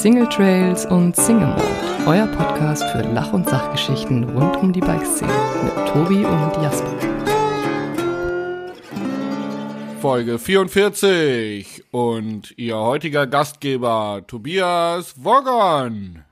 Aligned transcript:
Single 0.00 0.30
Trails 0.30 0.86
und 0.86 1.14
Single 1.14 1.48
Mode, 1.48 2.06
euer 2.06 2.26
Podcast 2.28 2.82
für 2.84 3.02
Lach- 3.02 3.34
und 3.34 3.46
Sachgeschichten 3.46 4.24
rund 4.30 4.56
um 4.56 4.72
die 4.72 4.80
Bikeszene 4.80 5.30
mit 5.62 5.74
Tobi 5.88 6.24
und 6.24 6.62
Jasper. 6.62 6.96
Folge 10.00 10.38
44 10.38 11.84
und 11.90 12.56
ihr 12.56 12.78
heutiger 12.78 13.26
Gastgeber 13.26 14.24
Tobias 14.26 15.22
Woggon. 15.22 16.24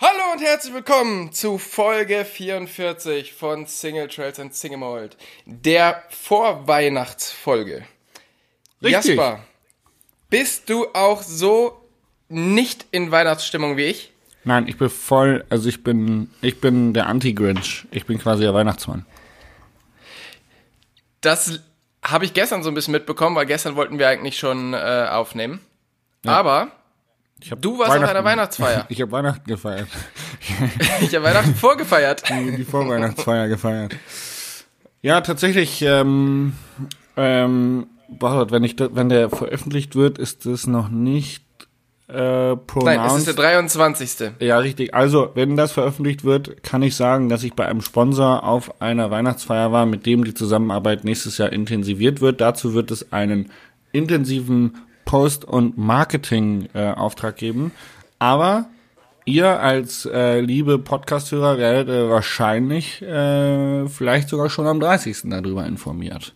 Hallo 0.00 0.32
und 0.32 0.42
herzlich 0.42 0.74
willkommen 0.74 1.30
zu 1.30 1.56
Folge 1.56 2.24
44 2.24 3.32
von 3.32 3.66
Single 3.66 4.08
Trails 4.08 4.40
and 4.40 4.52
Single 4.56 4.78
Mold, 4.78 5.16
der 5.46 6.02
Vorweihnachtsfolge. 6.08 7.84
Richtig. 8.82 9.16
Jasper, 9.16 9.38
bist 10.30 10.68
du 10.68 10.88
auch 10.92 11.22
so 11.22 11.77
nicht 12.28 12.86
in 12.90 13.10
Weihnachtsstimmung 13.10 13.76
wie 13.76 13.84
ich? 13.84 14.12
Nein, 14.44 14.68
ich 14.68 14.78
bin 14.78 14.88
voll, 14.88 15.44
also 15.50 15.68
ich 15.68 15.82
bin, 15.84 16.30
ich 16.40 16.60
bin 16.60 16.94
der 16.94 17.06
Anti-Grinch. 17.06 17.86
Ich 17.90 18.06
bin 18.06 18.18
quasi 18.18 18.42
der 18.42 18.54
Weihnachtsmann. 18.54 19.04
Das 21.20 21.60
habe 22.02 22.24
ich 22.24 22.34
gestern 22.34 22.62
so 22.62 22.70
ein 22.70 22.74
bisschen 22.74 22.92
mitbekommen, 22.92 23.36
weil 23.36 23.46
gestern 23.46 23.76
wollten 23.76 23.98
wir 23.98 24.08
eigentlich 24.08 24.38
schon 24.38 24.72
äh, 24.72 25.06
aufnehmen. 25.10 25.60
Aber 26.24 26.68
Ich 27.40 27.50
hab 27.50 27.60
Du 27.60 27.78
warst 27.78 27.96
auf 27.96 28.08
einer 28.08 28.24
Weihnachtsfeier. 28.24 28.86
Ich 28.88 29.00
habe 29.00 29.12
Weihnachten 29.12 29.46
gefeiert. 29.46 29.88
ich 31.00 31.14
habe 31.14 31.24
Weihnachten 31.24 31.54
vorgefeiert. 31.54 32.22
Die, 32.28 32.56
die 32.56 32.64
Vorweihnachtsfeier 32.64 33.48
gefeiert. 33.48 33.96
Ja, 35.02 35.20
tatsächlich, 35.20 35.82
ähm, 35.82 36.54
ähm, 37.16 37.86
wenn 38.08 38.64
ich, 38.64 38.76
wenn 38.78 39.08
der 39.08 39.30
veröffentlicht 39.30 39.94
wird, 39.94 40.18
ist 40.18 40.46
es 40.46 40.66
noch 40.66 40.88
nicht 40.88 41.44
äh, 42.08 42.56
pronounced. 42.56 42.84
Nein, 42.84 43.06
es 43.06 43.16
ist 43.18 43.26
der 43.26 43.34
23. 43.34 44.32
Ja, 44.40 44.58
richtig. 44.58 44.94
Also, 44.94 45.30
wenn 45.34 45.56
das 45.56 45.72
veröffentlicht 45.72 46.24
wird, 46.24 46.62
kann 46.62 46.82
ich 46.82 46.96
sagen, 46.96 47.28
dass 47.28 47.42
ich 47.42 47.54
bei 47.54 47.66
einem 47.66 47.82
Sponsor 47.82 48.44
auf 48.44 48.80
einer 48.80 49.10
Weihnachtsfeier 49.10 49.72
war, 49.72 49.84
mit 49.84 50.06
dem 50.06 50.24
die 50.24 50.34
Zusammenarbeit 50.34 51.04
nächstes 51.04 51.38
Jahr 51.38 51.52
intensiviert 51.52 52.20
wird. 52.20 52.40
Dazu 52.40 52.72
wird 52.72 52.90
es 52.90 53.12
einen 53.12 53.50
intensiven 53.92 54.78
Post- 55.04 55.44
und 55.44 55.76
Marketing-Auftrag 55.76 57.36
geben. 57.36 57.72
Aber 58.18 58.66
ihr 59.24 59.60
als 59.60 60.06
äh, 60.06 60.40
liebe 60.40 60.78
Podcast-Hörer 60.78 61.58
werdet 61.58 61.88
äh, 61.88 62.08
wahrscheinlich 62.08 63.02
äh, 63.02 63.86
vielleicht 63.88 64.30
sogar 64.30 64.48
schon 64.48 64.66
am 64.66 64.80
30. 64.80 65.24
darüber 65.24 65.66
informiert. 65.66 66.34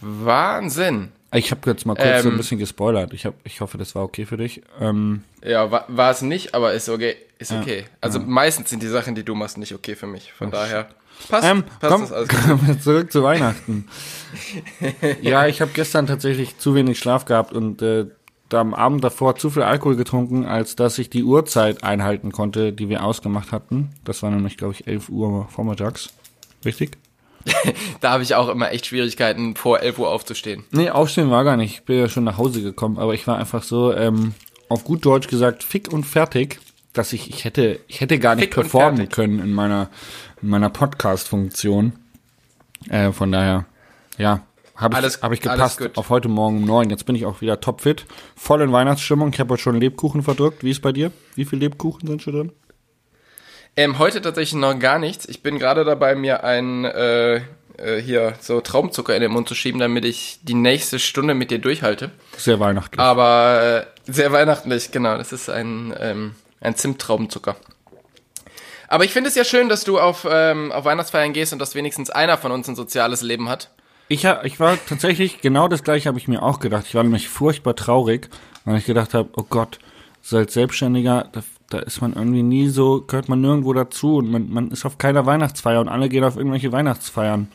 Wahnsinn. 0.00 1.12
Ich 1.34 1.50
habe 1.50 1.70
jetzt 1.70 1.86
mal 1.86 1.94
kurz 1.94 2.22
so 2.22 2.28
ein 2.28 2.32
Ähm. 2.32 2.36
bisschen 2.36 2.58
gespoilert. 2.58 3.12
Ich, 3.14 3.24
hab, 3.26 3.34
ich 3.44 3.60
hoffe, 3.60 3.78
das 3.78 3.94
war 3.94 4.02
okay 4.04 4.26
für 4.26 4.36
dich. 4.36 4.62
Ähm, 4.80 5.22
Ja, 5.44 5.70
war, 5.70 5.86
war 5.88 6.10
es 6.10 6.22
nicht, 6.22 6.54
aber 6.54 6.72
ist 6.74 6.88
okay. 6.88 7.16
Ist 7.38 7.52
okay. 7.52 7.84
Also 8.00 8.20
meistens 8.20 8.70
sind 8.70 8.82
die 8.82 8.88
Sachen, 8.88 9.14
die 9.14 9.24
du 9.24 9.34
machst, 9.34 9.58
nicht 9.58 9.74
okay 9.74 9.96
für 9.96 10.06
mich. 10.06 10.32
Von 10.32 10.50
daher 10.50 10.88
passt, 11.28 11.48
Ähm, 11.48 11.64
passt 11.80 11.92
komm, 11.92 12.12
alles. 12.12 12.28
wir 12.66 12.80
zurück 12.80 13.10
zu 13.10 13.22
Weihnachten. 13.22 13.88
ja, 15.22 15.46
ich 15.46 15.60
habe 15.60 15.70
gestern 15.74 16.06
tatsächlich 16.06 16.58
zu 16.58 16.74
wenig 16.74 16.98
Schlaf 16.98 17.24
gehabt 17.24 17.52
und 17.52 17.82
äh, 17.82 18.06
da 18.48 18.60
am 18.60 18.74
Abend 18.74 19.02
davor 19.02 19.36
zu 19.36 19.50
viel 19.50 19.62
Alkohol 19.62 19.96
getrunken, 19.96 20.44
als 20.44 20.76
dass 20.76 20.98
ich 20.98 21.08
die 21.10 21.24
Uhrzeit 21.24 21.82
einhalten 21.82 22.32
konnte, 22.32 22.72
die 22.72 22.88
wir 22.88 23.02
ausgemacht 23.02 23.50
hatten. 23.50 23.90
Das 24.04 24.22
war 24.22 24.30
nämlich, 24.30 24.56
glaube 24.58 24.74
ich, 24.74 24.86
11 24.86 25.08
Uhr 25.08 25.48
vormittags. 25.48 26.10
Richtig? 26.64 26.98
Da 28.00 28.10
habe 28.10 28.22
ich 28.22 28.34
auch 28.34 28.48
immer 28.48 28.72
echt 28.72 28.86
Schwierigkeiten, 28.86 29.54
vor 29.54 29.80
11 29.80 29.98
Uhr 29.98 30.10
aufzustehen. 30.10 30.64
Nee, 30.72 30.90
aufstehen 30.90 31.30
war 31.30 31.44
gar 31.44 31.56
nicht. 31.56 31.74
Ich 31.74 31.82
bin 31.84 31.98
ja 31.98 32.08
schon 32.08 32.24
nach 32.24 32.38
Hause 32.38 32.62
gekommen, 32.62 32.98
aber 32.98 33.14
ich 33.14 33.26
war 33.26 33.38
einfach 33.38 33.62
so, 33.62 33.94
ähm, 33.94 34.34
auf 34.68 34.84
gut 34.84 35.04
Deutsch 35.04 35.28
gesagt, 35.28 35.62
fick 35.62 35.92
und 35.92 36.04
fertig, 36.04 36.58
dass 36.92 37.12
ich, 37.12 37.30
ich 37.30 37.44
hätte, 37.44 37.80
ich 37.88 38.00
hätte 38.00 38.18
gar 38.18 38.34
nicht 38.34 38.46
Fick 38.46 38.54
performen 38.54 39.08
können 39.08 39.38
in 39.38 39.52
meiner, 39.52 39.88
in 40.42 40.48
meiner 40.48 40.70
Podcast-Funktion. 40.70 41.92
Äh, 42.88 43.12
von 43.12 43.30
daher, 43.30 43.66
ja, 44.18 44.42
habe 44.74 45.06
ich, 45.06 45.22
hab 45.22 45.32
ich 45.32 45.40
gepasst 45.40 45.80
auf 45.96 46.08
heute 46.08 46.28
Morgen 46.28 46.58
um 46.58 46.64
neun. 46.64 46.90
Jetzt 46.90 47.06
bin 47.06 47.14
ich 47.14 47.26
auch 47.26 47.40
wieder 47.40 47.60
topfit, 47.60 48.06
voll 48.34 48.62
in 48.62 48.72
Weihnachtsstimmung. 48.72 49.30
Ich 49.32 49.38
habe 49.38 49.52
heute 49.52 49.62
schon 49.62 49.80
Lebkuchen 49.80 50.22
verdrückt. 50.22 50.64
Wie 50.64 50.70
ist 50.70 50.82
bei 50.82 50.92
dir? 50.92 51.12
Wie 51.34 51.44
viele 51.44 51.60
Lebkuchen 51.60 52.08
sind 52.08 52.22
schon 52.22 52.32
drin? 52.34 52.52
Ähm, 53.76 53.98
heute 53.98 54.20
tatsächlich 54.20 54.60
noch 54.60 54.78
gar 54.78 54.98
nichts. 54.98 55.26
Ich 55.26 55.42
bin 55.42 55.58
gerade 55.58 55.84
dabei, 55.84 56.14
mir 56.14 56.44
ein 56.44 56.84
äh, 56.84 57.40
äh, 57.78 58.00
hier 58.00 58.34
so 58.40 58.60
Traumzucker 58.60 59.14
in 59.14 59.22
den 59.22 59.32
Mund 59.32 59.48
zu 59.48 59.54
schieben, 59.54 59.80
damit 59.80 60.04
ich 60.04 60.38
die 60.42 60.54
nächste 60.54 60.98
Stunde 60.98 61.34
mit 61.34 61.50
dir 61.50 61.58
durchhalte. 61.58 62.10
Sehr 62.36 62.60
weihnachtlich. 62.60 63.00
Aber 63.00 63.86
äh, 64.06 64.12
sehr 64.12 64.32
weihnachtlich, 64.32 64.90
genau. 64.90 65.16
Das 65.16 65.32
ist 65.32 65.48
ein, 65.48 65.94
ähm, 65.98 66.34
ein 66.60 66.76
Zimttraubenzucker. 66.76 67.56
Aber 68.88 69.04
ich 69.04 69.12
finde 69.12 69.28
es 69.30 69.36
ja 69.36 69.44
schön, 69.44 69.70
dass 69.70 69.84
du 69.84 69.98
auf, 69.98 70.26
ähm, 70.30 70.70
auf 70.70 70.84
Weihnachtsfeiern 70.84 71.32
gehst 71.32 71.54
und 71.54 71.58
dass 71.58 71.74
wenigstens 71.74 72.10
einer 72.10 72.36
von 72.36 72.52
uns 72.52 72.68
ein 72.68 72.76
soziales 72.76 73.22
Leben 73.22 73.48
hat. 73.48 73.70
Ich, 74.08 74.26
hab, 74.26 74.44
ich 74.44 74.60
war 74.60 74.76
tatsächlich, 74.86 75.40
genau 75.40 75.68
das 75.68 75.82
gleiche 75.82 76.08
habe 76.08 76.18
ich 76.18 76.28
mir 76.28 76.42
auch 76.42 76.60
gedacht. 76.60 76.84
Ich 76.86 76.94
war 76.94 77.02
nämlich 77.02 77.28
furchtbar 77.28 77.74
traurig, 77.74 78.28
weil 78.66 78.76
ich 78.76 78.84
gedacht 78.84 79.14
habe, 79.14 79.30
oh 79.36 79.44
Gott, 79.48 79.78
so 80.20 80.36
als 80.36 80.52
Selbstständiger, 80.52 81.30
da, 81.72 81.78
ist 81.80 82.00
man 82.00 82.12
irgendwie 82.12 82.42
nie 82.42 82.68
so, 82.68 83.02
gehört 83.02 83.28
man 83.28 83.40
nirgendwo 83.40 83.72
dazu 83.72 84.16
und 84.16 84.30
man, 84.30 84.50
man 84.50 84.70
ist 84.70 84.84
auf 84.84 84.98
keiner 84.98 85.26
Weihnachtsfeier 85.26 85.80
und 85.80 85.88
alle 85.88 86.08
gehen 86.08 86.24
auf 86.24 86.36
irgendwelche 86.36 86.72
Weihnachtsfeiern. 86.72 87.48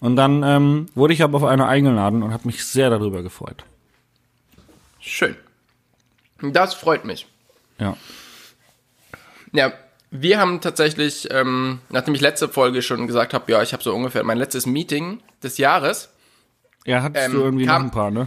Und 0.00 0.16
dann 0.16 0.42
ähm, 0.42 0.86
wurde 0.94 1.14
ich 1.14 1.22
aber 1.22 1.36
auf 1.38 1.44
eine 1.44 1.66
eingeladen 1.66 2.22
und 2.22 2.32
habe 2.32 2.46
mich 2.46 2.64
sehr 2.64 2.90
darüber 2.90 3.22
gefreut. 3.22 3.64
Schön. 5.00 5.36
Das 6.40 6.74
freut 6.74 7.04
mich. 7.04 7.26
Ja. 7.78 7.96
Ja, 9.52 9.72
wir 10.10 10.38
haben 10.40 10.60
tatsächlich, 10.60 11.28
ähm, 11.30 11.78
nachdem 11.90 12.14
ich 12.14 12.20
letzte 12.20 12.48
Folge 12.48 12.82
schon 12.82 13.06
gesagt 13.06 13.32
habe, 13.34 13.50
ja, 13.52 13.62
ich 13.62 13.72
habe 13.72 13.82
so 13.82 13.94
ungefähr 13.94 14.24
mein 14.24 14.38
letztes 14.38 14.66
Meeting 14.66 15.20
des 15.42 15.58
Jahres, 15.58 16.08
Ja, 16.84 17.02
hattest 17.02 17.26
Ähm, 17.26 17.32
du 17.34 17.40
irgendwie 17.42 17.66
noch 17.66 17.72
kam- 17.74 17.82
ein 17.84 17.90
paar, 17.92 18.10
ne? 18.10 18.26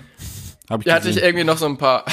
Hab 0.69 0.81
ich 0.81 0.87
ja, 0.87 0.95
hatte 0.95 1.09
ich 1.09 1.17
irgendwie 1.17 1.43
noch 1.43 1.57
so 1.57 1.65
ein 1.65 1.77
paar. 1.77 2.05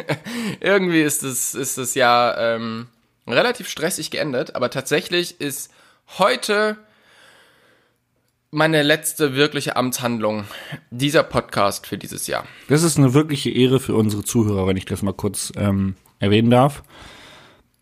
irgendwie 0.60 1.02
ist 1.02 1.22
es 1.22 1.54
ist 1.54 1.76
das 1.78 1.94
Jahr 1.94 2.38
ähm, 2.38 2.86
relativ 3.26 3.68
stressig 3.68 4.10
geendet, 4.10 4.54
aber 4.54 4.70
tatsächlich 4.70 5.40
ist 5.40 5.70
heute 6.18 6.76
meine 8.50 8.82
letzte 8.82 9.34
wirkliche 9.34 9.76
Amtshandlung 9.76 10.44
dieser 10.90 11.22
Podcast 11.22 11.86
für 11.86 11.98
dieses 11.98 12.26
Jahr. 12.26 12.44
Das 12.68 12.82
ist 12.82 12.98
eine 12.98 13.14
wirkliche 13.14 13.50
Ehre 13.50 13.78
für 13.78 13.94
unsere 13.94 14.24
Zuhörer, 14.24 14.66
wenn 14.66 14.76
ich 14.76 14.86
das 14.86 15.02
mal 15.02 15.14
kurz 15.14 15.52
ähm, 15.56 15.94
erwähnen 16.18 16.50
darf. 16.50 16.82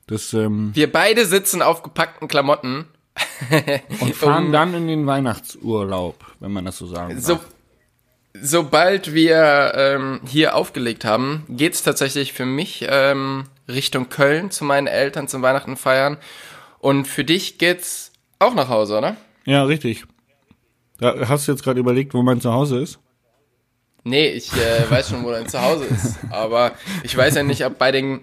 Das, 0.07 0.33
ähm, 0.35 0.71
Wir 0.75 0.91
beide 0.93 1.25
sitzen 1.27 1.63
auf 1.63 1.83
gepackten 1.83 2.29
Klamotten. 2.29 2.87
und 4.01 4.15
fahren 4.15 4.47
Um- 4.47 4.53
dann 4.53 4.75
in 4.75 4.87
den 4.87 5.07
Weihnachtsurlaub, 5.07 6.25
wenn 6.41 6.53
man 6.53 6.65
das 6.65 6.79
so 6.79 6.87
sagen 6.87 7.15
darf. 7.21 7.47
So, 8.41 8.59
sobald 8.59 9.15
wir 9.15 9.73
ähm, 9.75 10.21
hier 10.27 10.55
aufgelegt 10.55 11.05
haben, 11.05 11.45
geht's 11.49 11.83
tatsächlich 11.83 12.33
für 12.33 12.47
mich 12.47 12.87
ähm, 12.89 13.45
Richtung 13.69 14.09
Köln 14.09 14.51
zu 14.51 14.65
meinen 14.65 14.87
Eltern 14.87 15.29
zum 15.29 15.43
Weihnachten 15.43 15.77
feiern. 15.77 16.17
Und 16.79 17.07
für 17.07 17.25
dich 17.25 17.59
geht's 17.59 18.13
auch 18.39 18.55
nach 18.55 18.69
Hause, 18.69 18.99
oder? 18.99 19.17
Ja, 19.45 19.65
richtig. 19.65 20.05
Da 20.99 21.29
hast 21.29 21.47
du 21.47 21.53
jetzt 21.53 21.63
gerade 21.63 21.81
überlegt, 21.81 22.15
wo 22.15 22.23
mein 22.23 22.41
Zuhause 22.41 22.81
ist? 22.81 22.99
Nee, 24.05 24.29
ich 24.29 24.53
äh, 24.53 24.91
weiß 24.91 25.11
schon, 25.11 25.25
wo 25.25 25.31
dein 25.31 25.49
Zuhause 25.49 25.85
ist. 25.85 26.19
Aber 26.31 26.73
ich 27.03 27.17
weiß 27.17 27.35
ja 27.35 27.43
nicht, 27.43 27.65
ob 27.65 27.79
bei 27.79 27.93
den, 27.93 28.21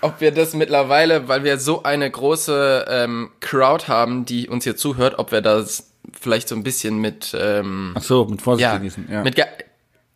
ob 0.00 0.20
wir 0.20 0.32
das 0.32 0.54
mittlerweile, 0.54 1.28
weil 1.28 1.44
wir 1.44 1.58
so 1.58 1.82
eine 1.82 2.10
große 2.10 2.86
ähm, 2.88 3.30
Crowd 3.40 3.86
haben, 3.88 4.24
die 4.24 4.48
uns 4.48 4.64
hier 4.64 4.76
zuhört, 4.76 5.18
ob 5.18 5.32
wir 5.32 5.40
das 5.40 5.89
vielleicht 6.18 6.48
so 6.48 6.54
ein 6.54 6.62
bisschen 6.62 6.98
mit, 6.98 7.36
ähm, 7.38 7.92
Ach 7.96 8.02
so, 8.02 8.24
mit 8.24 8.40
Vorsicht 8.42 8.62
ja, 8.64 8.76
genießen. 8.78 9.08
Ja. 9.10 9.22
mit, 9.22 9.36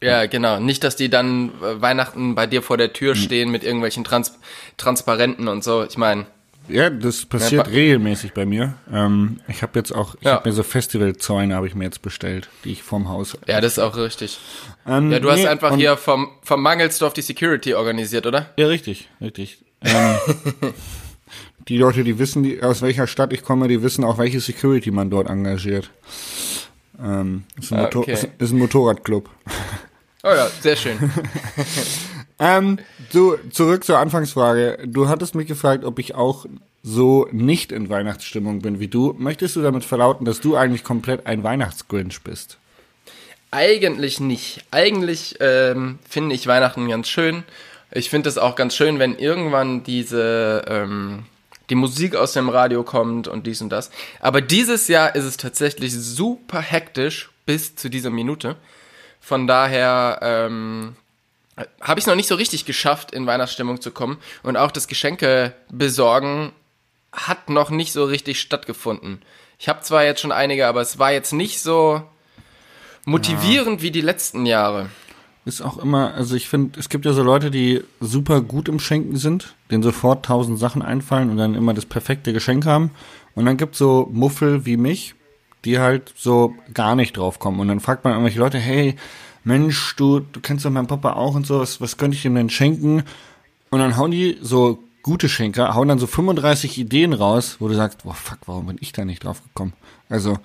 ja, 0.02 0.26
genau. 0.26 0.60
Nicht, 0.60 0.84
dass 0.84 0.96
die 0.96 1.08
dann 1.08 1.50
äh, 1.62 1.80
Weihnachten 1.80 2.34
bei 2.34 2.46
dir 2.46 2.62
vor 2.62 2.76
der 2.76 2.92
Tür 2.92 3.14
stehen 3.14 3.50
mit 3.50 3.64
irgendwelchen 3.64 4.04
Trans 4.04 4.38
Transparenten 4.76 5.48
und 5.48 5.64
so. 5.64 5.82
Ich 5.84 5.96
meine, 5.96 6.26
ja, 6.68 6.88
das 6.90 7.24
passiert 7.26 7.66
Ja, 7.66 7.72
regelmäßig 7.72 8.32
bei 8.32 8.44
mir. 8.46 8.74
Ähm, 8.92 9.40
ich 9.48 9.62
habe 9.62 9.78
jetzt 9.78 9.92
auch, 9.94 10.14
ich 10.16 10.26
Ja. 10.26 10.32
habe 10.36 10.48
mir 10.48 10.54
so 10.54 10.62
Festivalzäune 10.62 11.54
habe 11.54 11.66
ich 11.66 11.74
mir 11.74 11.84
jetzt 11.84 12.00
bestellt, 12.02 12.48
die 12.64 12.72
ich 12.72 12.82
vorm 12.82 13.08
Haus. 13.08 13.36
ja, 13.46 13.60
das 13.60 13.72
ist 13.74 13.78
auch 13.78 13.96
richtig. 13.96 14.38
Ähm, 14.86 15.10
Ja, 15.12 15.20
du 15.20 15.30
hast 15.30 15.40
nee, 15.40 15.46
einfach 15.48 15.72
und- 15.72 15.78
hier 15.78 15.96
vom, 15.96 16.30
vom 16.42 16.62
Mangelsdorf 16.62 17.12
die 17.12 17.22
Security 17.22 17.74
organisiert, 17.74 18.26
oder? 18.26 18.50
Ja, 18.56 18.66
richtig, 18.66 19.08
richtig. 19.20 19.58
Ähm, 19.82 20.16
die 21.68 21.78
Leute, 21.78 22.04
die 22.04 22.18
wissen, 22.18 22.42
die, 22.42 22.62
aus 22.62 22.82
welcher 22.82 23.06
Stadt 23.06 23.32
ich 23.32 23.42
komme, 23.42 23.68
die 23.68 23.82
wissen 23.82 24.04
auch, 24.04 24.18
welche 24.18 24.40
Security 24.40 24.90
man 24.90 25.10
dort 25.10 25.28
engagiert. 25.28 25.90
Ähm, 27.02 27.44
ist, 27.58 27.72
ein 27.72 27.78
Ah, 27.80 27.90
okay. 27.94 28.12
ist, 28.12 28.28
ist 28.38 28.52
ein 28.52 28.58
Motorradclub. 28.58 29.28
Oh 30.22 30.28
ja, 30.28 30.48
sehr 30.60 30.76
schön. 30.76 30.98
Ähm, 32.38 32.78
du, 33.12 33.36
zurück 33.50 33.84
zur 33.84 33.98
Anfangsfrage. 33.98 34.78
Du 34.86 35.08
hattest 35.08 35.34
mich 35.34 35.46
gefragt, 35.46 35.84
ob 35.84 35.98
ich 35.98 36.14
auch 36.14 36.46
so 36.82 37.28
nicht 37.32 37.72
in 37.72 37.88
Weihnachtsstimmung 37.88 38.60
bin 38.60 38.80
wie 38.80 38.88
du. 38.88 39.14
Möchtest 39.18 39.56
du 39.56 39.62
damit 39.62 39.84
verlauten, 39.84 40.24
dass 40.24 40.40
du 40.40 40.56
eigentlich 40.56 40.84
komplett 40.84 41.26
ein 41.26 41.44
Weihnachtsgrinch 41.44 42.22
bist? 42.22 42.58
Eigentlich 43.50 44.18
nicht. 44.18 44.64
Eigentlich 44.72 45.36
ähm, 45.40 46.00
finde 46.08 46.34
ich 46.34 46.46
Weihnachten 46.46 46.88
ganz 46.88 47.08
schön. 47.08 47.44
Ich 47.92 48.10
finde 48.10 48.28
es 48.28 48.36
auch 48.36 48.56
ganz 48.56 48.74
schön, 48.74 48.98
wenn 48.98 49.16
irgendwann 49.16 49.84
diese 49.84 50.64
ähm, 50.66 51.26
die 51.70 51.74
Musik 51.74 52.14
aus 52.14 52.32
dem 52.32 52.48
Radio 52.48 52.82
kommt 52.82 53.28
und 53.28 53.46
dies 53.46 53.62
und 53.62 53.70
das. 53.70 53.90
Aber 54.20 54.40
dieses 54.40 54.88
Jahr 54.88 55.14
ist 55.14 55.24
es 55.24 55.36
tatsächlich 55.36 55.94
super 55.94 56.60
hektisch 56.60 57.30
bis 57.46 57.76
zu 57.76 57.88
dieser 57.88 58.10
Minute. 58.10 58.56
Von 59.20 59.46
daher 59.46 60.18
ähm, 60.22 60.96
habe 61.80 61.98
ich 61.98 62.04
es 62.04 62.06
noch 62.06 62.16
nicht 62.16 62.28
so 62.28 62.34
richtig 62.34 62.64
geschafft, 62.64 63.12
in 63.12 63.26
Weihnachtsstimmung 63.26 63.80
zu 63.80 63.90
kommen. 63.90 64.18
Und 64.42 64.56
auch 64.56 64.70
das 64.70 64.88
Geschenke 64.88 65.54
besorgen 65.70 66.52
hat 67.12 67.48
noch 67.48 67.70
nicht 67.70 67.92
so 67.92 68.04
richtig 68.04 68.40
stattgefunden. 68.40 69.22
Ich 69.58 69.68
habe 69.68 69.82
zwar 69.82 70.04
jetzt 70.04 70.20
schon 70.20 70.32
einige, 70.32 70.66
aber 70.66 70.80
es 70.80 70.98
war 70.98 71.12
jetzt 71.12 71.32
nicht 71.32 71.60
so 71.60 72.02
motivierend 73.04 73.80
ja. 73.80 73.82
wie 73.82 73.90
die 73.90 74.00
letzten 74.00 74.46
Jahre. 74.46 74.90
Ist 75.46 75.60
auch 75.60 75.76
immer, 75.76 76.14
also 76.14 76.36
ich 76.36 76.48
finde, 76.48 76.80
es 76.80 76.88
gibt 76.88 77.04
ja 77.04 77.12
so 77.12 77.22
Leute, 77.22 77.50
die 77.50 77.82
super 78.00 78.40
gut 78.40 78.68
im 78.68 78.80
Schenken 78.80 79.16
sind, 79.16 79.54
denen 79.70 79.82
sofort 79.82 80.24
tausend 80.24 80.58
Sachen 80.58 80.80
einfallen 80.80 81.28
und 81.28 81.36
dann 81.36 81.54
immer 81.54 81.74
das 81.74 81.84
perfekte 81.84 82.32
Geschenk 82.32 82.64
haben. 82.64 82.90
Und 83.34 83.44
dann 83.44 83.58
gibt 83.58 83.74
es 83.74 83.78
so 83.78 84.08
Muffel 84.10 84.64
wie 84.64 84.78
mich, 84.78 85.14
die 85.66 85.78
halt 85.78 86.14
so 86.16 86.54
gar 86.72 86.94
nicht 86.94 87.16
drauf 87.16 87.38
kommen. 87.38 87.60
Und 87.60 87.68
dann 87.68 87.80
fragt 87.80 88.04
man 88.04 88.14
irgendwelche 88.14 88.38
Leute, 88.38 88.58
hey, 88.58 88.96
Mensch, 89.44 89.94
du, 89.96 90.20
du 90.20 90.40
kennst 90.40 90.64
doch 90.64 90.70
meinen 90.70 90.86
Papa 90.86 91.12
auch 91.12 91.34
und 91.34 91.46
so, 91.46 91.60
was, 91.60 91.80
was 91.80 91.98
könnte 91.98 92.16
ich 92.16 92.24
ihm 92.24 92.34
denn 92.34 92.48
schenken? 92.48 93.02
Und 93.70 93.78
dann 93.80 93.98
hauen 93.98 94.10
die 94.10 94.38
so 94.40 94.78
gute 95.02 95.28
Schenker, 95.28 95.74
hauen 95.74 95.88
dann 95.88 95.98
so 95.98 96.06
35 96.06 96.78
Ideen 96.78 97.12
raus, 97.12 97.56
wo 97.58 97.68
du 97.68 97.74
sagst, 97.74 98.04
boah, 98.04 98.14
fuck, 98.14 98.38
warum 98.46 98.66
bin 98.66 98.78
ich 98.80 98.92
da 98.92 99.04
nicht 99.04 99.22
drauf 99.22 99.42
gekommen? 99.42 99.74
Also, 100.08 100.38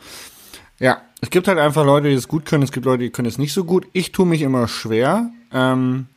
ja, 0.79 1.01
es 1.21 1.29
gibt 1.29 1.47
halt 1.47 1.59
einfach 1.59 1.85
Leute, 1.85 2.09
die 2.09 2.15
es 2.15 2.27
gut 2.27 2.45
können, 2.45 2.63
es 2.63 2.71
gibt 2.71 2.85
Leute, 2.85 3.03
die 3.03 3.09
können 3.09 3.27
es 3.27 3.37
nicht 3.37 3.53
so 3.53 3.63
gut. 3.63 3.87
Ich 3.93 4.11
tue 4.11 4.25
mich 4.25 4.41
immer 4.41 4.67
schwer, 4.67 5.29
ähm, 5.53 6.07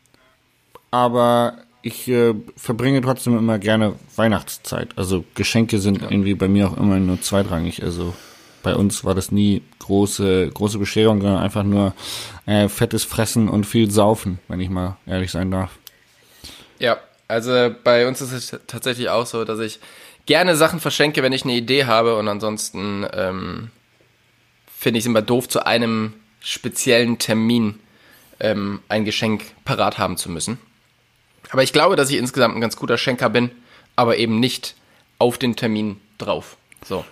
aber 0.91 1.55
ich 1.83 2.09
äh, 2.09 2.35
verbringe 2.57 3.01
trotzdem 3.03 3.37
immer 3.37 3.59
gerne 3.59 3.95
Weihnachtszeit. 4.17 4.91
Also 4.97 5.25
Geschenke 5.35 5.79
sind 5.79 6.03
ja. 6.03 6.11
irgendwie 6.11 6.35
bei 6.35 6.49
mir 6.49 6.69
auch 6.69 6.77
immer 6.77 6.99
nur 6.99 7.21
zweitrangig. 7.21 7.83
Also 7.83 8.15
bei 8.63 8.77
uns 8.77 9.05
war 9.05 9.15
das 9.17 9.33
nie 9.33 9.63
große, 9.81 10.51
große 10.55 10.79
Bescherung, 10.79 11.21
sondern 11.21 11.43
einfach 11.43 11.65
nur 11.65 11.95
äh, 12.47 12.69
fettes 12.69 13.05
Fressen 13.05 13.49
und 13.49 13.67
viel 13.67 13.91
Saufen, 13.91 14.39
wenn 14.47 14.61
ich 14.61 14.71
mal 14.71 14.97
ehrlich 15.07 15.33
sein 15.33 15.51
darf. 15.51 15.73
Ja, 16.79 16.99
also 17.27 17.75
bei 17.83 18.07
uns 18.07 18.21
ist 18.21 18.33
es 18.33 18.61
tatsächlich 18.69 19.09
auch 19.09 19.27
so, 19.27 19.45
dass 19.45 19.59
ich 19.59 19.81
gerne 20.27 20.55
Sachen 20.55 20.79
verschenke, 20.79 21.23
wenn 21.25 21.33
ich 21.33 21.43
eine 21.45 21.55
Idee 21.55 21.87
habe 21.87 22.17
und 22.17 22.29
ansonsten 22.29 23.05
ähm, 23.13 23.71
finde 24.83 24.99
ich 24.99 25.05
es 25.05 25.07
immer 25.07 25.23
doof, 25.23 25.49
zu 25.49 25.65
einem 25.65 26.15
speziellen 26.41 27.19
Termin 27.19 27.79
ähm, 28.41 28.81
ein 28.89 29.05
Geschenk 29.05 29.45
parat 29.65 29.97
haben 29.97 30.17
zu 30.17 30.29
müssen. 30.29 30.59
Aber 31.51 31.63
ich 31.63 31.73
glaube, 31.73 31.95
dass 31.95 32.11
ich 32.11 32.17
insgesamt 32.17 32.57
ein 32.57 32.61
ganz 32.61 32.75
guter 32.75 32.99
Schenker 32.99 33.31
bin, 33.31 33.53
aber 33.95 34.17
eben 34.17 34.41
nicht 34.41 34.75
auf 35.21 35.39
den 35.39 35.55
Termin 35.55 36.01
drauf. 36.19 36.57
So. 36.85 37.05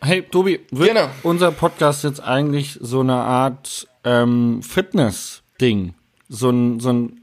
Hey, 0.00 0.22
Tobi, 0.22 0.60
wird 0.70 0.90
genau. 0.90 1.10
unser 1.24 1.50
Podcast 1.50 2.04
jetzt 2.04 2.20
eigentlich 2.20 2.78
so 2.80 3.00
eine 3.00 3.14
Art 3.14 3.88
ähm, 4.04 4.62
Fitness-Ding? 4.62 5.94
So 6.28 6.50
ein, 6.50 6.78
so 6.78 6.92
ein, 6.92 7.20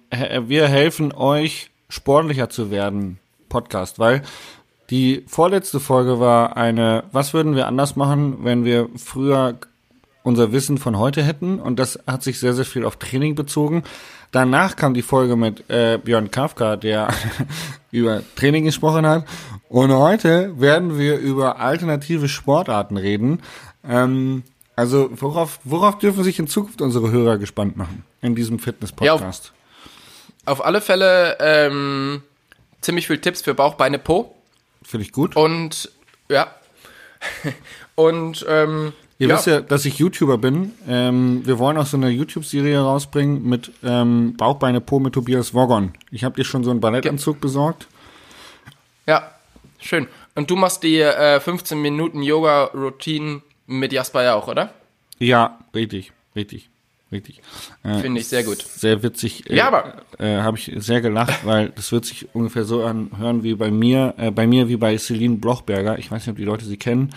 wir 0.48 0.68
helfen 0.68 1.14
euch, 1.14 1.70
sportlicher 1.88 2.50
zu 2.50 2.72
werden 2.72 3.20
Podcast, 3.48 4.00
weil 4.00 4.24
die 4.90 5.24
vorletzte 5.28 5.80
Folge 5.80 6.20
war 6.20 6.58
eine, 6.58 7.04
was 7.12 7.34
würden 7.34 7.56
wir 7.56 7.68
anders 7.68 7.96
machen, 7.96 8.44
wenn 8.44 8.66
wir 8.66 8.90
früher 8.96 9.56
unser 10.24 10.52
Wissen 10.52 10.78
von 10.78 10.98
heute 10.98 11.24
hätten? 11.24 11.60
Und 11.60 11.80
das 11.80 12.00
hat 12.08 12.24
sich 12.24 12.40
sehr, 12.40 12.54
sehr 12.54 12.66
viel 12.66 12.86
auf 12.86 12.98
Training 12.98 13.36
bezogen. 13.36 13.84
Danach 14.32 14.76
kam 14.76 14.94
die 14.94 15.04
Folge 15.04 15.36
mit 15.36 15.70
äh, 15.70 16.00
Björn 16.04 16.32
Kafka, 16.32 16.76
der 16.76 17.10
über 17.92 18.24
Training 18.36 18.66
gesprochen 18.66 19.06
hat. 19.06 19.26
Und 19.70 19.92
heute 19.92 20.60
werden 20.60 20.98
wir 20.98 21.18
über 21.18 21.60
alternative 21.60 22.28
Sportarten 22.28 22.98
reden. 22.98 23.42
Ähm, 23.88 24.44
also 24.76 25.10
worauf, 25.14 25.60
worauf 25.64 26.00
dürfen 26.00 26.24
sich 26.24 26.40
in 26.40 26.48
Zukunft 26.48 26.82
unsere 26.82 27.12
Hörer 27.12 27.38
gespannt 27.38 27.78
machen 27.78 28.04
in 28.22 28.34
diesem 28.34 28.58
Fitness-Podcast? 28.58 29.54
Ja, 29.54 30.52
auf, 30.52 30.60
auf, 30.60 30.66
alle 30.66 30.82
Fälle 30.82 31.38
ähm, 31.40 32.24
ziemlich 32.82 33.08
viel 33.08 33.20
Tipps 33.20 33.44
für 33.44 33.54
Bauch, 33.54 33.76
Beine, 33.76 34.00
Po. 34.00 34.33
Finde 34.84 35.06
ich 35.06 35.12
gut. 35.12 35.36
Und 35.36 35.92
ja. 36.30 36.54
Und 37.96 38.46
ähm, 38.50 38.94
Ihr 39.20 39.28
ja. 39.30 39.36
wisst 39.36 39.48
ja, 39.48 39.62
dass 39.62 39.86
ich 39.86 40.00
YouTuber 40.00 40.38
bin. 40.38 40.74
Ähm, 40.88 41.46
wir 41.46 41.60
wollen 41.60 41.78
auch 41.78 41.86
so 41.86 41.96
eine 41.96 42.10
YouTube-Serie 42.10 42.80
rausbringen 42.82 43.48
mit 43.48 43.72
ähm, 43.84 44.36
Bauchbeine 44.36 44.82
Po 44.82 45.00
mit 45.00 45.14
Tobias 45.14 45.54
Woggon. 45.54 45.94
Ich 46.12 46.24
habe 46.24 46.36
dir 46.36 46.44
schon 46.44 46.64
so 46.64 46.72
einen 46.72 46.82
Ballettanzug 46.82 47.40
besorgt. 47.40 47.88
Ja, 49.06 49.32
schön. 49.80 50.08
Und 50.36 50.50
du 50.50 50.56
machst 50.56 50.84
die 50.84 51.00
äh, 51.00 51.40
15 51.40 51.80
Minuten 51.80 52.24
Yoga-Routine 52.24 53.44
mit 53.68 53.94
Jasper 53.94 54.24
ja 54.24 54.36
auch, 54.36 54.48
oder? 54.48 54.74
Ja, 55.20 55.60
richtig, 55.74 56.12
richtig 56.36 56.70
richtig. 57.14 57.42
Äh, 57.84 58.00
Finde 58.00 58.20
ich 58.20 58.28
sehr 58.28 58.44
gut. 58.44 58.62
Sehr 58.62 59.02
witzig. 59.04 59.50
Äh, 59.50 59.56
ja, 59.56 59.68
aber 59.68 60.04
äh, 60.20 60.42
habe 60.42 60.58
ich 60.58 60.72
sehr 60.76 61.00
gelacht, 61.00 61.46
weil 61.46 61.70
das 61.70 61.92
wird 61.92 62.06
sich 62.06 62.34
ungefähr 62.34 62.66
so 62.66 62.84
anhören 62.84 63.44
wie 63.44 63.56
bei 63.56 63.72
mir, 63.72 64.14
äh, 64.18 64.32
bei 64.32 64.46
mir 64.46 64.68
wie 64.68 64.76
bei 64.76 64.98
Celine 64.98 65.38
Blochberger. 65.38 65.98
Ich 65.98 66.12
weiß 66.12 66.24
nicht, 66.24 66.32
ob 66.32 66.38
die 66.38 66.44
Leute 66.44 66.66
sie 66.66 66.78
kennen. 66.78 67.12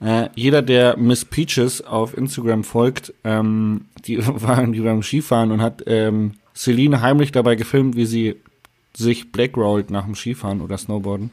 Äh, 0.00 0.28
jeder, 0.34 0.62
der 0.62 0.96
Miss 0.96 1.24
Peaches 1.24 1.82
auf 1.82 2.16
Instagram 2.16 2.64
folgt, 2.64 3.14
ähm, 3.22 3.86
die 4.04 4.18
waren 4.26 4.72
die 4.72 4.80
beim 4.80 5.02
Skifahren 5.02 5.52
und 5.52 5.62
hat 5.62 5.84
ähm, 5.86 6.32
Celine 6.54 7.00
heimlich 7.00 7.32
dabei 7.32 7.54
gefilmt, 7.54 7.96
wie 7.96 8.06
sie 8.06 8.36
sich 8.96 9.32
blackrollt 9.32 9.90
nach 9.90 10.04
dem 10.04 10.14
Skifahren 10.14 10.60
oder 10.60 10.78
Snowboarden. 10.78 11.30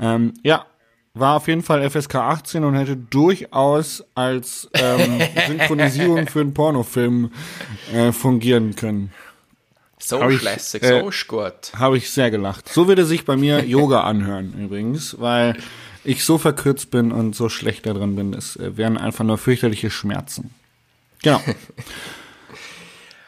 Ähm, 0.00 0.34
ja, 0.42 0.66
war 1.14 1.36
auf 1.36 1.48
jeden 1.48 1.62
Fall 1.62 1.88
FSK 1.88 2.16
18 2.16 2.64
und 2.64 2.74
hätte 2.74 2.96
durchaus 2.96 4.04
als 4.14 4.68
ähm, 4.74 5.20
Synchronisierung 5.46 6.26
für 6.26 6.40
einen 6.40 6.54
Pornofilm 6.54 7.30
äh, 7.92 8.12
fungieren 8.12 8.74
können. 8.74 9.12
So 9.98 10.20
hab 10.20 10.32
schlässig, 10.32 10.82
äh, 10.82 11.00
so 11.00 11.10
gut. 11.28 11.72
Habe 11.76 11.96
ich 11.96 12.10
sehr 12.10 12.30
gelacht. 12.30 12.68
So 12.68 12.88
würde 12.88 13.04
sich 13.04 13.24
bei 13.24 13.36
mir 13.36 13.64
Yoga 13.64 14.00
anhören 14.04 14.52
übrigens, 14.58 15.20
weil 15.20 15.56
ich 16.02 16.24
so 16.24 16.38
verkürzt 16.38 16.90
bin 16.90 17.12
und 17.12 17.36
so 17.36 17.48
schlecht 17.48 17.86
da 17.86 17.92
drin 17.92 18.16
bin. 18.16 18.34
Es 18.34 18.56
äh, 18.56 18.76
wären 18.76 18.98
einfach 18.98 19.24
nur 19.24 19.38
fürchterliche 19.38 19.90
Schmerzen. 19.90 20.52
Genau. 21.22 21.40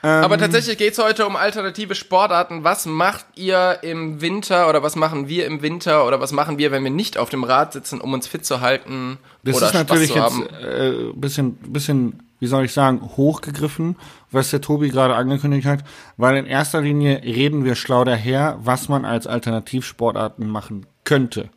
Aber 0.04 0.34
ähm, 0.34 0.40
tatsächlich 0.40 0.76
geht 0.76 0.92
es 0.92 0.98
heute 0.98 1.26
um 1.26 1.34
alternative 1.34 1.94
Sportarten. 1.94 2.62
Was 2.62 2.84
macht 2.84 3.24
ihr 3.36 3.78
im 3.82 4.20
Winter 4.20 4.68
oder 4.68 4.82
was 4.82 4.96
machen 4.96 5.28
wir 5.28 5.46
im 5.46 5.62
Winter 5.62 6.06
oder 6.06 6.20
was 6.20 6.30
machen 6.30 6.58
wir, 6.58 6.70
wenn 6.72 6.84
wir 6.84 6.90
nicht 6.90 7.16
auf 7.16 7.30
dem 7.30 7.42
Rad 7.42 7.72
sitzen, 7.72 8.02
um 8.02 8.12
uns 8.12 8.26
fit 8.26 8.44
zu 8.44 8.60
halten? 8.60 9.16
Das 9.44 9.56
oder 9.56 9.68
ist 9.68 9.74
natürlich 9.74 10.10
Spaß 10.10 10.34
zu 10.34 10.42
jetzt 10.42 10.52
äh, 10.62 11.12
bisschen, 11.14 11.54
bisschen, 11.54 12.22
wie 12.38 12.46
soll 12.46 12.66
ich 12.66 12.74
sagen, 12.74 13.00
hochgegriffen, 13.16 13.96
was 14.30 14.50
der 14.50 14.60
Tobi 14.60 14.90
gerade 14.90 15.14
angekündigt 15.14 15.66
hat, 15.66 15.84
weil 16.18 16.36
in 16.36 16.44
erster 16.44 16.82
Linie 16.82 17.22
reden 17.22 17.64
wir 17.64 17.74
schlau 17.74 18.04
daher, 18.04 18.58
was 18.60 18.90
man 18.90 19.06
als 19.06 19.26
Alternativsportarten 19.26 20.46
machen 20.46 20.84
könnte. 21.04 21.48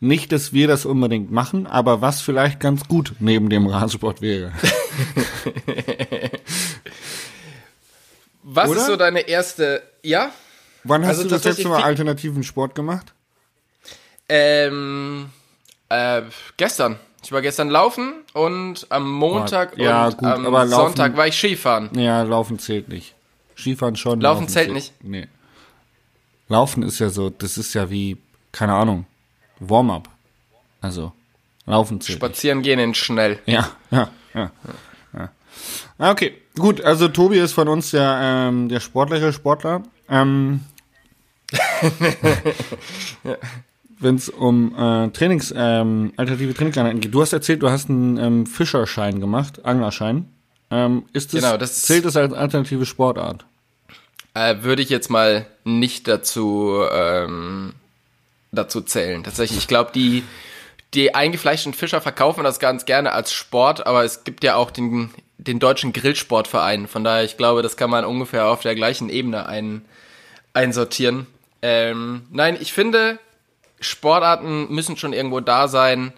Nicht, 0.00 0.30
dass 0.32 0.52
wir 0.52 0.68
das 0.68 0.84
unbedingt 0.84 1.32
machen, 1.32 1.66
aber 1.66 2.02
was 2.02 2.20
vielleicht 2.20 2.60
ganz 2.60 2.86
gut 2.86 3.14
neben 3.18 3.48
dem 3.48 3.66
Radsport 3.66 4.20
wäre. 4.20 4.52
Was 8.46 8.68
Oder? 8.68 8.80
ist 8.80 8.86
so 8.86 8.96
deine 8.96 9.20
erste, 9.20 9.82
ja? 10.02 10.30
Wann 10.84 11.02
hast 11.02 11.18
also 11.18 11.22
du 11.24 11.28
das 11.30 11.44
letzte 11.44 11.66
Mal 11.66 11.82
alternativen 11.82 12.42
Sport 12.42 12.74
gemacht? 12.74 13.14
Ähm, 14.28 15.30
äh, 15.88 16.22
gestern. 16.58 16.98
Ich 17.22 17.32
war 17.32 17.40
gestern 17.40 17.70
laufen 17.70 18.12
und 18.34 18.86
am 18.90 19.10
Montag 19.10 19.78
ja, 19.78 20.08
und 20.08 20.18
gut, 20.18 20.28
am 20.28 20.44
laufen, 20.44 20.68
Sonntag 20.68 21.16
war 21.16 21.26
ich 21.26 21.38
Skifahren. 21.38 21.88
Ja, 21.98 22.22
laufen 22.22 22.58
zählt 22.58 22.88
nicht. 22.88 23.14
Skifahren 23.56 23.96
schon. 23.96 24.20
Laufen, 24.20 24.42
laufen 24.42 24.48
zählt, 24.48 24.66
zählt 24.66 24.74
nicht. 24.74 24.92
Nee. 25.02 25.26
Laufen 26.48 26.82
ist 26.82 26.98
ja 26.98 27.08
so, 27.08 27.30
das 27.30 27.56
ist 27.56 27.72
ja 27.72 27.88
wie, 27.88 28.18
keine 28.52 28.74
Ahnung, 28.74 29.06
Warm-up. 29.58 30.10
Also, 30.82 31.12
laufen 31.64 32.02
zählt. 32.02 32.18
Spazieren 32.18 32.58
nicht. 32.58 32.66
gehen 32.66 32.78
in 32.78 32.94
schnell. 32.94 33.38
Ja, 33.46 33.70
ja, 33.90 34.10
ja. 34.34 34.40
ja. 34.42 34.50
Okay, 35.98 36.34
gut. 36.56 36.80
Also 36.82 37.08
Tobi 37.08 37.38
ist 37.38 37.52
von 37.52 37.68
uns 37.68 37.90
der, 37.90 38.18
ähm, 38.22 38.68
der 38.68 38.80
sportliche 38.80 39.32
Sportler. 39.32 39.82
Ähm, 40.08 40.60
Wenn 44.00 44.16
es 44.16 44.28
um 44.28 44.74
äh, 44.76 45.08
Trainings, 45.10 45.54
ähm, 45.56 46.12
alternative 46.16 46.52
Trainingseinheiten 46.54 47.00
geht. 47.00 47.14
Du 47.14 47.22
hast 47.22 47.32
erzählt, 47.32 47.62
du 47.62 47.70
hast 47.70 47.88
einen 47.88 48.18
ähm, 48.18 48.46
Fischerschein 48.46 49.20
gemacht, 49.20 49.64
Anglerschein. 49.64 50.28
Ähm, 50.70 51.04
ist 51.12 51.32
das, 51.32 51.42
genau, 51.42 51.56
das 51.56 51.82
zählt 51.82 52.04
das 52.04 52.16
als 52.16 52.32
alternative 52.32 52.86
Sportart? 52.86 53.46
Äh, 54.34 54.62
würde 54.62 54.82
ich 54.82 54.88
jetzt 54.88 55.10
mal 55.10 55.46
nicht 55.62 56.08
dazu 56.08 56.82
ähm, 56.92 57.74
dazu 58.50 58.80
zählen. 58.80 59.22
Tatsächlich, 59.22 59.58
ich 59.58 59.68
glaube, 59.68 59.92
die 59.94 60.24
die 60.94 61.14
eingefleischten 61.14 61.74
Fischer 61.74 62.00
verkaufen 62.00 62.44
das 62.44 62.60
ganz 62.60 62.84
gerne 62.84 63.12
als 63.12 63.32
Sport, 63.32 63.86
aber 63.86 64.04
es 64.04 64.24
gibt 64.24 64.44
ja 64.44 64.54
auch 64.54 64.70
den 64.70 65.10
den 65.38 65.58
deutschen 65.58 65.92
Grillsportverein. 65.92 66.86
Von 66.86 67.04
daher, 67.04 67.24
ich 67.24 67.36
glaube, 67.36 67.62
das 67.62 67.76
kann 67.76 67.90
man 67.90 68.04
ungefähr 68.04 68.46
auf 68.46 68.60
der 68.62 68.74
gleichen 68.74 69.08
Ebene 69.08 69.46
ein, 69.46 69.84
einsortieren. 70.52 71.26
Ähm, 71.62 72.26
nein, 72.30 72.56
ich 72.60 72.72
finde, 72.72 73.18
Sportarten 73.80 74.72
müssen 74.72 74.96
schon 74.96 75.12
irgendwo 75.12 75.40
da 75.40 75.68
sein, 75.68 76.12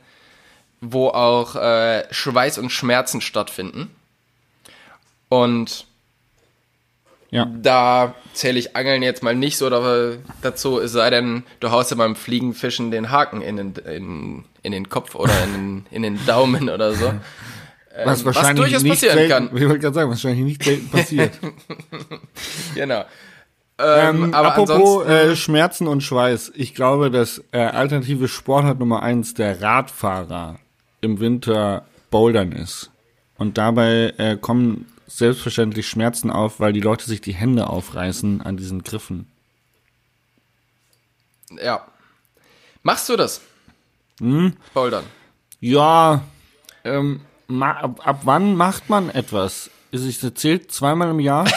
wo 0.80 1.08
auch 1.08 1.56
äh, 1.56 2.04
Schweiß 2.12 2.58
und 2.58 2.70
Schmerzen 2.70 3.20
stattfinden. 3.20 3.90
Und 5.28 5.86
Ja. 7.30 7.46
da 7.46 8.14
zähle 8.34 8.58
ich 8.58 8.76
Angeln 8.76 9.02
jetzt 9.02 9.22
mal 9.22 9.34
nicht 9.34 9.56
so 9.56 9.70
dazu, 10.42 10.78
es 10.78 10.92
sei 10.92 11.10
denn, 11.10 11.42
du 11.60 11.70
haust 11.70 11.90
ja 11.90 11.96
beim 11.96 12.14
Fliegenfischen 12.14 12.90
den 12.90 13.10
Haken 13.10 13.40
in 13.42 13.56
den, 13.56 13.74
in, 13.86 14.44
in 14.62 14.72
den 14.72 14.88
Kopf 14.88 15.14
oder 15.14 15.32
in 15.44 15.86
in 15.90 16.02
den 16.02 16.24
Daumen 16.26 16.68
oder 16.68 16.92
so. 16.92 17.12
Was 18.04 18.20
Ähm, 18.20 18.26
wahrscheinlich 18.26 18.64
durchaus 18.64 18.82
nicht 18.82 18.92
passieren 18.92 19.14
selten, 19.16 19.30
kann. 19.32 19.44
Ich 19.56 19.62
wollte 19.68 19.78
gerade 19.78 19.94
sagen, 19.94 20.10
was 20.10 20.24
wahrscheinlich 20.24 20.44
nicht 20.44 20.62
selten 20.64 20.88
passiert. 20.88 21.32
Genau. 22.74 23.04
Ähm, 23.78 24.24
Ähm, 24.24 24.34
aber 24.34 24.54
apropos 24.54 25.06
äh, 25.06 25.36
Schmerzen 25.36 25.86
und 25.86 26.02
Schweiß. 26.02 26.52
Ich 26.54 26.74
glaube, 26.74 27.10
dass 27.10 27.42
äh, 27.52 27.58
alternative 27.58 28.28
Sportart 28.28 28.78
Nummer 28.78 29.02
eins 29.02 29.34
der 29.34 29.60
Radfahrer 29.60 30.58
im 31.02 31.20
Winter 31.20 31.84
Bouldern 32.10 32.52
ist. 32.52 32.90
Und 33.38 33.58
dabei 33.58 34.14
äh, 34.16 34.36
kommen 34.36 34.86
selbstverständlich 35.06 35.86
Schmerzen 35.88 36.30
auf, 36.30 36.58
weil 36.58 36.72
die 36.72 36.80
Leute 36.80 37.04
sich 37.06 37.20
die 37.20 37.34
Hände 37.34 37.68
aufreißen 37.68 38.40
an 38.42 38.56
diesen 38.56 38.82
Griffen. 38.82 39.26
ja. 41.62 41.86
Machst 42.82 43.08
du 43.08 43.16
das? 43.16 43.40
Hm? 44.20 44.54
Bouldern. 44.72 45.04
Ja, 45.60 46.22
ähm, 46.84 47.20
ab, 47.48 48.00
ab 48.06 48.20
wann 48.24 48.56
macht 48.56 48.88
man 48.90 49.10
etwas? 49.10 49.70
Ist 49.92 50.22
es 50.24 50.34
zählt 50.34 50.72
zweimal 50.72 51.10
im 51.10 51.20
Jahr? 51.20 51.46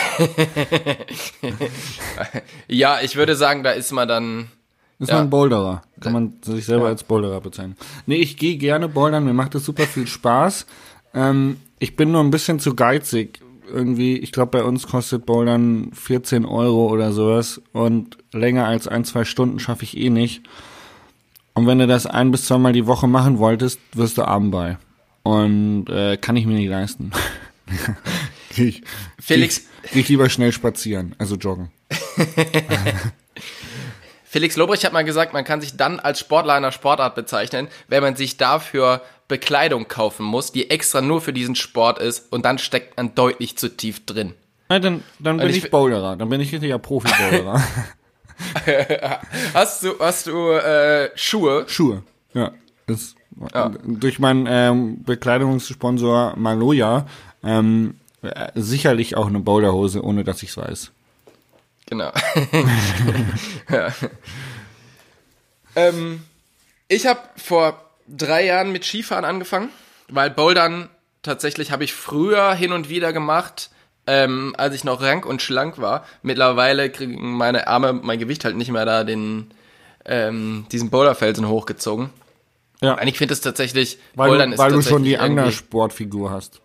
Ja, 2.68 3.00
ich 3.02 3.16
würde 3.16 3.36
sagen, 3.36 3.64
da 3.64 3.72
ist 3.72 3.92
man 3.92 4.08
dann. 4.08 4.48
Ist 5.00 5.10
Ja. 5.10 5.16
man 5.16 5.30
Boulderer. 5.30 5.82
Kann 6.02 6.14
man 6.14 6.34
sich 6.42 6.66
selber 6.66 6.86
Ja. 6.86 6.90
als 6.92 7.04
Boulderer 7.04 7.40
bezeichnen. 7.42 7.76
Nee, 8.06 8.18
ich 8.18 8.38
gehe 8.38 8.58
gerne 8.58 8.90
bouldern, 8.90 9.24
mir 9.26 9.34
macht 9.34 9.56
das 9.56 9.64
super 9.66 9.84
viel 9.84 10.08
Spaß. 10.08 10.66
Ähm, 11.14 11.58
ich 11.80 11.96
bin 11.96 12.12
nur 12.12 12.22
ein 12.22 12.32
bisschen 12.32 12.60
zu 12.60 12.76
geizig. 12.76 13.40
Irgendwie, 13.72 14.18
ich 14.18 14.32
glaube, 14.32 14.58
bei 14.58 14.64
uns 14.64 14.88
kostet 14.88 15.26
Bouldern 15.26 15.92
14 15.94 16.44
Euro 16.46 16.88
oder 16.88 17.12
sowas. 17.14 17.62
Und 17.72 18.18
länger 18.34 18.66
als 18.66 18.88
ein, 18.88 19.06
zwei 19.06 19.24
Stunden 19.26 19.60
schaffe 19.60 19.84
ich 19.84 19.96
eh 19.98 20.10
nicht. 20.10 20.42
Und 21.54 21.66
wenn 21.68 21.80
du 21.80 21.88
das 21.88 22.06
ein 22.06 22.32
bis 22.32 22.46
zweimal 22.46 22.74
die 22.74 22.88
Woche 22.88 23.08
machen 23.08 23.38
wolltest, 23.40 23.80
wirst 23.94 24.18
du 24.18 24.24
arm 24.28 24.52
bei. 24.52 24.78
Und 25.30 25.90
äh, 25.90 26.18
kann 26.18 26.36
ich 26.36 26.48
mir 26.48 26.56
nicht 26.56 26.70
leisten. 26.70 27.12
ich, 28.58 28.82
Felix, 29.20 29.62
ich, 29.84 29.96
ich 29.96 30.10
lieber 30.10 30.28
schnell 30.28 30.52
spazieren, 30.52 31.14
also 31.20 31.36
joggen. 31.36 31.70
Felix 34.24 34.56
Lobrecht 34.56 34.84
hat 34.86 34.94
mal 34.94 35.04
gesagt, 35.04 35.34
man 35.34 35.44
kann 35.44 35.62
sich 35.62 35.78
dann 35.78 36.00
als 36.00 36.20
Sportler 36.20 36.56
einer 36.56 36.72
Sportart 36.72 37.14
bezeichnen, 37.14 37.68
wenn 37.88 38.02
man 38.02 38.16
sich 38.16 38.38
dafür 38.38 39.04
Bekleidung 39.28 39.88
kaufen 39.88 40.26
muss, 40.26 40.52
die 40.52 40.72
extra 40.72 41.02
nur 41.02 41.22
für 41.22 41.34
diesen 41.34 41.54
Sport 41.54 42.00
ist 42.00 42.32
und 42.32 42.44
dann 42.44 42.58
steckt 42.58 42.98
man 42.98 43.14
deutlich 43.14 43.56
zu 43.56 43.70
tief 43.70 44.04
drin. 44.08 44.34
Na, 44.68 44.80
dann, 44.80 45.04
dann 45.20 45.38
bin 45.38 45.50
ich 45.50 45.66
ich, 45.66 45.70
Boulderer. 45.72 46.16
Dann 46.16 46.30
bin 46.30 46.42
ich 46.42 46.52
richtiger 46.52 46.80
Profi-Boulderer. 46.80 47.62
Hast 49.54 49.84
du, 49.84 50.00
hast 50.00 50.28
du 50.28 50.52
äh, 50.52 51.10
Schuhe? 51.14 51.66
Schuhe. 51.68 52.04
Ja. 52.34 52.54
Das, 52.88 53.14
Durch 53.86 54.20
meinen 54.20 54.46
ähm, 54.50 55.04
Bekleidungssponsor 55.04 56.34
Maloja 56.36 57.06
ähm, 57.44 57.96
äh, 58.22 58.52
sicherlich 58.56 59.16
auch 59.16 59.28
eine 59.28 59.40
Boulderhose, 59.40 60.04
ohne 60.04 60.24
dass 60.24 60.44
ich 60.44 60.50
es 60.50 60.58
weiß. 60.58 60.92
Genau. 61.86 62.12
ja. 63.72 63.94
ähm, 65.76 66.24
ich 66.88 67.08
habe 67.08 67.22
vor 67.38 67.82
drei 68.08 68.46
Jahren 68.46 68.72
mit 68.72 68.84
Skifahren 68.84 69.26
angefangen, 69.26 69.70
weil 70.10 70.30
Bouldern 70.30 70.90
tatsächlich 71.24 71.72
habe 71.72 71.84
ich 71.84 71.94
früher 71.94 72.54
hin 72.54 72.74
und 72.74 72.90
wieder 72.90 73.14
gemacht, 73.14 73.70
ähm, 74.06 74.54
als 74.58 74.76
ich 74.76 74.84
noch 74.84 75.02
rank 75.02 75.26
und 75.26 75.42
schlank 75.42 75.80
war. 75.80 76.06
Mittlerweile 76.22 76.90
kriegen 76.90 77.38
meine 77.38 77.68
Arme 77.68 77.94
mein 77.94 78.20
Gewicht 78.20 78.44
halt 78.46 78.56
nicht 78.56 78.72
mehr 78.72 78.86
da 78.86 79.04
den 79.04 79.52
ähm, 80.06 80.66
diesen 80.72 80.90
Boulderfelsen 80.90 81.48
hochgezogen. 81.48 82.10
Ja, 82.82 82.94
Und 83.00 83.08
ich 83.08 83.18
finde 83.18 83.34
es 83.34 83.42
tatsächlich, 83.42 83.98
weil, 84.16 84.30
Bouldern 84.30 84.50
du, 84.52 84.54
ist 84.54 84.60
weil 84.60 84.72
du 84.72 84.82
schon 84.82 85.04
die 85.04 85.14
irgendwie- 85.14 85.40
Anglersportfigur 85.42 86.32
hast. 86.32 86.62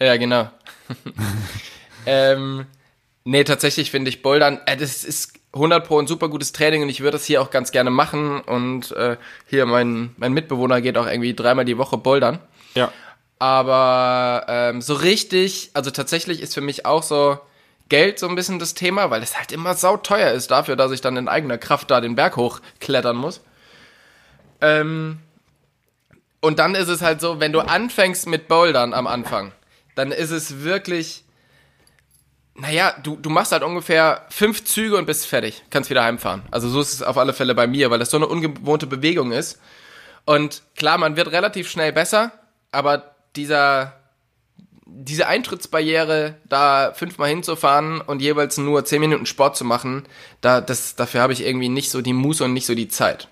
Ja, 0.00 0.16
genau. 0.16 0.50
ähm, 2.06 2.66
nee, 3.24 3.44
tatsächlich 3.44 3.90
finde 3.90 4.08
ich 4.08 4.22
Bouldern, 4.22 4.60
äh, 4.66 4.76
das 4.76 5.04
ist 5.04 5.34
100 5.52 5.86
pro 5.86 5.98
ein 5.98 6.06
super 6.06 6.28
gutes 6.28 6.52
Training 6.52 6.82
und 6.82 6.88
ich 6.88 7.00
würde 7.00 7.12
das 7.12 7.24
hier 7.24 7.40
auch 7.40 7.50
ganz 7.50 7.70
gerne 7.72 7.90
machen 7.90 8.40
und 8.40 8.92
äh, 8.92 9.16
hier 9.46 9.64
mein, 9.66 10.14
mein 10.18 10.32
Mitbewohner 10.32 10.80
geht 10.80 10.98
auch 10.98 11.06
irgendwie 11.06 11.34
dreimal 11.34 11.64
die 11.64 11.78
Woche 11.78 11.96
Bouldern. 11.96 12.40
Ja. 12.74 12.92
Aber 13.38 14.46
ähm, 14.48 14.80
so 14.82 14.94
richtig, 14.94 15.70
also 15.74 15.90
tatsächlich 15.90 16.40
ist 16.42 16.54
für 16.54 16.60
mich 16.60 16.84
auch 16.86 17.02
so 17.02 17.38
Geld 17.88 18.18
so 18.18 18.28
ein 18.28 18.34
bisschen 18.34 18.58
das 18.58 18.74
Thema, 18.74 19.10
weil 19.10 19.22
es 19.22 19.38
halt 19.38 19.52
immer 19.52 19.74
sauteuer 19.74 20.32
ist 20.32 20.50
dafür, 20.50 20.76
dass 20.76 20.90
ich 20.92 21.00
dann 21.00 21.16
in 21.16 21.28
eigener 21.28 21.56
Kraft 21.56 21.90
da 21.90 22.00
den 22.00 22.16
Berg 22.16 22.36
hochklettern 22.36 23.16
muss. 23.16 23.40
Ähm, 24.60 25.18
und 26.46 26.60
dann 26.60 26.76
ist 26.76 26.86
es 26.86 27.02
halt 27.02 27.20
so, 27.20 27.40
wenn 27.40 27.52
du 27.52 27.58
anfängst 27.58 28.28
mit 28.28 28.46
Bouldern 28.46 28.94
am 28.94 29.08
Anfang, 29.08 29.50
dann 29.96 30.12
ist 30.12 30.30
es 30.30 30.62
wirklich, 30.62 31.24
naja, 32.54 32.94
du, 33.02 33.16
du 33.16 33.30
machst 33.30 33.50
halt 33.50 33.64
ungefähr 33.64 34.24
fünf 34.30 34.64
Züge 34.64 34.96
und 34.96 35.06
bist 35.06 35.26
fertig, 35.26 35.64
kannst 35.70 35.90
wieder 35.90 36.04
heimfahren. 36.04 36.42
Also 36.52 36.68
so 36.68 36.80
ist 36.80 36.92
es 36.92 37.02
auf 37.02 37.18
alle 37.18 37.32
Fälle 37.32 37.56
bei 37.56 37.66
mir, 37.66 37.90
weil 37.90 37.98
das 37.98 38.10
so 38.10 38.16
eine 38.16 38.28
ungewohnte 38.28 38.86
Bewegung 38.86 39.32
ist. 39.32 39.58
Und 40.24 40.62
klar, 40.76 40.98
man 40.98 41.16
wird 41.16 41.32
relativ 41.32 41.68
schnell 41.68 41.92
besser, 41.92 42.30
aber 42.70 43.16
dieser, 43.34 43.94
diese 44.84 45.26
Eintrittsbarriere, 45.26 46.36
da 46.48 46.92
fünfmal 46.94 47.28
hinzufahren 47.28 48.00
und 48.00 48.22
jeweils 48.22 48.56
nur 48.56 48.84
zehn 48.84 49.00
Minuten 49.00 49.26
Sport 49.26 49.56
zu 49.56 49.64
machen, 49.64 50.04
da, 50.42 50.60
das, 50.60 50.94
dafür 50.94 51.22
habe 51.22 51.32
ich 51.32 51.44
irgendwie 51.44 51.70
nicht 51.70 51.90
so 51.90 52.02
die 52.02 52.12
Muße 52.12 52.44
und 52.44 52.52
nicht 52.52 52.66
so 52.66 52.76
die 52.76 52.88
Zeit. 52.88 53.26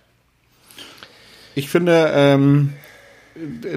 Ich 1.55 1.69
finde, 1.69 2.11
ähm, 2.13 2.75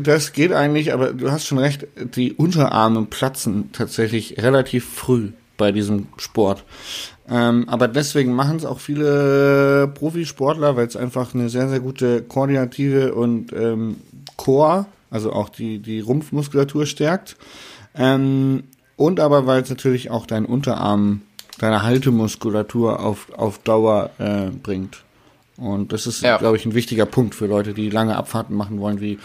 das 0.01 0.33
geht 0.33 0.51
eigentlich, 0.51 0.93
aber 0.93 1.13
du 1.13 1.31
hast 1.31 1.45
schon 1.45 1.57
recht, 1.57 1.87
die 2.15 2.33
Unterarme 2.33 3.05
platzen 3.05 3.71
tatsächlich 3.71 4.41
relativ 4.41 4.85
früh 4.85 5.31
bei 5.57 5.71
diesem 5.71 6.07
Sport. 6.17 6.63
Ähm, 7.29 7.67
aber 7.67 7.87
deswegen 7.87 8.33
machen 8.33 8.57
es 8.57 8.65
auch 8.65 8.79
viele 8.79 9.87
Profisportler, 9.93 10.75
weil 10.75 10.87
es 10.87 10.95
einfach 10.95 11.33
eine 11.33 11.49
sehr, 11.49 11.67
sehr 11.67 11.79
gute 11.79 12.21
koordinative 12.21 13.13
und 13.13 13.51
ähm, 13.51 13.97
Core, 14.37 14.85
also 15.09 15.33
auch 15.33 15.49
die, 15.49 15.79
die 15.79 15.99
Rumpfmuskulatur 15.99 16.85
stärkt. 16.85 17.35
Ähm, 17.95 18.63
und 18.95 19.19
aber 19.19 19.45
weil 19.45 19.61
es 19.61 19.69
natürlich 19.69 20.09
auch 20.11 20.25
deinen 20.25 20.45
Unterarm, 20.45 21.21
deine 21.59 21.83
Haltemuskulatur 21.83 22.99
auf, 22.99 23.31
auf 23.35 23.57
Dauer 23.59 24.11
äh, 24.19 24.49
bringt. 24.51 25.03
Und 25.57 25.91
das 25.91 26.07
ist, 26.07 26.21
Ja. 26.21 26.37
glaube 26.37 26.57
ich, 26.57 26.65
ein 26.65 26.73
wichtiger 26.75 27.05
Punkt 27.05 27.35
für 27.35 27.47
Leute, 27.47 27.73
die 27.73 27.89
lange 27.89 28.15
Abfahrten 28.15 28.55
machen 28.55 28.79
wollen, 28.79 29.01
wie 29.01 29.19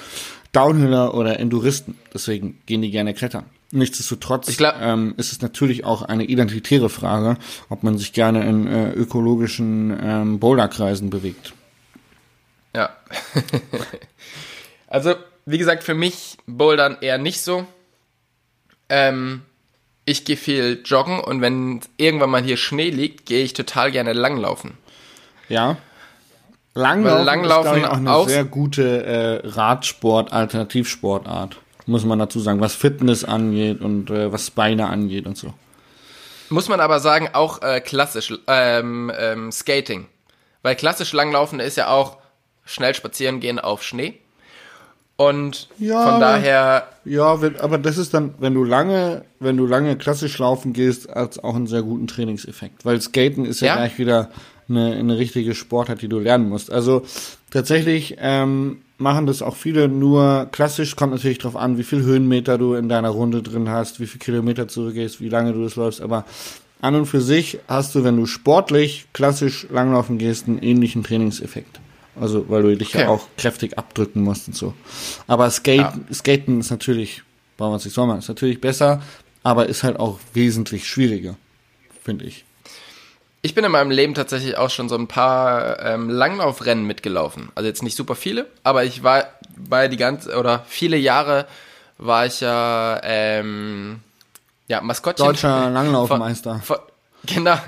Downhiller 0.53 1.15
oder 1.15 1.39
Enduristen. 1.39 1.97
Deswegen 2.13 2.61
gehen 2.67 2.83
die 2.83 2.91
gerne 2.91 3.15
klettern. 3.15 3.45
Nichtsdestotrotz 3.71 4.49
Ich 4.49 4.59
glaub- 4.59 4.75
ähm, 4.81 5.15
ist 5.17 5.33
es 5.33 5.41
natürlich 5.41 5.85
auch 5.85 6.03
eine 6.03 6.25
identitäre 6.25 6.91
Frage, 6.91 7.39
ob 7.71 7.83
man 7.83 7.97
sich 7.97 8.13
gerne 8.13 8.47
in 8.47 8.67
äh, 8.67 8.93
ökologischen 8.93 9.99
ähm, 10.03 10.39
Boulderkreisen 10.41 11.09
bewegt. 11.09 11.55
Ja. 12.75 12.91
also, 14.89 15.15
wie 15.47 15.59
gesagt, 15.59 15.85
für 15.85 15.95
mich 15.95 16.37
Bouldern 16.47 16.99
eher 17.01 17.19
nicht 17.19 17.41
so. 17.41 17.67
Ähm, 18.89 19.43
ich 20.05 20.25
gehe 20.25 20.37
viel 20.37 20.83
joggen 20.85 21.21
und 21.21 21.41
wenn 21.41 21.81
irgendwann 21.97 22.31
mal 22.31 22.43
hier 22.43 22.57
Schnee 22.57 22.91
liegt, 22.91 23.25
gehe 23.27 23.45
ich 23.45 23.53
total 23.55 23.91
gerne 23.91 24.13
langlaufen. 24.13 24.73
Ja. 25.49 25.77
Langlaufen, 26.75 27.25
Langlaufen 27.27 27.73
ist, 27.73 27.79
ich, 27.79 27.87
auch 27.87 27.97
eine 27.97 28.13
auch- 28.15 28.29
sehr 28.29 28.45
gute 28.45 29.05
äh, 29.05 29.47
Radsport, 29.47 30.33
Alternativsportart. 30.33 31.57
Muss 31.87 32.05
man 32.05 32.19
dazu 32.19 32.39
sagen, 32.41 32.61
was 32.61 32.75
Fitness 32.75 33.25
angeht 33.25 33.81
und 33.81 34.09
äh, 34.11 34.33
was 34.33 34.51
Beine 34.51 34.87
angeht 34.89 35.27
und 35.27 35.37
so. 35.37 35.53
Muss 36.49 36.69
man 36.69 36.81
aber 36.81 37.01
sagen, 37.01 37.31
auch 37.33 37.61
äh, 37.63 37.81
klassisch 37.81 38.33
ähm, 38.47 39.11
ähm, 39.19 39.51
Skating. 39.53 40.07
Weil 40.63 40.77
klassisch 40.77 41.13
Langlaufen 41.13 41.61
ist 41.61 41.77
ja 41.77 41.89
auch 41.89 42.19
schnell 42.65 42.95
spazieren 42.95 43.41
gehen 43.41 43.59
auf 43.59 43.83
Schnee. 43.83 44.15
Und 45.17 45.69
Ja, 45.79 46.11
von 46.11 46.21
daher, 46.21 46.89
Ja, 47.05 47.25
aber 47.27 47.79
das 47.79 47.99
ist 47.99 48.15
dann, 48.15 48.35
wenn 48.39 48.55
du 48.55 48.65
lange, 48.65 49.25
wenn 49.41 49.57
du 49.57 49.67
lange 49.67 49.97
klassisch 49.97 50.39
laufen 50.39 50.73
gehst, 50.73 51.11
als 51.11 51.43
auch 51.43 51.55
einen 51.55 51.67
sehr 51.67 51.83
guten 51.83 52.07
Trainingseffekt. 52.07 52.85
Weil 52.85 53.01
Skaten 53.01 53.45
ist 53.45 53.61
ja, 53.61 53.69
Ja. 53.69 53.77
gleich 53.77 53.99
wieder 53.99 54.31
eine, 54.77 54.95
eine 54.97 55.19
richtige 55.19 55.55
Sportart, 55.55 56.03
die 56.03 56.09
du 56.09 56.19
lernen 56.19 56.49
musst. 56.49 56.73
Also 56.73 57.03
tatsächlich 57.51 58.17
ähm, 58.19 58.79
machen 58.99 59.27
das 59.27 59.43
auch 59.43 59.57
viele 59.57 59.89
nur 59.89 60.49
klassisch, 60.53 60.97
kommt 60.97 61.13
natürlich 61.13 61.39
drauf 61.39 61.57
an, 61.57 61.79
wie 61.79 61.83
viel 61.85 62.03
Höhenmeter 62.03 62.59
du 62.59 62.75
in 62.75 62.89
deiner 62.89 63.11
Runde 63.11 63.43
drin 63.43 63.69
hast, 63.69 64.01
wie 64.01 64.07
viel 64.07 64.21
Kilometer 64.21 64.69
zurückgehst, 64.69 65.21
wie 65.21 65.29
lange 65.29 65.53
du 65.53 65.63
das 65.63 65.77
läufst, 65.77 66.01
aber 66.01 66.25
an 66.81 66.97
und 66.97 67.07
für 67.07 67.21
sich 67.21 67.61
hast 67.69 67.95
du, 67.95 68.03
wenn 68.03 68.17
du 68.17 68.27
sportlich 68.27 69.07
klassisch 69.13 69.67
langlaufen 69.71 70.19
gehst, 70.19 70.49
einen 70.49 70.59
ähnlichen 70.59 71.05
Trainingseffekt. 71.05 71.79
Also, 72.21 72.45
weil 72.49 72.63
du 72.63 72.77
dich 72.77 72.89
Okay. 72.89 73.03
ja 73.05 73.09
auch 73.09 73.27
kräftig 73.39 73.79
abdrücken 73.79 74.21
musst 74.23 74.49
und 74.49 74.55
so. 74.55 74.75
Aber 75.27 75.49
Skate, 75.51 75.87
Skaten 76.13 76.61
ist 76.61 76.71
natürlich, 76.71 77.23
brauchen 77.57 77.71
wir 77.71 77.75
uns 77.75 77.85
nicht 77.85 77.95
sagen, 77.95 78.19
ist 78.19 78.29
natürlich 78.29 78.61
besser, 78.61 79.01
aber 79.45 79.69
ist 79.69 79.83
halt 79.83 79.99
auch 79.99 80.19
wesentlich 80.35 80.87
schwieriger, 80.87 81.37
finde 82.05 82.27
ich. 82.27 82.45
Ich 83.45 83.57
bin 83.57 83.65
in 83.65 83.73
meinem 83.73 83.91
Leben 83.91 84.15
tatsächlich 84.15 84.57
auch 84.57 84.71
schon 84.71 84.89
so 84.89 84.97
ein 84.97 85.09
paar 85.09 85.81
ähm, 85.81 86.09
Langlaufrennen 86.09 86.87
mitgelaufen. 86.87 87.51
Also 87.57 87.67
jetzt 87.67 87.83
nicht 87.83 87.97
super 87.97 88.15
viele, 88.15 88.47
aber 88.63 88.85
ich 88.85 89.03
war 89.03 89.27
bei 89.57 89.89
die 89.89 89.97
ganze 89.97 90.37
oder 90.39 90.65
viele 90.69 90.97
Jahre 90.97 91.47
war 91.99 92.25
ich 92.25 92.41
ja 92.41 93.01
ähm, 93.03 94.01
ja 94.69 94.81
Maskottchen 94.81 95.27
Deutscher 95.27 95.71
Langlaufmeister. 95.71 96.61
Von, 96.65 96.77
von, 96.77 96.87
genau. 97.27 97.59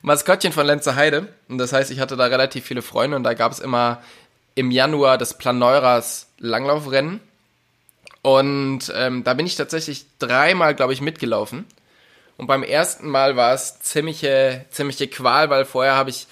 Maskottchen 0.00 0.52
von 0.52 0.66
Lenzer 0.66 0.96
Heide. 0.96 1.28
Und 1.48 1.58
das 1.58 1.74
heißt, 1.74 1.90
ich 1.90 2.00
hatte 2.00 2.16
da 2.16 2.24
relativ 2.24 2.64
viele 2.64 2.82
Freunde 2.82 3.16
und 3.16 3.22
da 3.22 3.34
gab 3.34 3.52
es 3.52 3.60
immer 3.60 4.02
im 4.54 4.70
Januar 4.70 5.18
das 5.18 5.36
Planeuras 5.36 6.28
Langlaufrennen. 6.38 7.20
Und 8.22 8.92
ähm, 8.94 9.24
da 9.24 9.34
bin 9.34 9.46
ich 9.46 9.56
tatsächlich 9.56 10.06
dreimal, 10.18 10.74
glaube 10.74 10.92
ich, 10.92 11.00
mitgelaufen. 11.00 11.66
Und 12.42 12.48
beim 12.48 12.64
ersten 12.64 13.08
Mal 13.08 13.36
war 13.36 13.54
es 13.54 13.78
ziemliche, 13.78 14.64
ziemliche 14.68 15.06
Qual, 15.06 15.48
weil 15.48 15.64
vorher 15.64 15.94
habe 15.94 16.10
ich, 16.10 16.26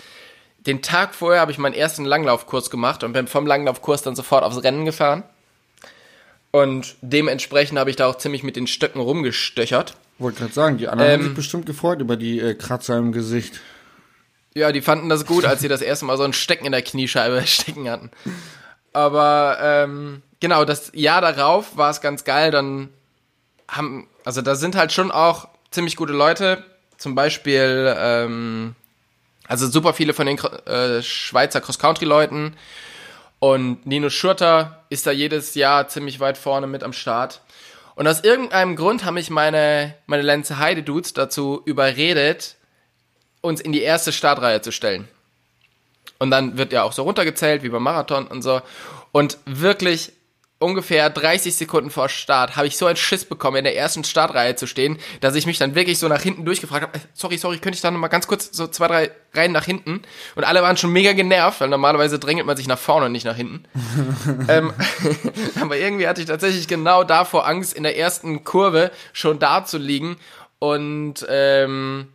den 0.58 0.82
Tag 0.82 1.14
vorher 1.14 1.40
habe 1.40 1.52
ich 1.52 1.58
meinen 1.58 1.72
ersten 1.72 2.04
Langlaufkurs 2.04 2.68
gemacht 2.68 3.04
und 3.04 3.12
bin 3.12 3.28
vom 3.28 3.46
Langlaufkurs 3.46 4.02
dann 4.02 4.16
sofort 4.16 4.42
aufs 4.42 4.64
Rennen 4.64 4.84
gefahren. 4.84 5.22
Und 6.50 6.96
dementsprechend 7.00 7.78
habe 7.78 7.90
ich 7.90 7.96
da 7.96 8.08
auch 8.08 8.18
ziemlich 8.18 8.42
mit 8.42 8.56
den 8.56 8.66
Stöcken 8.66 9.00
rumgestöchert. 9.00 9.94
Wollte 10.18 10.40
gerade 10.40 10.52
sagen, 10.52 10.78
die 10.78 10.88
anderen 10.88 11.12
haben 11.12 11.20
Ähm, 11.20 11.26
sich 11.26 11.34
bestimmt 11.36 11.66
gefreut 11.66 12.00
über 12.00 12.16
die 12.16 12.40
äh, 12.40 12.54
Kratzer 12.54 12.96
im 12.98 13.12
Gesicht. 13.12 13.60
Ja, 14.52 14.72
die 14.72 14.82
fanden 14.82 15.08
das 15.10 15.26
gut, 15.26 15.44
als 15.44 15.60
sie 15.60 15.68
das 15.68 15.80
erste 15.80 16.06
Mal 16.06 16.16
so 16.16 16.24
ein 16.24 16.32
Stecken 16.32 16.66
in 16.66 16.72
der 16.72 16.82
Kniescheibe 16.82 17.40
stecken 17.46 17.88
hatten. 17.88 18.10
Aber 18.92 19.58
ähm, 19.62 20.22
genau, 20.40 20.64
das 20.64 20.90
Jahr 20.92 21.20
darauf 21.20 21.76
war 21.76 21.90
es 21.90 22.00
ganz 22.00 22.24
geil. 22.24 22.50
Dann 22.50 22.88
haben, 23.68 24.08
also 24.24 24.42
da 24.42 24.56
sind 24.56 24.74
halt 24.74 24.90
schon 24.90 25.12
auch 25.12 25.46
ziemlich 25.70 25.96
gute 25.96 26.12
Leute. 26.12 26.64
Zum 26.96 27.14
Beispiel, 27.14 27.94
ähm, 27.98 28.74
also 29.48 29.66
super 29.66 29.94
viele 29.94 30.14
von 30.14 30.26
den 30.26 30.38
äh, 30.38 31.02
Schweizer 31.02 31.60
Cross-Country-Leuten. 31.60 32.56
Und 33.38 33.86
Nino 33.86 34.10
Schurter 34.10 34.84
ist 34.90 35.06
da 35.06 35.10
jedes 35.10 35.54
Jahr 35.54 35.88
ziemlich 35.88 36.20
weit 36.20 36.36
vorne 36.36 36.66
mit 36.66 36.82
am 36.82 36.92
Start. 36.92 37.40
Und 37.94 38.06
aus 38.06 38.20
irgendeinem 38.20 38.76
Grund 38.76 39.04
haben 39.04 39.14
mich 39.14 39.30
meine, 39.30 39.94
meine 40.06 40.22
Lenze 40.22 40.58
Heide 40.58 40.82
Dudes 40.82 41.14
dazu 41.14 41.62
überredet, 41.64 42.56
uns 43.40 43.60
in 43.60 43.72
die 43.72 43.82
erste 43.82 44.12
Startreihe 44.12 44.60
zu 44.60 44.72
stellen. 44.72 45.08
Und 46.18 46.30
dann 46.30 46.58
wird 46.58 46.72
ja 46.72 46.82
auch 46.82 46.92
so 46.92 47.02
runtergezählt, 47.02 47.62
wie 47.62 47.70
beim 47.70 47.82
Marathon 47.82 48.26
und 48.26 48.42
so. 48.42 48.60
Und 49.12 49.38
wirklich 49.46 50.12
ungefähr 50.60 51.08
30 51.08 51.56
Sekunden 51.56 51.90
vor 51.90 52.08
Start 52.08 52.54
habe 52.54 52.66
ich 52.66 52.76
so 52.76 52.86
einen 52.86 52.96
Schiss 52.96 53.24
bekommen, 53.24 53.56
in 53.56 53.64
der 53.64 53.76
ersten 53.76 54.04
Startreihe 54.04 54.54
zu 54.54 54.66
stehen, 54.66 54.98
dass 55.20 55.34
ich 55.34 55.46
mich 55.46 55.58
dann 55.58 55.74
wirklich 55.74 55.98
so 55.98 56.06
nach 56.06 56.20
hinten 56.20 56.44
durchgefragt 56.44 56.82
habe, 56.82 56.98
äh, 56.98 57.00
sorry, 57.14 57.38
sorry, 57.38 57.58
könnte 57.58 57.76
ich 57.76 57.80
da 57.80 57.90
nochmal 57.90 58.10
ganz 58.10 58.26
kurz 58.26 58.50
so 58.52 58.66
zwei, 58.68 58.86
drei 58.86 59.10
Reihen 59.32 59.52
nach 59.52 59.64
hinten? 59.64 60.02
Und 60.34 60.44
alle 60.44 60.62
waren 60.62 60.76
schon 60.76 60.92
mega 60.92 61.14
genervt, 61.14 61.60
weil 61.62 61.68
normalerweise 61.68 62.18
drängelt 62.18 62.46
man 62.46 62.58
sich 62.58 62.68
nach 62.68 62.78
vorne 62.78 63.06
und 63.06 63.12
nicht 63.12 63.24
nach 63.24 63.36
hinten. 63.36 63.64
ähm, 64.48 64.72
aber 65.60 65.78
irgendwie 65.78 66.06
hatte 66.06 66.20
ich 66.20 66.26
tatsächlich 66.26 66.68
genau 66.68 67.04
davor 67.04 67.48
Angst, 67.48 67.72
in 67.72 67.82
der 67.82 67.96
ersten 67.96 68.44
Kurve 68.44 68.90
schon 69.14 69.38
da 69.38 69.64
zu 69.64 69.78
liegen 69.78 70.18
und 70.58 71.26
ähm, 71.28 72.08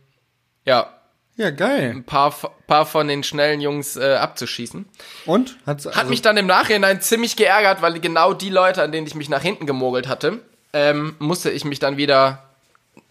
ja, 0.64 0.95
Ja, 1.36 1.50
geil. 1.50 1.90
ein 1.94 2.04
paar, 2.04 2.34
paar 2.66 2.86
von 2.86 3.08
den 3.08 3.22
schnellen 3.22 3.60
Jungs 3.60 3.96
äh, 3.96 4.14
abzuschießen. 4.14 4.86
Und? 5.26 5.56
Hat's, 5.66 5.86
Hat 5.86 5.96
also, 5.96 6.10
mich 6.10 6.22
dann 6.22 6.36
im 6.38 6.46
Nachhinein 6.46 7.00
ziemlich 7.00 7.36
geärgert, 7.36 7.82
weil 7.82 8.00
genau 8.00 8.32
die 8.32 8.48
Leute, 8.48 8.82
an 8.82 8.90
denen 8.92 9.06
ich 9.06 9.14
mich 9.14 9.28
nach 9.28 9.42
hinten 9.42 9.66
gemogelt 9.66 10.08
hatte, 10.08 10.40
ähm, 10.72 11.14
musste 11.18 11.50
ich 11.50 11.64
mich 11.64 11.78
dann 11.78 11.96
wieder 11.98 12.42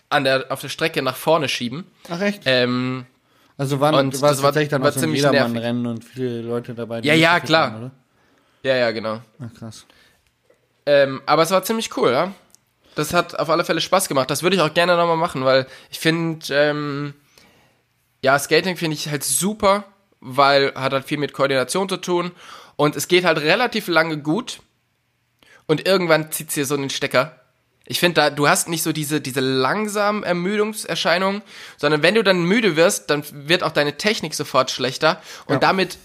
an 0.09 0.23
der, 0.23 0.45
auf 0.49 0.61
der 0.61 0.69
Strecke 0.69 1.01
nach 1.01 1.15
vorne 1.15 1.47
schieben. 1.49 1.85
Ach 2.09 2.19
echt? 2.21 2.43
Ähm, 2.45 3.05
also 3.57 3.79
waren, 3.79 3.95
und 3.95 4.21
war- 4.21 4.35
tatsächlich 4.35 4.69
dann 4.69 4.81
war 4.83 4.91
so 4.91 5.01
ein 5.05 5.13
Jedermann-Rennen 5.13 5.85
und 5.85 6.03
viele 6.03 6.41
Leute 6.41 6.73
dabei. 6.73 6.99
Ja, 7.01 7.13
ja, 7.13 7.39
klar. 7.39 7.73
waren, 7.73 7.91
ja, 8.63 8.75
ja, 8.75 8.91
genau. 8.91 9.21
Ach, 9.39 9.53
krass. 9.59 9.85
Ähm, 10.85 11.21
aber 11.25 11.43
es 11.43 11.51
war 11.51 11.63
ziemlich 11.63 11.95
cool, 11.97 12.11
ja. 12.11 12.31
Das 12.95 13.13
hat 13.13 13.37
auf 13.37 13.49
alle 13.49 13.65
Fälle 13.65 13.81
Spaß 13.81 14.07
gemacht. 14.07 14.29
Das 14.29 14.41
würde 14.41 14.55
ich 14.55 14.61
auch 14.61 14.73
gerne 14.73 14.95
nochmal 14.95 15.17
machen, 15.17 15.43
weil 15.45 15.67
ich 15.91 15.99
finde, 15.99 16.45
ähm, 16.51 17.13
ja, 18.25 18.39
Skating 18.39 18.75
finde 18.75 18.95
ich 18.95 19.07
halt 19.09 19.23
super, 19.23 19.83
weil 20.19 20.73
hat 20.73 20.93
halt 20.93 21.05
viel 21.05 21.19
mit 21.19 21.31
Koordination 21.33 21.87
zu 21.87 21.97
tun 21.97 22.31
und 22.75 22.95
es 22.95 23.07
geht 23.07 23.23
halt 23.23 23.37
relativ 23.37 23.87
lange 23.87 24.17
gut 24.17 24.61
und 25.67 25.85
irgendwann 25.87 26.31
zieht 26.31 26.55
dir 26.55 26.65
so 26.65 26.73
einen 26.73 26.89
Stecker. 26.89 27.39
Ich 27.85 27.99
finde 27.99 28.15
da, 28.15 28.29
du 28.31 28.47
hast 28.47 28.67
nicht 28.67 28.81
so 28.81 28.91
diese, 28.91 29.21
diese 29.21 29.41
langsamen 29.41 30.23
Ermüdungserscheinungen, 30.23 31.43
sondern 31.77 32.01
wenn 32.01 32.15
du 32.15 32.23
dann 32.23 32.41
müde 32.43 32.75
wirst, 32.75 33.11
dann 33.11 33.23
wird 33.31 33.61
auch 33.61 33.71
deine 33.71 33.95
Technik 33.97 34.33
sofort 34.33 34.71
schlechter 34.71 35.21
und 35.45 35.55
Ja. 35.55 35.59
damit 35.59 35.99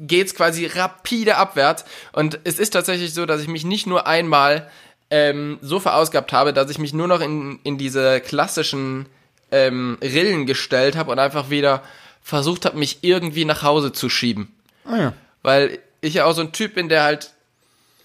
geht's 0.00 0.34
quasi 0.34 0.64
rapide 0.64 1.36
abwärts. 1.36 1.84
Und 2.12 2.40
es 2.44 2.58
ist 2.58 2.70
tatsächlich 2.70 3.12
so, 3.12 3.26
dass 3.26 3.42
ich 3.42 3.48
mich 3.48 3.64
nicht 3.64 3.86
nur 3.86 4.06
einmal 4.06 4.70
ähm, 5.10 5.58
so 5.60 5.78
verausgabt 5.78 6.32
habe, 6.32 6.54
dass 6.54 6.70
ich 6.70 6.78
mich 6.78 6.94
nur 6.94 7.06
noch 7.06 7.20
in, 7.20 7.60
in 7.64 7.76
diese 7.76 8.22
klassischen 8.22 9.06
ähm, 9.50 9.98
Rillen 10.02 10.46
gestellt 10.46 10.96
habe 10.96 11.12
und 11.12 11.18
einfach 11.18 11.50
wieder 11.50 11.82
versucht 12.22 12.64
habe, 12.64 12.78
mich 12.78 12.98
irgendwie 13.02 13.44
nach 13.44 13.62
Hause 13.62 13.92
zu 13.92 14.08
schieben. 14.08 14.52
Ah 14.84 14.96
ja. 14.96 15.12
Weil 15.42 15.78
ich 16.00 16.14
ja 16.14 16.24
auch 16.24 16.34
so 16.34 16.42
ein 16.42 16.52
Typ 16.52 16.74
bin, 16.74 16.88
der 16.88 17.04
halt, 17.04 17.32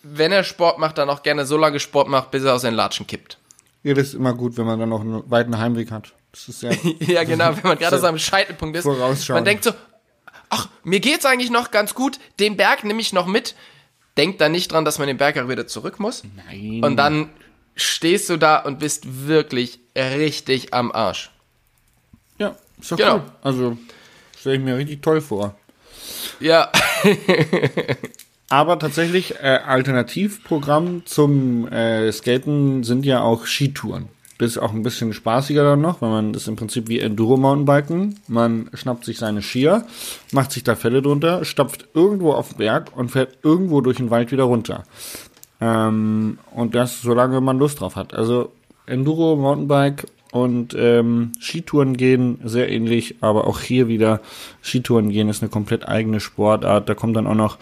wenn 0.03 0.31
er 0.31 0.43
Sport 0.43 0.77
macht, 0.77 0.97
dann 0.97 1.09
auch 1.09 1.23
gerne 1.23 1.45
so 1.45 1.57
lange 1.57 1.79
Sport 1.79 2.07
macht, 2.07 2.31
bis 2.31 2.43
er 2.43 2.53
aus 2.53 2.61
den 2.61 2.73
Latschen 2.73 3.07
kippt. 3.07 3.37
Ja, 3.83 3.93
das 3.93 4.09
ist 4.09 4.13
immer 4.13 4.33
gut, 4.33 4.57
wenn 4.57 4.65
man 4.65 4.79
dann 4.79 4.89
noch 4.89 5.01
einen 5.01 5.29
weiten 5.29 5.57
Heimweg 5.57 5.91
hat. 5.91 6.13
Das 6.31 6.47
ist 6.47 6.59
sehr. 6.59 6.77
ja, 6.99 7.23
genau, 7.23 7.55
wenn 7.55 7.63
man 7.63 7.77
gerade 7.77 7.97
so 7.99 8.07
am 8.07 8.19
Scheitelpunkt 8.19 8.77
ist. 8.77 8.85
Man 9.29 9.43
denkt 9.43 9.63
so, 9.63 9.71
ach, 10.49 10.69
mir 10.83 10.99
geht's 10.99 11.25
eigentlich 11.25 11.49
noch 11.49 11.71
ganz 11.71 11.95
gut, 11.95 12.19
den 12.39 12.57
Berg 12.57 12.83
nehme 12.83 13.01
ich 13.01 13.13
noch 13.13 13.25
mit. 13.25 13.55
Denkt 14.17 14.41
dann 14.41 14.51
nicht 14.51 14.71
dran, 14.71 14.85
dass 14.85 14.99
man 14.99 15.07
den 15.07 15.17
Berg 15.17 15.37
auch 15.37 15.47
wieder 15.47 15.67
zurück 15.67 15.99
muss. 15.99 16.23
Nein. 16.35 16.83
Und 16.83 16.97
dann 16.97 17.29
stehst 17.75 18.29
du 18.29 18.37
da 18.37 18.57
und 18.57 18.79
bist 18.79 19.25
wirklich 19.27 19.79
richtig 19.95 20.73
am 20.73 20.91
Arsch. 20.91 21.30
Ja, 22.81 22.83
ist 22.83 22.91
doch 22.91 22.97
Genau. 22.97 23.15
cool. 23.15 23.23
Also, 23.41 23.77
stelle 24.39 24.55
ich 24.57 24.61
mir 24.63 24.77
richtig 24.77 25.01
toll 25.01 25.21
vor. 25.21 25.55
Ja, 26.39 26.69
Aber 28.49 28.77
tatsächlich, 28.79 29.35
äh, 29.41 29.59
Alternativprogramm 29.65 31.03
zum 31.05 31.67
äh, 31.69 32.11
Skaten 32.11 32.83
sind 32.83 33.05
ja 33.05 33.21
auch 33.21 33.45
Skitouren. 33.45 34.09
Das 34.39 34.49
ist 34.51 34.57
auch 34.57 34.73
ein 34.73 34.83
bisschen 34.83 35.13
spaßiger 35.13 35.63
dann 35.63 35.79
noch, 35.81 36.01
weil 36.01 36.09
man 36.09 36.33
das 36.33 36.41
ist 36.43 36.47
im 36.49 36.55
Prinzip 36.57 36.89
wie 36.89 36.99
Enduro-Mountainbiken. 36.99 38.19
Man 38.27 38.69
schnappt 38.73 39.05
sich 39.05 39.19
seine 39.19 39.41
Skier, 39.41 39.85
macht 40.33 40.51
sich 40.51 40.63
da 40.63 40.75
Fälle 40.75 41.01
drunter, 41.01 41.45
stapft 41.45 41.85
irgendwo 41.93 42.33
auf 42.33 42.49
den 42.49 42.57
Berg 42.57 42.91
und 42.97 43.09
fährt 43.11 43.37
irgendwo 43.43 43.79
durch 43.81 43.97
den 43.97 44.09
Wald 44.09 44.31
wieder 44.33 44.43
runter. 44.45 44.83
Ähm, 45.61 46.39
und 46.53 46.75
das, 46.75 47.01
solange 47.01 47.39
man 47.39 47.57
Lust 47.59 47.79
drauf 47.79 47.95
hat. 47.95 48.13
Also 48.13 48.51
Enduro, 48.87 49.35
Mountainbike 49.37 50.07
und 50.31 50.73
ähm, 50.77 51.33
Skitouren 51.39 51.97
gehen 51.97 52.39
sehr 52.45 52.69
ähnlich, 52.69 53.15
aber 53.19 53.47
auch 53.47 53.59
hier 53.59 53.89
wieder 53.89 54.21
Skitouren 54.61 55.09
gehen 55.09 55.27
ist 55.27 55.43
eine 55.43 55.49
komplett 55.49 55.87
eigene 55.87 56.21
Sportart. 56.21 56.87
Da 56.87 56.95
kommt 56.95 57.17
dann 57.17 57.27
auch 57.27 57.35
noch 57.35 57.57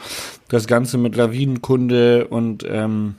das 0.50 0.68
Ganze 0.68 1.00
mit 1.00 1.16
Lawinenkunde 1.16 2.28
und 2.28 2.64
ähm, 2.70 3.16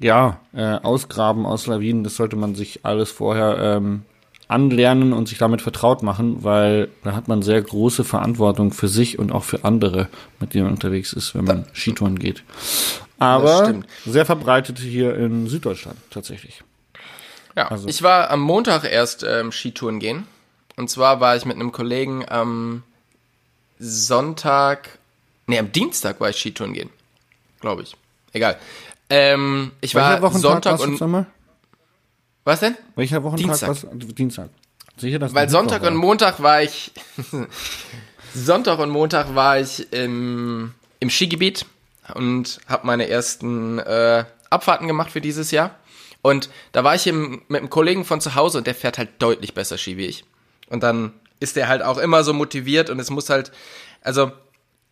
ja, 0.00 0.40
äh, 0.54 0.76
Ausgraben 0.76 1.44
aus 1.44 1.66
Lawinen. 1.66 2.02
Das 2.02 2.16
sollte 2.16 2.36
man 2.36 2.54
sich 2.54 2.80
alles 2.84 3.10
vorher 3.10 3.58
ähm, 3.58 4.02
anlernen 4.48 5.12
und 5.12 5.28
sich 5.28 5.36
damit 5.36 5.60
vertraut 5.60 6.02
machen, 6.02 6.42
weil 6.42 6.88
da 7.04 7.14
hat 7.14 7.28
man 7.28 7.42
sehr 7.42 7.60
große 7.60 8.04
Verantwortung 8.04 8.72
für 8.72 8.88
sich 8.88 9.18
und 9.18 9.32
auch 9.32 9.44
für 9.44 9.64
andere, 9.64 10.08
mit 10.40 10.54
denen 10.54 10.64
man 10.64 10.74
unterwegs 10.74 11.12
ist, 11.12 11.34
wenn 11.34 11.44
man 11.44 11.66
Skitouren 11.74 12.18
geht. 12.18 12.42
Aber 13.18 13.74
sehr 14.06 14.26
verbreitet 14.26 14.78
hier 14.78 15.14
in 15.14 15.46
Süddeutschland 15.46 15.98
tatsächlich. 16.10 16.64
Ja, 17.56 17.68
Also- 17.68 17.88
ich 17.88 18.02
war 18.02 18.30
am 18.30 18.40
Montag 18.40 18.84
erst 18.84 19.22
ähm, 19.24 19.52
Skitouren 19.52 19.98
gehen. 19.98 20.26
Und 20.76 20.88
zwar 20.88 21.20
war 21.20 21.36
ich 21.36 21.44
mit 21.44 21.56
einem 21.56 21.70
Kollegen 21.72 22.26
am 22.28 22.82
Sonntag, 23.78 24.98
nee, 25.46 25.58
am 25.58 25.70
Dienstag 25.72 26.20
war 26.20 26.30
ich 26.30 26.36
Skitouren 26.38 26.72
gehen. 26.72 26.90
Glaube 27.60 27.82
ich. 27.82 27.94
Egal. 28.32 28.58
Ähm, 29.10 29.72
ich 29.80 29.94
war 29.94 30.10
Welcher 30.12 30.22
Wochentag 30.22 30.78
Sonntag 30.78 30.80
und. 30.80 31.26
Was 32.44 32.60
denn? 32.60 32.76
Welcher 32.96 33.22
Wochentag 33.22 33.46
Dienstag. 33.46 33.68
war's? 33.68 33.86
Dienstag. 34.14 34.48
Sicher, 34.96 35.18
dass 35.18 35.34
Weil 35.34 35.48
Sonntag 35.48 35.82
war. 35.82 35.90
und 35.90 35.96
Montag 35.96 36.42
war 36.42 36.62
ich. 36.62 36.92
Sonntag 38.34 38.78
und 38.78 38.88
Montag 38.90 39.34
war 39.34 39.60
ich 39.60 39.92
im, 39.92 40.72
im 41.00 41.10
Skigebiet 41.10 41.66
und 42.14 42.60
habe 42.66 42.86
meine 42.86 43.08
ersten 43.08 43.78
äh, 43.78 44.24
Abfahrten 44.48 44.86
gemacht 44.88 45.10
für 45.10 45.20
dieses 45.20 45.50
Jahr. 45.50 45.74
Und 46.22 46.48
da 46.70 46.84
war 46.84 46.94
ich 46.94 47.06
im, 47.06 47.42
mit 47.48 47.60
einem 47.60 47.70
Kollegen 47.70 48.04
von 48.04 48.20
zu 48.20 48.34
Hause 48.34 48.58
und 48.58 48.66
der 48.66 48.74
fährt 48.74 48.96
halt 48.98 49.10
deutlich 49.18 49.54
besser 49.54 49.76
Ski 49.76 49.96
wie 49.96 50.06
ich. 50.06 50.24
Und 50.68 50.82
dann 50.82 51.12
ist 51.40 51.56
der 51.56 51.68
halt 51.68 51.82
auch 51.82 51.98
immer 51.98 52.22
so 52.22 52.32
motiviert 52.32 52.88
und 52.88 53.00
es 53.00 53.10
muss 53.10 53.28
halt, 53.28 53.50
also 54.02 54.30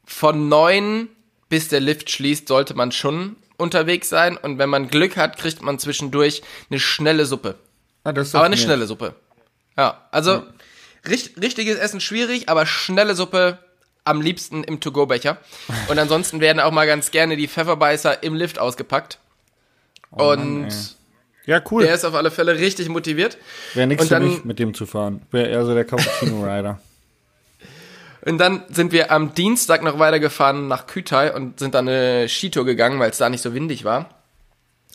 von 0.05 0.49
neun 0.49 1.09
bis 1.49 1.69
der 1.69 1.81
Lift 1.81 2.11
schließt, 2.11 2.49
sollte 2.49 2.75
man 2.75 2.93
schon 2.93 3.37
unterwegs 3.57 4.09
sein. 4.09 4.37
Und 4.37 4.59
wenn 4.59 4.69
man 4.69 4.89
Glück 4.89 5.17
hat, 5.17 5.37
kriegt 5.37 5.63
man 5.63 5.79
zwischendurch 5.79 6.43
eine 6.71 6.81
schnelle 6.81 7.27
Suppe. 7.27 7.57
Ah, 8.05 8.11
Aber 8.11 8.43
eine 8.43 8.51
nett. 8.51 8.59
schnelle 8.59 8.87
Suppe. 8.87 9.15
Ja, 9.77 10.07
also 10.11 10.43
richt, 11.07 11.41
richtiges 11.41 11.77
Essen 11.79 12.01
schwierig, 12.01 12.49
aber 12.49 12.67
schnelle 12.67 13.15
Suppe 13.15 13.59
am 14.05 14.21
liebsten 14.21 14.65
im 14.65 14.81
To-Go-Becher. 14.81 15.39
Und 15.89 15.99
ansonsten 15.99 16.41
werden 16.41 16.61
auch 16.61 16.73
mal 16.73 16.87
ganz 16.87 17.11
gerne 17.11 17.37
die 17.37 17.49
Pfefferbeißer 17.49 18.23
im 18.23 18.35
Lift 18.35 18.59
ausgepackt. 18.59 19.19
Oh 20.13 20.33
und 20.33 20.69
Ja, 21.51 21.61
cool. 21.73 21.83
der 21.83 21.95
ist 21.95 22.05
auf 22.05 22.15
alle 22.15 22.31
Fälle 22.31 22.57
richtig 22.59 22.89
motiviert. 22.89 23.37
Wäre 23.75 23.89
nichts 23.89 24.05
für 24.05 24.11
dann- 24.15 24.23
mich, 24.29 24.45
mit 24.45 24.61
dem 24.61 24.73
zu 24.73 24.87
fahren. 24.87 25.23
Wäre 25.33 25.49
eher 25.49 25.67
so 25.67 25.75
der 25.75 25.85
Cappuccino-Rider. 25.85 26.79
Und 28.25 28.39
dann 28.39 28.63
sind 28.69 28.93
wir 28.93 29.11
am 29.11 29.35
Dienstag 29.35 29.83
noch 29.83 29.99
weitergefahren 29.99 30.69
nach 30.69 30.87
Kütai 30.87 31.35
und 31.35 31.59
sind 31.59 31.75
dann 31.75 31.89
eine 31.89 32.29
Skitour 32.29 32.67
gegangen, 32.67 33.01
weil 33.01 33.11
es 33.11 33.17
da 33.17 33.31
nicht 33.31 33.41
so 33.41 33.55
windig 33.55 33.85
war. 33.85 34.11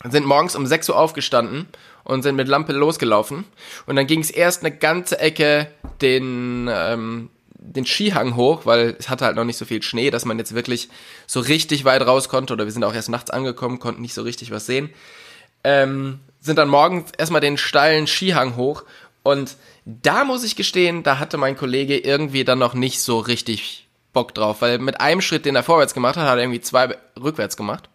Und 0.04 0.12
sind 0.12 0.24
morgens 0.24 0.54
um 0.54 0.64
6 0.64 0.88
Uhr 0.90 0.96
aufgestanden 0.96 1.66
und 2.04 2.22
sind 2.22 2.36
mit 2.36 2.46
Lampe 2.46 2.72
losgelaufen. 2.72 3.44
Und 3.86 3.96
dann 3.96 4.06
ging 4.06 4.20
es 4.20 4.30
erst 4.30 4.64
eine 4.64 4.74
ganze 4.74 5.18
Ecke 5.18 5.66
den, 6.00 6.70
ähm, 6.72 7.30
den 7.50 7.84
Skihang 7.84 8.36
hoch, 8.36 8.64
weil 8.64 8.94
es 8.98 9.08
hatte 9.08 9.24
halt 9.24 9.34
noch 9.34 9.44
nicht 9.44 9.56
so 9.58 9.64
viel 9.64 9.82
Schnee, 9.82 10.10
dass 10.10 10.24
man 10.24 10.38
jetzt 10.38 10.54
wirklich 10.54 10.88
so 11.26 11.40
richtig 11.40 11.84
weit 11.84 12.06
raus 12.06 12.28
konnte. 12.28 12.52
Oder 12.54 12.64
wir 12.64 12.72
sind 12.72 12.84
auch 12.84 12.94
erst 12.94 13.08
nachts 13.08 13.30
angekommen, 13.30 13.80
konnten 13.80 14.02
nicht 14.02 14.14
so 14.14 14.22
richtig 14.22 14.52
was 14.52 14.66
sehen. 14.66 14.90
Ähm, 15.64 16.20
sind 16.46 16.56
dann 16.56 16.68
morgens 16.68 17.10
erstmal 17.18 17.40
den 17.40 17.58
steilen 17.58 18.06
Skihang 18.06 18.56
hoch. 18.56 18.84
Und 19.22 19.56
da 19.84 20.24
muss 20.24 20.44
ich 20.44 20.56
gestehen, 20.56 21.02
da 21.02 21.18
hatte 21.18 21.36
mein 21.36 21.56
Kollege 21.56 21.98
irgendwie 21.98 22.44
dann 22.44 22.58
noch 22.58 22.74
nicht 22.74 23.00
so 23.00 23.18
richtig 23.18 23.86
Bock 24.12 24.34
drauf, 24.34 24.62
weil 24.62 24.78
mit 24.78 25.00
einem 25.00 25.20
Schritt, 25.20 25.44
den 25.44 25.56
er 25.56 25.62
vorwärts 25.62 25.94
gemacht 25.94 26.16
hat, 26.16 26.26
hat 26.26 26.38
er 26.38 26.42
irgendwie 26.42 26.60
zwei 26.60 26.96
rückwärts 27.20 27.56
gemacht. 27.56 27.88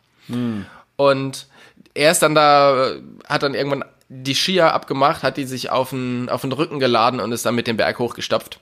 Und 0.98 1.48
er 1.94 2.12
ist 2.12 2.22
dann 2.22 2.36
da, 2.36 2.94
hat 3.28 3.44
dann 3.44 3.56
irgendwann 3.56 3.86
die 4.08 4.36
Skier 4.36 4.74
abgemacht, 4.74 5.24
hat 5.24 5.38
die 5.38 5.46
sich 5.46 5.70
auf 5.70 5.92
den, 5.92 6.30
auf 6.30 6.42
den 6.42 6.52
Rücken 6.52 6.80
geladen 6.80 7.20
und 7.20 7.32
ist 7.32 7.46
dann 7.46 7.56
mit 7.56 7.66
dem 7.66 7.78
Berg 7.78 7.98
hochgestapft. 7.98 8.60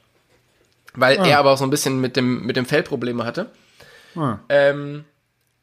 Weil 0.94 1.18
er 1.18 1.40
aber 1.40 1.52
auch 1.52 1.58
so 1.58 1.64
ein 1.66 1.70
bisschen 1.70 2.00
mit 2.00 2.16
dem, 2.16 2.46
mit 2.46 2.56
dem 2.56 2.66
Fell 2.66 2.84
Probleme 2.84 3.26
hatte. 3.26 3.48
Ah. 4.16 4.38
Ähm, 4.50 5.06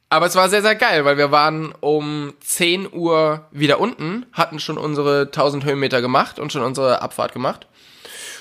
aber 0.09 0.27
es 0.27 0.35
war 0.37 0.49
sehr, 0.49 0.63
sehr 0.63 0.75
geil, 0.77 1.05
weil 1.05 1.17
wir 1.19 1.31
waren 1.31 1.73
um 1.81 2.35
10 2.41 2.93
Uhr 2.93 3.47
wieder 3.51 3.81
unten, 3.81 4.27
hatten 4.33 4.61
schon 4.61 4.79
unsere 4.79 5.23
1000 5.23 5.65
Höhenmeter 5.65 6.01
gemacht 6.01 6.39
und 6.39 6.53
schon 6.53 6.63
unsere 6.63 7.03
Abfahrt 7.03 7.33
gemacht. 7.33 7.67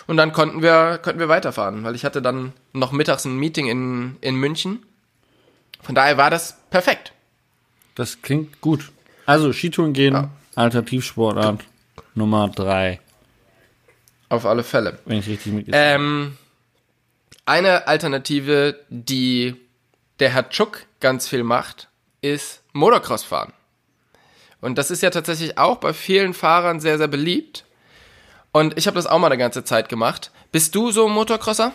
Und 0.07 0.17
dann 0.17 0.33
konnten 0.33 0.61
wir, 0.61 0.99
konnten 1.03 1.19
wir 1.19 1.29
weiterfahren, 1.29 1.83
weil 1.83 1.95
ich 1.95 2.05
hatte 2.05 2.21
dann 2.21 2.53
noch 2.73 2.91
mittags 2.91 3.25
ein 3.25 3.37
Meeting 3.37 3.67
in, 3.67 4.17
in 4.21 4.35
München. 4.35 4.85
Von 5.81 5.95
daher 5.95 6.17
war 6.17 6.29
das 6.29 6.57
perfekt. 6.69 7.11
Das 7.95 8.21
klingt 8.21 8.61
gut. 8.61 8.91
Also, 9.25 9.51
Skitouren 9.53 9.93
gehen, 9.93 10.13
Ja. 10.13 10.29
Alternativsportart 10.55 11.61
Nummer 12.13 12.47
drei, 12.49 12.99
Auf 14.29 14.45
alle 14.45 14.63
Fälle. 14.63 14.99
wenn 15.05 15.17
ich 15.19 15.27
richtig 15.27 15.51
mitgezählt 15.53 15.83
habe. 15.83 16.03
Ähm, 16.03 16.37
eine 17.45 17.87
Alternative, 17.87 18.79
die 18.89 19.55
der 20.19 20.29
Herr 20.29 20.49
Tschuck 20.49 20.85
ganz 20.99 21.27
viel 21.27 21.43
macht, 21.43 21.89
ist 22.21 22.63
Motocross 22.73 23.23
fahren. 23.23 23.53
Und 24.61 24.77
das 24.77 24.91
ist 24.91 25.03
ja 25.03 25.09
tatsächlich 25.09 25.57
auch 25.57 25.77
bei 25.77 25.93
vielen 25.93 26.33
Fahrern 26.33 26.79
sehr, 26.79 26.97
sehr 26.97 27.07
beliebt. 27.07 27.65
Und 28.51 28.77
ich 28.77 28.87
habe 28.87 28.95
das 28.95 29.05
auch 29.05 29.19
mal 29.19 29.27
eine 29.27 29.37
ganze 29.37 29.63
Zeit 29.63 29.89
gemacht. 29.89 30.31
Bist 30.51 30.73
du 30.75 30.91
so 30.91 31.07
ein 31.07 31.11
Motocrosser? 31.11 31.71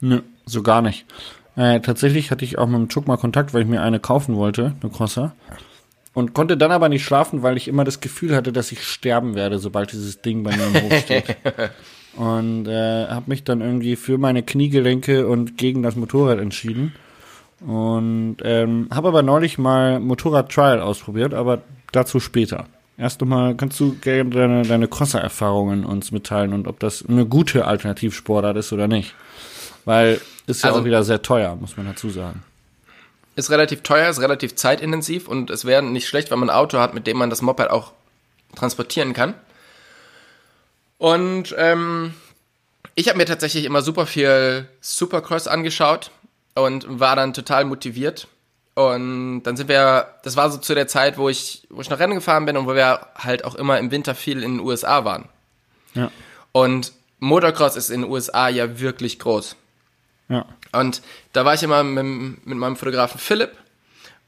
Nö, 0.00 0.22
so 0.46 0.62
gar 0.62 0.82
nicht. 0.82 1.04
Äh, 1.56 1.80
tatsächlich 1.80 2.30
hatte 2.30 2.44
ich 2.44 2.58
auch 2.58 2.66
mit 2.66 2.76
dem 2.76 2.88
Chuck 2.88 3.06
mal 3.06 3.16
Kontakt, 3.16 3.54
weil 3.54 3.62
ich 3.62 3.68
mir 3.68 3.82
eine 3.82 4.00
kaufen 4.00 4.36
wollte, 4.36 4.74
eine 4.82 4.90
Crosser. 4.90 5.34
Und 6.12 6.32
konnte 6.32 6.56
dann 6.56 6.72
aber 6.72 6.88
nicht 6.88 7.04
schlafen, 7.04 7.42
weil 7.42 7.56
ich 7.56 7.68
immer 7.68 7.84
das 7.84 8.00
Gefühl 8.00 8.34
hatte, 8.34 8.52
dass 8.52 8.72
ich 8.72 8.82
sterben 8.84 9.34
werde, 9.34 9.58
sobald 9.58 9.92
dieses 9.92 10.22
Ding 10.22 10.44
bei 10.44 10.56
mir 10.56 10.66
im 10.66 10.82
Hof 10.82 10.98
steht. 11.00 11.36
und 12.16 12.68
äh, 12.68 13.06
habe 13.08 13.24
mich 13.26 13.44
dann 13.44 13.60
irgendwie 13.60 13.96
für 13.96 14.18
meine 14.18 14.42
Kniegelenke 14.42 15.26
und 15.26 15.58
gegen 15.58 15.82
das 15.82 15.96
Motorrad 15.96 16.38
entschieden. 16.38 16.94
Und 17.60 18.36
ähm, 18.42 18.88
habe 18.92 19.08
aber 19.08 19.22
neulich 19.22 19.58
mal 19.58 20.00
Motorrad-Trial 20.00 20.80
ausprobiert, 20.80 21.34
aber 21.34 21.62
dazu 21.92 22.20
später. 22.20 22.66
Erst 22.96 23.20
nochmal, 23.20 23.56
kannst 23.56 23.80
du 23.80 23.96
gerne 24.00 24.30
deine, 24.30 24.62
deine 24.62 24.86
Crosser-Erfahrungen 24.88 25.84
uns 25.84 26.12
mitteilen 26.12 26.52
und 26.52 26.68
ob 26.68 26.78
das 26.78 27.04
eine 27.06 27.26
gute 27.26 27.64
Alternativsportart 27.66 28.56
ist 28.56 28.72
oder 28.72 28.86
nicht? 28.86 29.14
Weil 29.84 30.20
ist 30.46 30.62
ja 30.62 30.70
Also- 30.70 30.80
auch 30.80 30.84
wieder 30.84 31.02
sehr 31.04 31.22
teuer, 31.22 31.56
muss 31.56 31.76
man 31.76 31.86
dazu 31.86 32.10
sagen. 32.10 32.42
Ist 33.36 33.50
relativ 33.50 33.82
teuer, 33.82 34.08
ist 34.08 34.20
relativ 34.20 34.54
zeitintensiv 34.54 35.26
und 35.26 35.50
es 35.50 35.64
wäre 35.64 35.82
nicht 35.82 36.06
schlecht, 36.06 36.30
wenn 36.30 36.38
man 36.38 36.50
ein 36.50 36.56
Auto 36.56 36.78
hat, 36.78 36.94
mit 36.94 37.06
dem 37.08 37.16
man 37.16 37.30
das 37.30 37.42
Moped 37.42 37.68
auch 37.68 37.92
transportieren 38.54 39.12
kann. 39.12 39.34
Und 40.98 41.52
ähm, 41.58 42.14
ich 42.94 43.08
habe 43.08 43.18
mir 43.18 43.26
tatsächlich 43.26 43.64
immer 43.64 43.82
super 43.82 44.06
viel 44.06 44.68
Supercross 44.80 45.48
angeschaut 45.48 46.12
und 46.54 47.00
war 47.00 47.16
dann 47.16 47.34
total 47.34 47.64
motiviert. 47.64 48.28
Und 48.74 49.44
dann 49.44 49.56
sind 49.56 49.68
wir, 49.68 50.08
das 50.24 50.36
war 50.36 50.50
so 50.50 50.58
zu 50.58 50.74
der 50.74 50.88
Zeit, 50.88 51.16
wo 51.16 51.28
ich, 51.28 51.66
wo 51.70 51.80
ich 51.80 51.90
noch 51.90 52.00
Rennen 52.00 52.14
gefahren 52.14 52.44
bin 52.44 52.56
und 52.56 52.66
wo 52.66 52.74
wir 52.74 53.06
halt 53.14 53.44
auch 53.44 53.54
immer 53.54 53.78
im 53.78 53.90
Winter 53.90 54.14
viel 54.14 54.42
in 54.42 54.56
den 54.56 54.66
USA 54.66 55.04
waren. 55.04 55.28
Ja, 55.94 56.10
Und 56.50 56.92
Motocross 57.20 57.76
ist 57.76 57.90
in 57.90 58.02
den 58.02 58.10
USA 58.10 58.48
ja 58.48 58.80
wirklich 58.80 59.18
groß. 59.18 59.56
ja. 60.28 60.44
Und 60.72 61.02
da 61.32 61.44
war 61.44 61.54
ich 61.54 61.62
immer 61.62 61.84
mit, 61.84 62.04
mit 62.46 62.58
meinem 62.58 62.74
Fotografen 62.74 63.20
Philipp. 63.20 63.52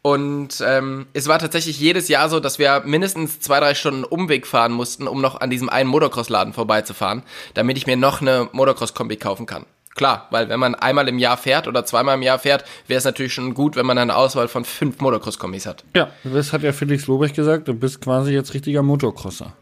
Und 0.02 0.62
ähm, 0.64 1.06
es 1.12 1.26
war 1.26 1.40
tatsächlich 1.40 1.80
jedes 1.80 2.06
Jahr 2.06 2.28
so, 2.28 2.38
dass 2.38 2.60
wir 2.60 2.82
mindestens 2.84 3.40
zwei, 3.40 3.58
drei 3.58 3.74
Stunden 3.74 4.04
Umweg 4.04 4.46
fahren 4.46 4.70
mussten, 4.70 5.08
um 5.08 5.20
noch 5.20 5.40
an 5.40 5.50
diesem 5.50 5.68
einen 5.68 5.90
Motocross-Laden 5.90 6.52
vorbeizufahren, 6.52 7.24
damit 7.54 7.76
ich 7.76 7.88
mir 7.88 7.96
noch 7.96 8.20
eine 8.20 8.48
Motocross-Kombi 8.52 9.16
kaufen 9.16 9.46
kann. 9.46 9.66
Klar, 9.96 10.28
weil 10.30 10.48
wenn 10.50 10.60
man 10.60 10.74
einmal 10.74 11.08
im 11.08 11.18
Jahr 11.18 11.36
fährt 11.38 11.66
oder 11.66 11.84
zweimal 11.84 12.16
im 12.16 12.22
Jahr 12.22 12.38
fährt, 12.38 12.64
wäre 12.86 12.98
es 12.98 13.04
natürlich 13.04 13.32
schon 13.34 13.54
gut, 13.54 13.76
wenn 13.76 13.86
man 13.86 13.96
eine 13.98 14.14
Auswahl 14.14 14.46
von 14.46 14.64
fünf 14.64 15.00
Motocross-Kombis 15.00 15.66
hat. 15.66 15.84
Ja, 15.94 16.10
das 16.22 16.52
hat 16.52 16.62
ja 16.62 16.72
Felix 16.72 17.06
Lobrecht 17.06 17.34
gesagt, 17.34 17.66
du 17.66 17.74
bist 17.74 18.02
quasi 18.02 18.32
jetzt 18.32 18.52
richtiger 18.54 18.82
Motocrosser. 18.82 19.54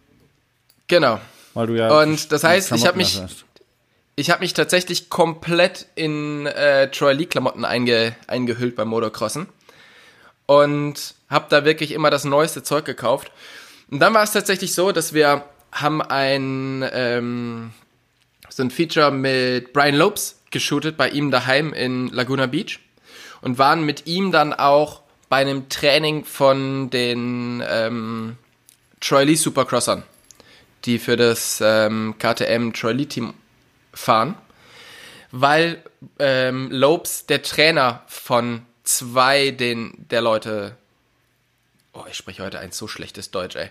Genau. 0.88 1.20
Weil 1.54 1.68
du 1.68 1.74
ja. 1.74 2.00
Und 2.00 2.32
das 2.32 2.42
heißt, 2.42 2.72
ich 2.72 2.84
hab 2.84 2.94
Klamotten 2.94 2.98
mich- 2.98 3.20
hast. 3.22 3.44
Ich 4.16 4.30
habe 4.30 4.40
mich 4.42 4.52
tatsächlich 4.54 5.08
komplett 5.10 5.86
in 5.96 6.46
äh, 6.46 6.88
Troy 6.90 7.14
Lee 7.14 7.26
Klamotten 7.26 7.64
einge 7.64 8.14
eingehüllt 8.28 8.76
beim 8.76 8.88
Motocrossen 8.88 9.48
und 10.46 11.14
habe 11.30 11.46
da 11.48 11.64
wirklich 11.64 11.90
immer 11.92 12.10
das 12.10 12.24
neueste 12.24 12.62
Zeug 12.62 12.84
gekauft. 12.84 13.32
Und 13.90 13.98
dann 14.00 14.14
war 14.14 14.22
es 14.22 14.32
tatsächlich 14.32 14.74
so, 14.74 14.92
dass 14.92 15.14
wir 15.14 15.44
haben 15.72 16.00
ein 16.02 16.88
ähm, 16.92 17.72
so 18.54 18.62
ein 18.62 18.70
Feature 18.70 19.10
mit 19.10 19.72
Brian 19.72 19.96
Lopes 19.96 20.40
geshootet 20.52 20.96
bei 20.96 21.08
ihm 21.08 21.32
daheim 21.32 21.72
in 21.72 22.06
Laguna 22.06 22.46
Beach 22.46 22.78
und 23.40 23.58
waren 23.58 23.84
mit 23.84 24.06
ihm 24.06 24.30
dann 24.30 24.52
auch 24.52 25.02
bei 25.28 25.38
einem 25.38 25.68
Training 25.68 26.24
von 26.24 26.88
den 26.88 27.64
ähm, 27.68 28.36
Troy 29.00 29.24
Lee 29.24 29.34
Supercrossern, 29.34 30.04
die 30.84 31.00
für 31.00 31.16
das 31.16 31.60
ähm, 31.64 32.14
KTM 32.20 32.72
Troy 32.72 32.92
Lee 32.92 33.06
Team 33.06 33.34
fahren, 33.92 34.36
weil 35.32 35.82
ähm, 36.20 36.70
Lopes 36.70 37.26
der 37.26 37.42
Trainer 37.42 38.04
von 38.06 38.62
zwei 38.84 39.50
den 39.50 40.06
der 40.12 40.20
Leute. 40.20 40.76
Oh, 41.92 42.04
ich 42.08 42.16
spreche 42.16 42.44
heute 42.44 42.60
ein 42.60 42.70
so 42.70 42.86
schlechtes 42.86 43.32
Deutsch, 43.32 43.56
ey. 43.56 43.68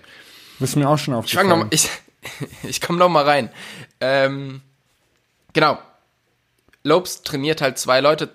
Das 0.60 0.72
ist 0.72 0.76
mir 0.76 0.90
auch 0.90 0.98
schon 0.98 1.18
Ich 1.24 1.34
fang 1.34 1.48
noch, 1.48 1.64
aufgefallen. 1.64 1.70
ich, 2.64 2.70
ich 2.70 2.82
komme 2.82 3.00
noch 3.00 3.08
mal 3.08 3.24
rein. 3.24 3.50
Ähm, 4.02 4.62
genau. 5.54 5.80
Lopes 6.84 7.22
trainiert 7.24 7.62
halt 7.62 7.78
zwei 7.78 8.02
Leute, 8.02 8.30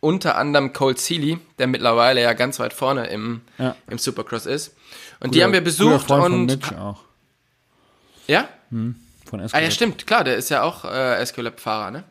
unter 0.00 0.36
anderem 0.36 0.72
Cole 0.72 0.96
Seeley, 0.96 1.38
der 1.58 1.66
mittlerweile 1.66 2.20
ja 2.22 2.32
ganz 2.34 2.58
weit 2.60 2.72
vorne 2.72 3.06
im, 3.06 3.40
Ja. 3.58 3.74
im 3.88 3.98
Supercross 3.98 4.46
ist. 4.46 4.74
Und 5.20 5.34
die 5.34 5.42
haben 5.42 5.52
wir 5.52 5.62
besucht 5.62 6.06
Freund 6.06 6.22
von 6.22 6.32
und 6.34 6.46
Mitch 6.46 6.74
auch. 6.76 7.02
ja, 8.26 8.48
Von 8.70 9.40
Ah 9.52 9.60
ja, 9.60 9.70
stimmt, 9.70 10.06
klar, 10.06 10.22
der 10.24 10.36
ist 10.36 10.50
ja 10.50 10.62
auch 10.62 10.84
äh, 10.84 11.14
Escolab-Fahrer, 11.20 11.90
ne? 11.90 12.04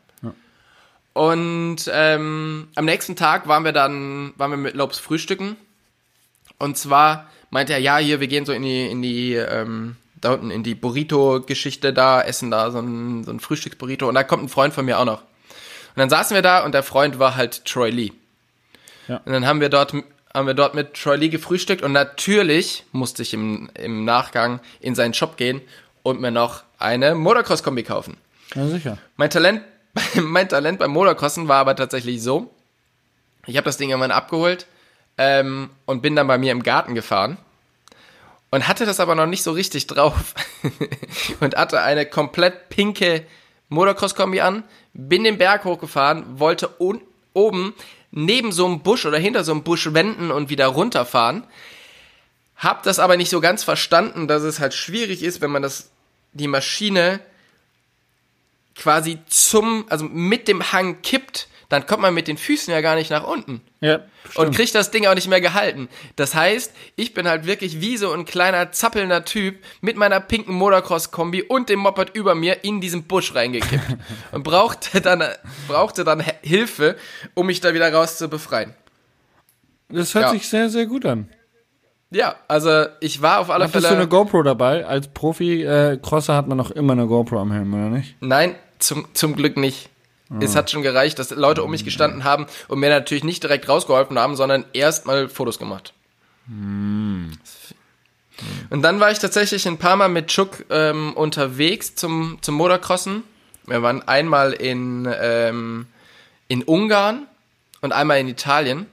Und 1.12 1.78
ähm, 1.90 2.68
am 2.74 2.84
nächsten 2.84 3.16
Tag 3.16 3.48
waren 3.48 3.64
wir 3.64 3.72
dann, 3.72 4.34
waren 4.36 4.50
wir 4.50 4.58
mit 4.58 4.74
Lopes 4.74 4.98
frühstücken. 4.98 5.56
Und 6.58 6.76
zwar 6.76 7.30
meinte 7.48 7.72
er, 7.72 7.78
ja, 7.78 7.96
hier, 7.96 8.20
wir 8.20 8.28
gehen 8.28 8.44
so 8.44 8.52
in 8.52 8.62
die, 8.62 8.90
in 8.90 9.00
die, 9.00 9.32
ähm, 9.32 9.96
da 10.26 10.34
unten 10.34 10.50
in 10.50 10.62
die 10.62 10.74
Burrito-Geschichte 10.74 11.92
da, 11.92 12.20
essen 12.20 12.50
da 12.50 12.70
so 12.70 12.78
ein, 12.78 13.24
so 13.24 13.30
ein 13.30 13.40
Frühstücksburrito. 13.40 14.08
Und 14.08 14.14
da 14.14 14.24
kommt 14.24 14.44
ein 14.44 14.48
Freund 14.48 14.74
von 14.74 14.84
mir 14.84 14.98
auch 14.98 15.04
noch. 15.04 15.20
Und 15.20 16.00
dann 16.00 16.10
saßen 16.10 16.34
wir 16.34 16.42
da 16.42 16.64
und 16.64 16.72
der 16.72 16.82
Freund 16.82 17.18
war 17.18 17.36
halt 17.36 17.64
Troy 17.64 17.90
Lee. 17.90 18.12
Ja. 19.08 19.22
Und 19.24 19.32
dann 19.32 19.46
haben 19.46 19.60
wir 19.60 19.68
dort, 19.68 19.94
haben 20.34 20.46
wir 20.46 20.54
dort 20.54 20.74
mit 20.74 20.94
Troy 20.94 21.16
Lee 21.16 21.28
gefrühstückt 21.28 21.82
und 21.82 21.92
natürlich 21.92 22.84
musste 22.92 23.22
ich 23.22 23.32
im, 23.32 23.70
im 23.74 24.04
Nachgang 24.04 24.60
in 24.80 24.94
seinen 24.94 25.14
Shop 25.14 25.36
gehen 25.36 25.62
und 26.02 26.20
mir 26.20 26.30
noch 26.30 26.64
eine 26.78 27.14
Motocross-Kombi 27.14 27.82
kaufen. 27.82 28.16
Ja, 28.54 28.66
sicher. 28.66 28.98
Mein 29.16 29.30
Talent, 29.30 29.62
mein 30.14 30.48
Talent 30.48 30.78
beim 30.78 30.90
Motocrossen 30.90 31.48
war 31.48 31.58
aber 31.58 31.76
tatsächlich 31.76 32.22
so. 32.22 32.50
Ich 33.46 33.56
habe 33.56 33.64
das 33.64 33.76
Ding 33.76 33.90
irgendwann 33.90 34.10
abgeholt 34.10 34.66
ähm, 35.16 35.70
und 35.86 36.02
bin 36.02 36.16
dann 36.16 36.26
bei 36.26 36.36
mir 36.36 36.52
im 36.52 36.62
Garten 36.62 36.94
gefahren 36.94 37.38
und 38.50 38.68
hatte 38.68 38.86
das 38.86 39.00
aber 39.00 39.14
noch 39.14 39.26
nicht 39.26 39.42
so 39.42 39.52
richtig 39.52 39.86
drauf 39.86 40.34
und 41.40 41.56
hatte 41.56 41.82
eine 41.82 42.06
komplett 42.06 42.68
pinke 42.68 43.26
Motocross-Kombi 43.68 44.40
an, 44.40 44.64
bin 44.92 45.24
den 45.24 45.38
Berg 45.38 45.64
hochgefahren, 45.64 46.38
wollte 46.38 46.70
oben 46.78 47.74
neben 48.10 48.52
so 48.52 48.66
einem 48.66 48.80
Busch 48.80 49.04
oder 49.04 49.18
hinter 49.18 49.44
so 49.44 49.52
einem 49.52 49.62
Busch 49.62 49.92
wenden 49.92 50.30
und 50.30 50.48
wieder 50.48 50.66
runterfahren. 50.66 51.44
Hab 52.56 52.82
das 52.84 52.98
aber 52.98 53.16
nicht 53.16 53.28
so 53.28 53.40
ganz 53.40 53.64
verstanden, 53.64 54.28
dass 54.28 54.42
es 54.42 54.60
halt 54.60 54.72
schwierig 54.72 55.22
ist, 55.22 55.40
wenn 55.40 55.50
man 55.50 55.62
das 55.62 55.90
die 56.32 56.48
Maschine 56.48 57.20
quasi 58.74 59.18
zum 59.26 59.86
also 59.88 60.04
mit 60.04 60.48
dem 60.48 60.72
Hang 60.72 61.02
kippt, 61.02 61.48
dann 61.68 61.86
kommt 61.86 62.02
man 62.02 62.14
mit 62.14 62.28
den 62.28 62.36
Füßen 62.36 62.72
ja 62.72 62.80
gar 62.80 62.94
nicht 62.94 63.10
nach 63.10 63.26
unten. 63.26 63.60
Ja. 63.80 64.00
Und 64.36 64.54
kriegt 64.54 64.74
das 64.74 64.90
Ding 64.90 65.06
auch 65.06 65.14
nicht 65.14 65.28
mehr 65.28 65.40
gehalten. 65.40 65.88
Das 66.16 66.34
heißt, 66.34 66.72
ich 66.96 67.12
bin 67.14 67.28
halt 67.28 67.46
wirklich 67.46 67.80
wie 67.80 67.96
so 67.96 68.12
ein 68.12 68.24
kleiner 68.24 68.70
zappelnder 68.72 69.24
Typ 69.24 69.56
mit 69.80 69.96
meiner 69.96 70.20
pinken 70.20 70.54
Motocross-Kombi 70.54 71.42
und 71.42 71.68
dem 71.68 71.80
Moped 71.80 72.10
über 72.14 72.34
mir 72.34 72.64
in 72.64 72.80
diesen 72.80 73.04
Busch 73.04 73.34
reingekippt. 73.34 73.96
und 74.32 74.42
brauchte 74.42 75.00
dann, 75.00 75.22
brauchte 75.68 76.04
dann 76.04 76.22
Hilfe, 76.42 76.96
um 77.34 77.46
mich 77.46 77.60
da 77.60 77.74
wieder 77.74 77.92
raus 77.92 78.16
zu 78.18 78.28
befreien. 78.28 78.74
Das 79.88 80.14
hört 80.14 80.24
Ja. 80.26 80.30
sich 80.30 80.48
sehr, 80.48 80.68
sehr 80.68 80.86
gut 80.86 81.06
an. 81.06 81.28
Ja, 82.10 82.36
also 82.46 82.86
ich 83.00 83.20
war 83.20 83.40
auf 83.40 83.50
alle 83.50 83.64
Hattest 83.64 83.84
Fälle. 83.86 83.96
du 83.96 84.02
eine 84.02 84.08
GoPro 84.08 84.42
dabei? 84.44 84.86
Als 84.86 85.08
Profi-Crosser 85.08 86.34
hat 86.36 86.46
man 86.46 86.56
noch 86.56 86.70
immer 86.70 86.92
eine 86.92 87.06
GoPro 87.06 87.38
am 87.40 87.50
Helm, 87.52 87.74
oder 87.74 87.90
nicht? 87.90 88.16
Nein, 88.20 88.54
zum, 88.78 89.06
zum 89.12 89.34
Glück 89.34 89.56
nicht. 89.56 89.88
Es 90.40 90.56
hat 90.56 90.70
schon 90.70 90.82
gereicht, 90.82 91.18
dass 91.18 91.30
Leute 91.30 91.62
um 91.62 91.70
mich 91.70 91.84
gestanden 91.84 92.24
haben 92.24 92.46
und 92.66 92.80
mir 92.80 92.90
natürlich 92.90 93.22
nicht 93.22 93.42
direkt 93.42 93.68
rausgeholfen 93.68 94.18
haben, 94.18 94.34
sondern 94.34 94.64
erst 94.72 95.06
mal 95.06 95.28
Fotos 95.28 95.58
gemacht. 95.58 95.92
Und 98.70 98.82
dann 98.82 99.00
war 99.00 99.10
ich 99.10 99.18
tatsächlich 99.20 99.66
ein 99.68 99.78
paar 99.78 99.96
Mal 99.96 100.08
mit 100.08 100.26
Chuck 100.28 100.64
ähm, 100.70 101.12
unterwegs 101.14 101.94
zum, 101.94 102.38
zum 102.40 102.56
Motocrossen. 102.56 103.22
Wir 103.66 103.82
waren 103.82 104.06
einmal 104.06 104.52
in, 104.52 105.08
ähm, 105.20 105.86
in 106.48 106.62
Ungarn 106.64 107.26
und 107.80 107.92
einmal 107.92 108.18
in 108.18 108.28
Italien. 108.28 108.86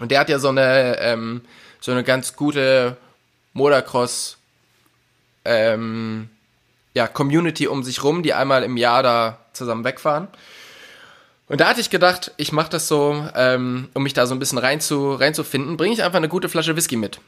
Und 0.00 0.10
der 0.10 0.20
hat 0.20 0.28
ja 0.28 0.38
so 0.38 0.48
eine, 0.48 0.98
ähm, 1.00 1.42
so 1.80 1.92
eine 1.92 2.04
ganz 2.04 2.36
gute 2.36 2.96
Motocross 3.52 4.38
ähm, 5.44 6.30
ja, 6.98 7.06
Community 7.06 7.68
um 7.68 7.84
sich 7.84 8.02
rum, 8.02 8.24
die 8.24 8.34
einmal 8.34 8.64
im 8.64 8.76
Jahr 8.76 9.04
da 9.04 9.38
zusammen 9.52 9.84
wegfahren. 9.84 10.26
Und 11.46 11.60
da 11.60 11.68
hatte 11.68 11.80
ich 11.80 11.90
gedacht, 11.90 12.32
ich 12.38 12.50
mache 12.50 12.70
das 12.70 12.88
so, 12.88 13.24
ähm, 13.36 13.88
um 13.94 14.02
mich 14.02 14.14
da 14.14 14.26
so 14.26 14.34
ein 14.34 14.40
bisschen 14.40 14.58
rein 14.58 14.80
zu, 14.80 15.12
reinzufinden, 15.12 15.76
bringe 15.76 15.94
ich 15.94 16.02
einfach 16.02 16.16
eine 16.16 16.28
gute 16.28 16.48
Flasche 16.48 16.74
Whisky 16.74 16.96
mit. 16.96 17.20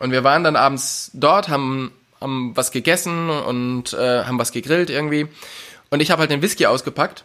Und 0.00 0.10
wir 0.10 0.24
waren 0.24 0.42
dann 0.42 0.56
abends 0.56 1.12
dort, 1.14 1.48
haben, 1.48 1.92
haben 2.20 2.56
was 2.56 2.72
gegessen 2.72 3.30
und 3.30 3.92
äh, 3.92 4.24
haben 4.24 4.40
was 4.40 4.50
gegrillt 4.50 4.90
irgendwie. 4.90 5.28
Und 5.90 6.00
ich 6.00 6.10
habe 6.10 6.22
halt 6.22 6.32
den 6.32 6.42
Whisky 6.42 6.66
ausgepackt. 6.66 7.24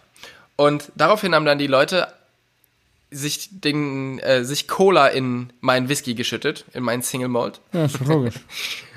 Und 0.55 0.91
daraufhin 0.95 1.33
haben 1.33 1.45
dann 1.45 1.57
die 1.57 1.65
Leute 1.65 2.07
sich 3.13 3.49
den 3.51 4.19
äh, 4.19 4.43
sich 4.43 4.67
Cola 4.67 5.07
in 5.07 5.53
meinen 5.61 5.89
Whisky 5.89 6.15
geschüttet, 6.15 6.65
in 6.73 6.83
meinen 6.83 7.01
Single 7.01 7.29
Malt. 7.29 7.61
Ja, 7.71 7.85
ist 7.85 7.99
doch 7.99 8.07
logisch. 8.07 8.35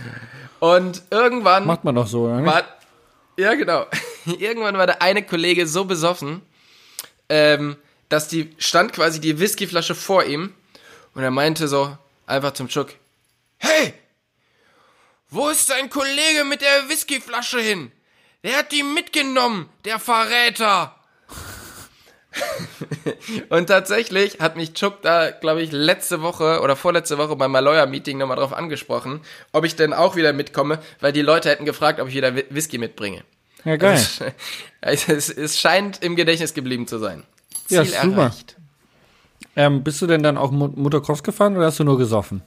Und 0.61 1.03
irgendwann 1.11 1.67
Macht 1.67 1.85
man 1.85 1.95
doch 1.95 2.07
so, 2.07 2.25
oder 2.25 2.45
war, 2.45 2.65
ja, 3.37 3.55
genau. 3.55 3.87
Irgendwann 4.39 4.79
war 4.79 4.87
der 4.87 5.03
eine 5.03 5.23
Kollege 5.23 5.67
so 5.67 5.85
besoffen, 5.85 6.41
ähm, 7.29 7.77
dass 8.09 8.29
die 8.29 8.55
stand 8.59 8.93
quasi 8.93 9.21
die 9.21 9.39
Whiskyflasche 9.39 9.95
vor 9.95 10.25
ihm 10.25 10.55
und 11.15 11.23
er 11.23 11.31
meinte 11.31 11.69
so 11.69 11.97
einfach 12.27 12.53
zum 12.53 12.69
Chuck: 12.69 12.95
Hey, 13.59 13.95
wo 15.29 15.49
ist 15.49 15.69
dein 15.71 15.91
Kollege 15.91 16.45
mit 16.45 16.63
der 16.63 16.89
Whiskyflasche 16.89 17.61
hin? 17.61 17.93
Der 18.43 18.59
hat 18.59 18.73
die 18.73 18.83
mitgenommen, 18.83 19.69
der 19.85 19.99
Verräter. 19.99 20.96
Und 23.49 23.67
tatsächlich 23.69 24.39
hat 24.41 24.57
mich 24.57 24.73
Chuck 24.75 25.03
da, 25.03 25.31
glaube 25.31 25.63
ich, 25.63 25.73
letzte 25.73 26.23
Woche 26.23 26.61
oder 26.61 26.77
vorletzte 26.77 27.19
Woche 27.19 27.37
beim 27.37 27.51
Maloya-Meeting 27.53 28.19
nochmal 28.19 28.37
drauf 28.37 28.53
angesprochen, 28.53 29.21
ob 29.53 29.65
ich 29.65 29.77
denn 29.77 29.93
auch 29.93 30.17
wieder 30.17 30.33
mitkomme, 30.33 30.79
weil 31.01 31.13
die 31.13 31.23
Leute 31.23 31.49
hätten 31.49 31.65
gefragt, 31.65 32.01
ob 32.01 32.09
ich 32.09 32.15
wieder 32.15 32.35
Whi- 32.37 32.47
Whisky 32.51 32.79
mitbringe. 32.79 33.23
Ja, 33.65 33.77
geil. 33.77 34.05
Also, 34.81 35.13
es, 35.13 35.29
es 35.29 35.59
scheint 35.59 36.03
im 36.03 36.17
Gedächtnis 36.17 36.55
geblieben 36.55 36.87
zu 36.87 36.99
sein. 36.99 37.25
Ziel 37.67 37.79
Ja, 37.79 37.85
super. 37.85 38.23
erreicht. 38.23 38.57
Ähm, 39.57 39.83
bist 39.83 40.03
du 40.03 40.07
denn 40.07 40.23
dann 40.23 40.37
auch 40.37 40.51
Mo- 40.51 40.73
Motocross 40.75 41.23
gefahren 41.23 41.57
oder 41.57 41.67
hast 41.67 41.79
du 41.81 41.85
nur 41.85 41.99
gesoffen? 41.99 42.43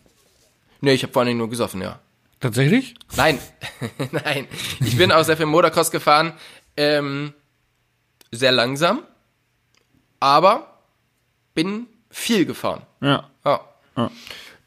Nee, 0.81 0.93
ich 0.93 1.03
habe 1.03 1.11
vor 1.11 1.23
allem 1.23 1.37
nur 1.37 1.49
gesoffen, 1.49 1.81
ja. 1.81 1.99
Tatsächlich? 2.39 2.95
Nein, 3.17 3.37
nein. 4.11 4.47
Ich 4.79 4.95
bin 4.97 5.11
auch 5.11 5.23
sehr 5.23 5.35
viel 5.35 5.45
Motocross 5.47 5.91
gefahren. 5.91 6.33
Ähm, 6.77 7.33
sehr 8.31 8.51
langsam, 8.53 9.01
aber 10.19 10.79
bin 11.53 11.87
viel 12.09 12.45
gefahren. 12.45 12.81
Ja. 13.01 13.29
Ja. 13.45 13.61
Ja. 13.97 14.11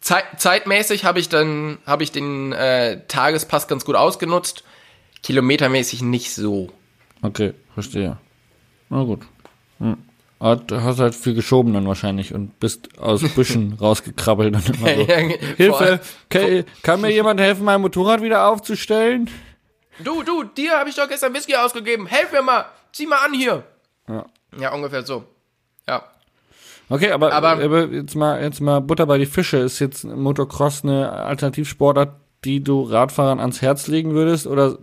Zeit, 0.00 0.24
zeitmäßig 0.38 1.04
habe 1.04 1.20
ich 1.20 1.28
dann 1.28 1.78
habe 1.86 2.02
ich 2.02 2.12
den 2.12 2.52
äh, 2.52 3.00
Tagespass 3.06 3.68
ganz 3.68 3.84
gut 3.84 3.96
ausgenutzt. 3.96 4.64
Kilometermäßig 5.22 6.02
nicht 6.02 6.34
so. 6.34 6.70
Okay, 7.22 7.54
verstehe. 7.74 8.18
Na 8.90 9.04
gut. 9.04 9.20
Hm. 9.78 9.96
Du 10.66 10.82
hast 10.82 10.98
halt 10.98 11.14
viel 11.14 11.34
geschoben 11.34 11.72
dann 11.72 11.86
wahrscheinlich 11.86 12.34
und 12.34 12.58
bist 12.58 12.98
aus 12.98 13.22
Büschen 13.34 13.74
rausgekrabbelt 13.74 14.56
und 14.56 14.68
immer 14.70 14.88
so. 14.88 15.04
Vor 15.06 15.56
Hilfe! 15.56 16.00
Kann, 16.28 16.64
kann 16.82 17.00
mir 17.00 17.12
jemand 17.12 17.40
helfen, 17.40 17.64
mein 17.64 17.80
Motorrad 17.80 18.22
wieder 18.22 18.48
aufzustellen? 18.48 19.30
Du, 20.00 20.24
du, 20.24 20.42
dir 20.42 20.72
habe 20.72 20.90
ich 20.90 20.96
doch 20.96 21.08
gestern 21.08 21.32
Whisky 21.32 21.54
ausgegeben. 21.54 22.06
Helf 22.06 22.32
mir 22.32 22.42
mal. 22.42 22.64
Zieh 22.92 23.06
mal 23.06 23.24
an 23.24 23.34
hier. 23.34 23.62
Ja. 24.08 24.26
Ja, 24.58 24.74
ungefähr 24.74 25.04
so. 25.04 25.24
Ja. 25.88 26.02
Okay, 26.88 27.10
aber, 27.12 27.32
Aber- 27.32 27.86
jetzt 27.92 28.14
mal 28.16 28.42
jetzt 28.42 28.60
mal 28.60 28.80
Butter 28.80 29.06
bei 29.06 29.18
die 29.18 29.26
Fische. 29.26 29.58
Ist 29.58 29.78
jetzt 29.78 30.04
Motocross 30.04 30.84
eine 30.84 31.10
Alternativsportart, 31.12 32.10
die 32.44 32.62
du 32.62 32.82
Radfahrern 32.82 33.40
ans 33.40 33.62
Herz 33.62 33.86
legen 33.86 34.12
würdest? 34.14 34.46
Oder 34.46 34.76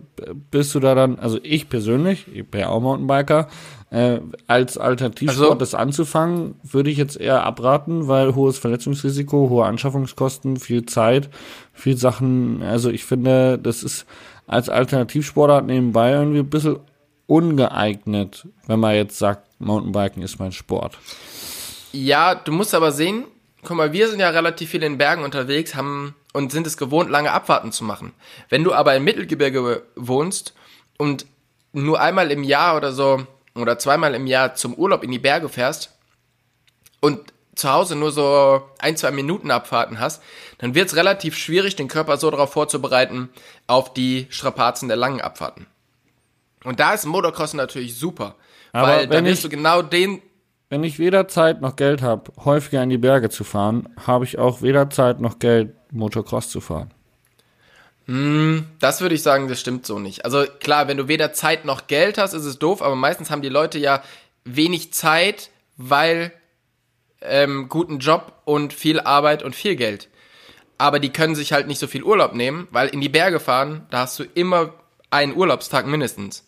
bist 0.50 0.74
du 0.74 0.80
da 0.80 0.94
dann, 0.94 1.18
also 1.18 1.38
ich 1.42 1.68
persönlich, 1.68 2.26
ich 2.34 2.46
bin 2.50 2.62
ja 2.62 2.68
auch 2.70 2.80
Mountainbiker, 2.80 3.48
äh, 3.90 4.18
als 4.46 4.76
Alternativsport 4.78 5.46
Also- 5.50 5.54
das 5.54 5.74
anzufangen, 5.74 6.54
würde 6.64 6.90
ich 6.90 6.96
jetzt 6.96 7.20
eher 7.20 7.44
abraten, 7.44 8.08
weil 8.08 8.34
hohes 8.34 8.58
Verletzungsrisiko, 8.58 9.48
hohe 9.50 9.66
Anschaffungskosten, 9.66 10.56
viel 10.56 10.86
Zeit, 10.86 11.28
viel 11.72 11.96
Sachen. 11.96 12.62
Also 12.62 12.90
ich 12.90 13.04
finde, 13.04 13.58
das 13.58 13.82
ist 13.84 14.06
als 14.46 14.68
Alternativsportart 14.68 15.66
nebenbei 15.66 16.12
irgendwie 16.12 16.40
ein 16.40 16.50
bisschen 16.50 16.78
ungeeignet, 17.26 18.48
wenn 18.66 18.80
man 18.80 18.94
jetzt 18.94 19.18
sagt, 19.18 19.49
Mountainbiken 19.60 20.22
ist 20.22 20.38
mein 20.38 20.52
Sport. 20.52 20.98
Ja, 21.92 22.34
du 22.34 22.52
musst 22.52 22.74
aber 22.74 22.92
sehen, 22.92 23.24
guck 23.62 23.76
mal, 23.76 23.92
wir 23.92 24.08
sind 24.08 24.20
ja 24.20 24.30
relativ 24.30 24.70
viel 24.70 24.82
in 24.82 24.98
Bergen 24.98 25.22
unterwegs, 25.22 25.74
haben 25.74 26.14
und 26.32 26.52
sind 26.52 26.66
es 26.66 26.76
gewohnt, 26.76 27.10
lange 27.10 27.32
Abfahrten 27.32 27.72
zu 27.72 27.84
machen. 27.84 28.12
Wenn 28.48 28.64
du 28.64 28.72
aber 28.72 28.94
im 28.96 29.04
Mittelgebirge 29.04 29.82
wohnst 29.96 30.54
und 30.98 31.26
nur 31.72 32.00
einmal 32.00 32.30
im 32.30 32.42
Jahr 32.42 32.76
oder 32.76 32.92
so 32.92 33.26
oder 33.54 33.78
zweimal 33.78 34.14
im 34.14 34.26
Jahr 34.26 34.54
zum 34.54 34.74
Urlaub 34.74 35.02
in 35.02 35.10
die 35.10 35.18
Berge 35.18 35.48
fährst 35.48 35.96
und 37.00 37.32
zu 37.54 37.70
Hause 37.70 37.96
nur 37.96 38.12
so 38.12 38.62
ein, 38.78 38.96
zwei 38.96 39.10
Minuten 39.10 39.50
Abfahrten 39.50 40.00
hast, 40.00 40.22
dann 40.58 40.74
wird 40.74 40.88
es 40.88 40.96
relativ 40.96 41.36
schwierig, 41.36 41.76
den 41.76 41.88
Körper 41.88 42.16
so 42.16 42.30
darauf 42.30 42.52
vorzubereiten, 42.52 43.28
auf 43.66 43.92
die 43.92 44.26
Strapazen 44.30 44.88
der 44.88 44.96
langen 44.96 45.20
Abfahrten. 45.20 45.66
Und 46.64 46.80
da 46.80 46.94
ist 46.94 47.06
Motocross 47.06 47.54
natürlich 47.54 47.96
super, 47.96 48.36
Aber 48.72 48.86
weil 48.88 49.06
da 49.06 49.14
wenn 49.16 49.24
wirst 49.24 49.38
ich- 49.38 49.42
du 49.42 49.48
genau 49.48 49.82
den 49.82 50.22
Wenn 50.68 50.84
ich 50.84 50.98
weder 51.00 51.26
Zeit 51.28 51.60
noch 51.60 51.74
Geld 51.76 52.00
habe, 52.02 52.30
häufiger 52.44 52.82
in 52.82 52.90
die 52.90 52.98
Berge 52.98 53.28
zu 53.30 53.42
fahren, 53.42 53.88
habe 54.06 54.24
ich 54.24 54.38
auch 54.38 54.62
weder 54.62 54.88
Zeit 54.90 55.20
noch 55.20 55.38
Geld, 55.40 55.74
Motocross 55.90 56.48
zu 56.48 56.60
fahren. 56.60 56.92
Das 58.06 59.00
würde 59.00 59.14
ich 59.14 59.22
sagen, 59.22 59.46
das 59.48 59.60
stimmt 59.60 59.86
so 59.86 60.00
nicht. 60.00 60.24
Also 60.24 60.44
klar, 60.58 60.88
wenn 60.88 60.96
du 60.96 61.06
weder 61.06 61.32
Zeit 61.32 61.64
noch 61.64 61.86
Geld 61.86 62.18
hast, 62.18 62.32
ist 62.32 62.44
es 62.44 62.58
doof, 62.58 62.82
aber 62.82 62.96
meistens 62.96 63.30
haben 63.30 63.42
die 63.42 63.48
Leute 63.48 63.78
ja 63.78 64.02
wenig 64.44 64.92
Zeit, 64.92 65.50
weil 65.76 66.32
ähm, 67.22 67.68
guten 67.68 67.98
Job 67.98 68.32
und 68.46 68.72
viel 68.72 68.98
Arbeit 68.98 69.42
und 69.44 69.54
viel 69.54 69.76
Geld. 69.76 70.08
Aber 70.78 70.98
die 70.98 71.10
können 71.10 71.34
sich 71.36 71.52
halt 71.52 71.66
nicht 71.68 71.78
so 71.78 71.86
viel 71.86 72.02
Urlaub 72.02 72.34
nehmen, 72.34 72.66
weil 72.72 72.88
in 72.88 73.00
die 73.00 73.08
Berge 73.10 73.38
fahren, 73.38 73.86
da 73.90 73.98
hast 74.00 74.18
du 74.18 74.24
immer 74.24 74.72
einen 75.10 75.36
Urlaubstag 75.36 75.86
mindestens. 75.86 76.44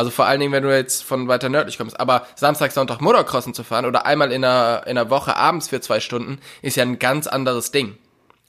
Also 0.00 0.10
vor 0.10 0.24
allen 0.24 0.40
Dingen, 0.40 0.50
wenn 0.50 0.62
du 0.62 0.74
jetzt 0.74 1.04
von 1.04 1.28
weiter 1.28 1.50
nördlich 1.50 1.76
kommst. 1.76 2.00
Aber 2.00 2.26
Samstag, 2.34 2.72
Sonntag 2.72 3.02
Motocrossen 3.02 3.52
zu 3.52 3.64
fahren 3.64 3.84
oder 3.84 4.06
einmal 4.06 4.32
in 4.32 4.42
einer, 4.42 4.84
in 4.86 4.96
einer 4.96 5.10
Woche 5.10 5.36
abends 5.36 5.68
für 5.68 5.82
zwei 5.82 6.00
Stunden, 6.00 6.38
ist 6.62 6.78
ja 6.78 6.84
ein 6.84 6.98
ganz 6.98 7.26
anderes 7.26 7.70
Ding. 7.70 7.98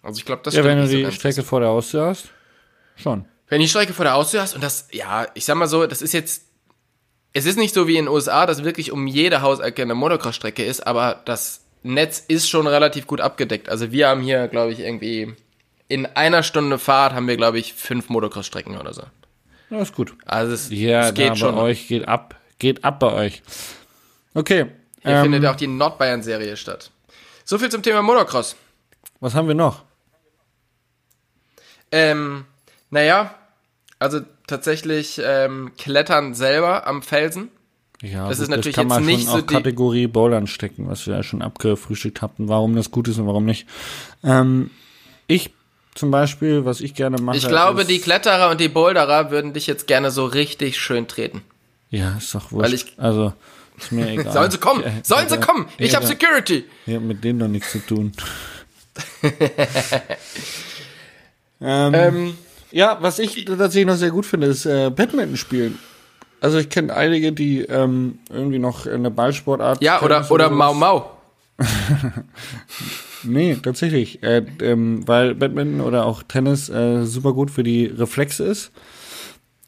Also 0.01 0.17
ich 0.17 0.23
glaube, 0.23 0.43
das 0.45 0.53
Ja, 0.53 0.63
wenn 0.63 0.77
du 0.77 0.87
so 0.87 0.95
die. 0.95 1.11
Strecke 1.11 1.43
vor 1.43 1.59
der 1.59 1.67
Haustür 1.67 2.05
hast, 2.05 2.29
schon. 2.95 3.25
Wenn 3.49 3.59
die 3.59 3.67
Strecke 3.67 3.91
vor 3.91 4.05
der 4.05 4.13
Haustür 4.13 4.41
hast 4.41 4.55
und 4.55 4.63
das, 4.63 4.87
ja, 4.93 5.27
ich 5.33 5.43
sag 5.43 5.55
mal 5.55 5.67
so, 5.67 5.85
das 5.87 6.01
ist 6.01 6.13
jetzt, 6.13 6.43
es 7.33 7.45
ist 7.45 7.57
nicht 7.57 7.73
so 7.73 7.85
wie 7.85 7.97
in 7.97 8.05
den 8.05 8.13
USA, 8.13 8.45
dass 8.45 8.63
wirklich 8.63 8.93
um 8.93 9.05
jede 9.05 9.41
Hausecke 9.41 9.81
eine 9.81 9.93
Motocross-Strecke 9.93 10.63
ist, 10.63 10.87
aber 10.87 11.21
das 11.25 11.65
Netz 11.83 12.23
ist 12.25 12.49
schon 12.49 12.65
relativ 12.65 13.07
gut 13.07 13.19
abgedeckt. 13.19 13.67
Also 13.67 13.91
wir 13.91 14.07
haben 14.07 14.21
hier, 14.21 14.47
glaube 14.47 14.71
ich, 14.71 14.79
irgendwie 14.79 15.33
in 15.89 16.05
einer 16.05 16.43
Stunde 16.43 16.79
Fahrt 16.79 17.11
haben 17.11 17.27
wir, 17.27 17.35
glaube 17.35 17.59
ich, 17.59 17.73
fünf 17.73 18.07
Motocross-Strecken 18.07 18.77
oder 18.77 18.93
so. 18.93 19.03
Ja, 19.71 19.79
ist 19.81 19.95
gut. 19.95 20.13
Also 20.25 20.53
es, 20.53 20.69
Ja, 20.69 21.07
es 21.07 21.13
geht 21.15 21.29
da 21.31 21.35
schon. 21.35 21.55
bei 21.55 21.61
euch 21.61 21.87
geht 21.87 22.07
ab. 22.07 22.35
Geht 22.59 22.83
ab 22.83 22.99
bei 22.99 23.11
euch. 23.13 23.41
Okay. 24.35 24.67
Hier 25.01 25.11
ähm, 25.11 25.23
findet 25.23 25.45
auch 25.45 25.55
die 25.55 25.67
Nordbayern-Serie 25.67 26.55
statt. 26.57 26.91
So 27.43 27.57
viel 27.57 27.69
zum 27.69 27.81
Thema 27.81 28.01
Motocross. 28.03 28.55
was 29.19 29.33
haben 29.33 29.47
wir 29.47 29.55
noch? 29.55 29.83
Ähm, 31.91 32.45
naja, 32.89 33.33
also 33.99 34.21
tatsächlich 34.47 35.19
ähm, 35.23 35.71
Klettern 35.77 36.33
selber 36.33 36.85
am 36.87 37.01
Felsen. 37.01 37.49
Ja, 38.01 38.27
Das 38.27 38.37
gut, 38.37 38.43
ist 38.43 38.49
natürlich 38.49 38.75
kann 38.75 38.87
man 38.87 38.99
jetzt 39.03 39.07
nicht 39.17 39.29
schon 39.29 39.39
so 39.39 39.43
auch 39.43 39.47
Kategorie 39.47 40.07
Bouldern 40.07 40.47
stecken, 40.47 40.87
was 40.87 41.05
wir 41.07 41.15
ja 41.15 41.23
schon 41.23 41.41
abgefrühstückt 41.41 42.21
hatten, 42.21 42.47
warum 42.47 42.75
das 42.75 42.91
gut 42.91 43.07
ist 43.07 43.17
und 43.19 43.27
warum 43.27 43.45
nicht. 43.45 43.67
Ähm, 44.23 44.71
ich 45.27 45.51
zum 45.95 46.11
Beispiel, 46.11 46.65
was 46.65 46.79
ich 46.81 46.93
gerne 46.95 47.17
mache. 47.21 47.37
Ich 47.37 47.47
glaube, 47.47 47.85
die 47.85 47.99
Kletterer 47.99 48.49
und 48.49 48.59
die 48.61 48.69
Boulderer 48.69 49.29
würden 49.31 49.53
dich 49.53 49.67
jetzt 49.67 49.87
gerne 49.87 50.09
so 50.11 50.25
richtig 50.25 50.79
schön 50.79 51.07
treten. 51.07 51.41
Ja, 51.89 52.15
ist 52.17 52.33
doch 52.33 52.51
wurscht. 52.51 52.63
Weil 52.65 52.73
ich- 52.73 52.93
also, 52.97 53.33
ist 53.77 53.91
mir 53.91 54.07
egal. 54.11 54.31
Sollen 54.31 54.51
sie 54.51 54.57
kommen? 54.57 54.83
Sollen 55.03 55.27
sie 55.29 55.37
kommen? 55.39 55.65
Ich 55.77 55.91
ja, 55.91 55.99
hab 55.99 56.05
Security. 56.05 56.65
Ja, 56.85 56.99
mit 56.99 57.23
denen 57.23 57.39
doch 57.39 57.47
nichts 57.47 57.71
zu 57.71 57.79
tun. 57.79 58.11
ähm, 61.61 61.93
Ähm, 61.93 62.37
ja, 62.71 62.97
was 63.01 63.19
ich 63.19 63.45
tatsächlich 63.45 63.85
noch 63.85 63.95
sehr 63.95 64.11
gut 64.11 64.25
finde, 64.25 64.47
ist 64.47 64.65
äh, 64.65 64.89
Badminton 64.89 65.37
spielen. 65.37 65.77
Also 66.39 66.57
ich 66.57 66.69
kenne 66.69 66.95
einige, 66.95 67.31
die 67.33 67.61
ähm, 67.61 68.19
irgendwie 68.29 68.59
noch 68.59 68.87
eine 68.87 69.11
Ballsportart. 69.11 69.81
ja, 69.83 70.01
oder, 70.01 70.29
oder 70.31 70.49
Mau 70.49 70.73
Mau. 70.73 71.11
Nee, 73.23 73.57
tatsächlich. 73.61 74.23
Äh, 74.23 74.45
ähm, 74.61 75.07
weil 75.07 75.35
Badminton 75.35 75.81
oder 75.81 76.05
auch 76.05 76.23
Tennis 76.23 76.69
äh, 76.69 77.05
super 77.05 77.33
gut 77.33 77.51
für 77.51 77.63
die 77.63 77.85
Reflexe 77.85 78.43
ist. 78.43 78.71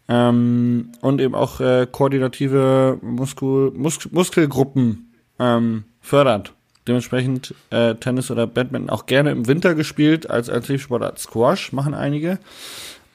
Ähm, 0.08 0.92
und 1.02 1.22
eben 1.22 1.36
auch 1.36 1.60
äh, 1.60 1.88
koordinative 1.90 2.98
Muskul 3.02 3.72
Mus 3.72 4.12
Muskelgruppen 4.12 5.14
ähm, 5.40 5.86
fördert. 6.02 6.54
Dementsprechend 6.88 7.56
äh, 7.70 7.96
Tennis 7.96 8.30
oder 8.30 8.46
Badminton 8.46 8.90
auch 8.90 9.06
gerne 9.06 9.32
im 9.32 9.48
Winter 9.48 9.74
gespielt 9.76 10.30
als 10.30 10.50
Alternativsportart 10.50 11.20
Squash, 11.20 11.72
machen 11.72 11.94
einige. 11.94 12.40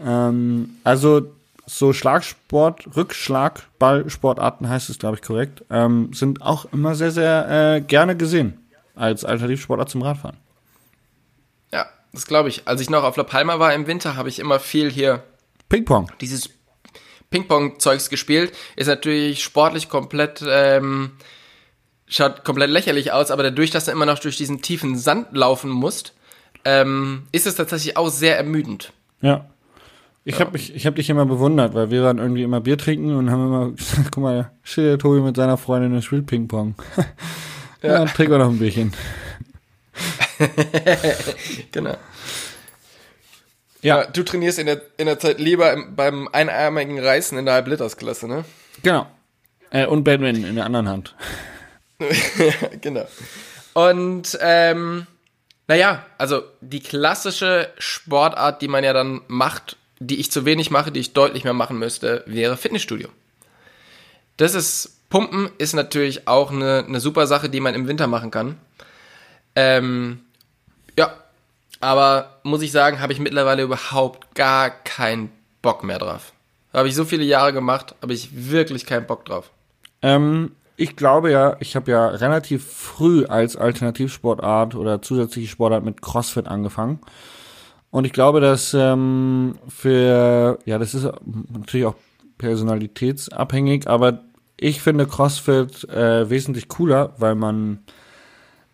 Ähm, 0.05 0.71
also 0.85 1.31
so 1.67 1.93
Schlagsport, 1.93 2.97
Rückschlagballsportarten 2.97 4.71
heißt 4.71 4.89
es, 4.89 4.99
glaube 4.99 5.17
ich, 5.17 5.23
korrekt, 5.23 5.65
ähm, 5.69 6.11
sind 6.15 6.41
auch 6.41 6.73
immer 6.73 6.95
sehr, 6.95 7.11
sehr 7.11 7.77
äh, 7.77 7.81
gerne 7.83 8.17
gesehen 8.17 8.59
als 8.99 9.25
Alternativsportart 9.25 9.89
zum 9.89 10.03
Radfahren. 10.03 10.37
Ja, 11.73 11.87
das 12.13 12.27
glaube 12.27 12.49
ich. 12.49 12.67
Als 12.67 12.81
ich 12.81 12.91
noch 12.91 13.05
auf 13.05 13.17
La 13.17 13.25
Palma 13.25 13.59
war 13.59 13.73
im 13.75 13.87
Winter, 13.87 14.17
habe 14.17 14.29
ich 14.29 14.39
immer 14.39 14.61
viel 14.61 14.91
hier 14.91 15.23
Ping-Pong. 15.69 16.11
dieses 16.21 16.51
Ping-Pong-Zeugs 17.31 18.11
gespielt. 18.11 18.53
Ist 18.77 18.87
natürlich 18.87 19.43
sportlich 19.43 19.89
komplett, 19.89 20.43
ähm, 20.47 21.13
schaut 22.07 22.45
komplett 22.45 22.71
lächerlich 22.71 23.13
aus, 23.13 23.31
aber 23.31 23.43
dadurch, 23.43 23.71
dass 23.71 23.85
du 23.85 23.91
immer 23.91 24.07
noch 24.07 24.19
durch 24.19 24.37
diesen 24.37 24.63
tiefen 24.63 24.97
Sand 24.97 25.29
laufen 25.33 25.71
musst, 25.71 26.15
ähm, 26.65 27.25
ist 27.33 27.47
es 27.47 27.57
tatsächlich 27.57 27.97
auch 27.97 28.09
sehr 28.09 28.37
ermüdend. 28.37 28.93
Ja. 29.21 29.47
Ich 30.25 30.41
hab 30.41 30.53
mich, 30.53 30.75
ich 30.75 30.87
hab 30.87 30.95
dich 30.95 31.09
immer 31.09 31.25
bewundert, 31.25 31.73
weil 31.73 31.91
wir 31.91 32.03
waren 32.03 32.19
irgendwie 32.19 32.43
immer 32.43 32.61
Bier 32.61 32.77
trinken 32.77 33.17
und 33.17 33.31
haben 33.31 33.47
immer 33.47 33.71
gesagt, 33.77 34.11
guck 34.13 34.23
mal, 34.23 34.51
steht 34.63 34.85
der 34.85 34.99
Tobi 34.99 35.21
mit 35.21 35.37
seiner 35.37 35.57
Freundin 35.57 35.95
und 35.95 36.03
spielt 36.03 36.27
Ping-Pong. 36.27 36.75
ja, 37.83 37.99
dann 37.99 38.09
trinken 38.09 38.33
wir 38.33 38.39
noch 38.39 38.51
ein 38.51 38.59
Bierchen. 38.59 38.93
Genau. 41.73 41.97
Ja, 43.83 44.05
du 44.07 44.23
trainierst 44.25 44.59
in 44.59 44.67
der, 44.67 44.83
in 44.97 45.07
der 45.07 45.19
Zeit 45.19 45.39
lieber 45.39 45.73
im, 45.73 45.95
beim 45.95 46.29
einarmigen 46.29 46.99
Reißen 46.99 47.39
in 47.39 47.45
der 47.45 47.55
Halblitersklasse, 47.55 48.27
ne? 48.27 48.45
Genau. 48.83 49.07
Äh, 49.71 49.87
und 49.87 50.05
Badminton 50.05 50.45
in 50.45 50.57
der 50.57 50.65
anderen 50.65 50.89
Hand. 50.89 51.15
genau. 52.81 53.07
Und 53.75 54.39
ähm, 54.41 55.07
naja, 55.69 56.07
also 56.17 56.43
die 56.61 56.81
klassische 56.81 57.71
Sportart, 57.79 58.63
die 58.63 58.69
man 58.69 58.83
ja 58.85 58.93
dann 58.93 59.21
macht, 59.29 59.77
die 60.01 60.19
ich 60.19 60.33
zu 60.33 60.45
wenig 60.45 60.71
mache, 60.71 60.91
die 60.91 61.01
ich 61.01 61.13
deutlich 61.13 61.45
mehr 61.45 61.53
machen 61.53 61.79
müsste, 61.79 62.25
wäre 62.27 62.57
Fitnessstudio. 62.57 63.09
Das 64.37 64.55
ist, 64.55 64.98
Pumpen 65.09 65.51
ist 65.59 65.75
natürlich 65.75 66.29
auch 66.29 66.51
eine, 66.51 66.85
eine 66.87 67.01
super 67.01 67.27
Sache, 67.27 67.49
die 67.49 67.61
man 67.61 67.75
im 67.75 67.89
Winter 67.89 68.07
machen 68.07 68.31
kann. 68.31 68.57
Ähm, 69.55 70.21
ja, 70.97 71.13
aber 71.81 72.41
muss 72.43 72.63
ich 72.63 72.73
sagen, 72.73 73.01
habe 73.01 73.13
ich 73.13 73.19
mittlerweile 73.19 73.63
überhaupt 73.63 74.35
gar 74.35 74.71
keinen 74.71 75.31
Bock 75.63 75.85
mehr 75.85 75.99
drauf. 75.99 76.33
Habe 76.73 76.89
ich 76.89 76.95
so 76.95 77.05
viele 77.05 77.25
Jahre 77.25 77.53
gemacht, 77.53 77.95
habe 78.03 78.13
ich 78.13 78.51
wirklich 78.51 78.85
keinen 78.85 79.07
Bock 79.07 79.25
drauf. 79.25 79.51
Ähm, 80.03 80.53
ich 80.77 80.95
glaube 80.95 81.31
ja, 81.33 81.57
ich 81.61 81.75
habe 81.75 81.91
ja 81.91 82.07
relativ 82.09 82.65
früh 82.65 83.25
als 83.25 83.57
Alternativsportart 83.57 84.75
oder 84.75 85.03
zusätzliche 85.03 85.49
Sportart 85.49 85.85
mit 85.85 86.03
CrossFit 86.03 86.47
angefangen. 86.47 87.01
Und 87.91 88.05
ich 88.05 88.13
glaube, 88.13 88.41
dass 88.41 88.75
ähm, 88.75 89.59
für, 89.69 90.59
ja, 90.67 90.79
das 90.79 90.95
ist 90.95 91.09
natürlich 91.53 91.87
auch 91.87 91.97
personalitätsabhängig, 92.37 93.89
aber 93.89 94.21
ich 94.61 94.83
finde 94.83 95.07
CrossFit 95.07 95.89
äh, 95.89 96.29
wesentlich 96.29 96.69
cooler, 96.69 97.15
weil 97.19 97.35
man 97.35 97.79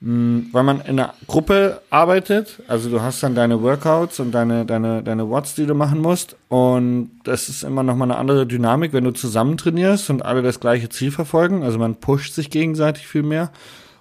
mh, 0.00 0.46
weil 0.52 0.62
man 0.62 0.80
in 0.80 0.98
einer 0.98 1.14
Gruppe 1.26 1.80
arbeitet, 1.90 2.62
also 2.68 2.90
du 2.90 3.00
hast 3.02 3.22
dann 3.22 3.34
deine 3.34 3.62
Workouts 3.62 4.20
und 4.20 4.32
deine, 4.32 4.64
deine, 4.64 5.02
deine 5.02 5.30
Watts, 5.30 5.54
die 5.54 5.66
du 5.66 5.74
machen 5.74 6.00
musst. 6.00 6.36
Und 6.48 7.10
das 7.24 7.48
ist 7.48 7.64
immer 7.64 7.82
nochmal 7.82 8.10
eine 8.10 8.18
andere 8.18 8.46
Dynamik, 8.46 8.92
wenn 8.92 9.04
du 9.04 9.12
zusammen 9.12 9.56
trainierst 9.56 10.10
und 10.10 10.24
alle 10.24 10.42
das 10.42 10.60
gleiche 10.60 10.88
Ziel 10.88 11.10
verfolgen. 11.10 11.62
Also 11.62 11.78
man 11.78 11.96
pusht 11.96 12.34
sich 12.34 12.50
gegenseitig 12.50 13.06
viel 13.06 13.22
mehr. 13.22 13.50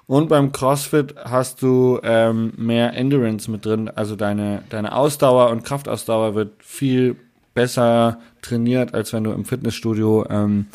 Und 0.06 0.28
beim 0.28 0.52
CrossFit 0.52 1.16
hast 1.24 1.62
du 1.62 2.00
ähm, 2.04 2.54
mehr 2.58 2.94
Endurance 2.94 3.50
mit 3.50 3.66
drin. 3.66 3.90
Also 3.90 4.16
deine, 4.16 4.64
deine 4.70 4.94
Ausdauer 4.94 5.50
und 5.50 5.64
Kraftausdauer 5.64 6.36
wird 6.36 6.52
viel 6.60 7.16
besser 7.54 8.20
trainiert, 8.42 8.94
als 8.94 9.14
wenn 9.14 9.24
du 9.24 9.32
im 9.32 9.46
Fitnessstudio 9.46 10.26
ähm, 10.30 10.66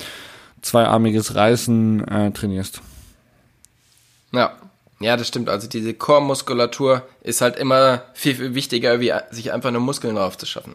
zweiarmiges 0.68 1.34
Reißen 1.34 2.06
äh, 2.08 2.30
trainierst. 2.30 2.80
Ja. 4.32 4.52
Ja, 5.00 5.16
das 5.16 5.28
stimmt. 5.28 5.48
Also 5.48 5.68
diese 5.68 5.94
Core-Muskulatur 5.94 7.02
ist 7.22 7.40
halt 7.40 7.56
immer 7.56 8.02
viel, 8.14 8.34
viel 8.34 8.54
wichtiger, 8.54 8.98
wie 9.00 9.12
sich 9.30 9.52
einfach 9.52 9.70
nur 9.70 9.80
Muskeln 9.80 10.16
drauf 10.16 10.36
zu 10.36 10.44
schaffen. 10.44 10.74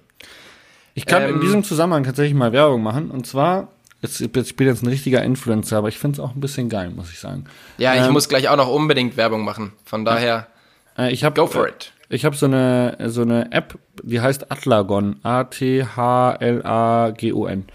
Ich 0.94 1.06
kann 1.06 1.24
in 1.24 1.36
Ähm, 1.36 1.42
diesem 1.42 1.64
Zusammenhang 1.66 2.04
tatsächlich 2.06 2.34
mal 2.34 2.54
Werbung 2.54 2.82
machen. 2.84 3.12
Und 3.12 3.28
zwar, 3.28 3.68
jetzt, 4.02 4.22
ich 4.22 4.32
bin 4.32 4.68
jetzt 4.68 4.82
ein 4.82 4.88
richtiger 4.88 5.22
Influencer, 5.24 5.78
aber 5.78 5.90
ich 5.90 6.00
finde 6.00 6.16
es 6.16 6.20
auch 6.22 6.36
ein 6.36 6.40
bisschen 6.40 6.70
geil, 6.70 6.90
muss 6.92 7.12
ich 7.12 7.20
sagen. 7.20 7.46
Ja, 7.78 7.96
ich 7.96 8.02
Ähm, 8.04 8.14
muss 8.14 8.30
gleich 8.30 8.48
auch 8.48 8.56
noch 8.56 8.70
unbedingt 8.70 9.18
Werbung 9.18 9.44
machen. 9.44 9.74
Von 9.84 10.06
daher, 10.06 10.48
Äh, 10.98 11.12
ich 11.12 11.24
hab, 11.26 11.36
go 11.36 11.46
for 11.48 11.68
it. 11.68 11.92
Ich 12.08 12.24
habe 12.24 12.36
so 12.36 12.46
eine 12.46 12.96
so 13.08 13.24
eine 13.24 13.52
App, 13.52 13.78
die 14.04 14.22
heißt 14.22 14.52
Atlagon, 14.52 15.20
A 15.24 15.44
T 15.46 15.84
H 15.84 16.36
L 16.40 16.64
A 16.66 17.10
G 17.10 17.34
O 17.34 17.48
N. 17.48 17.66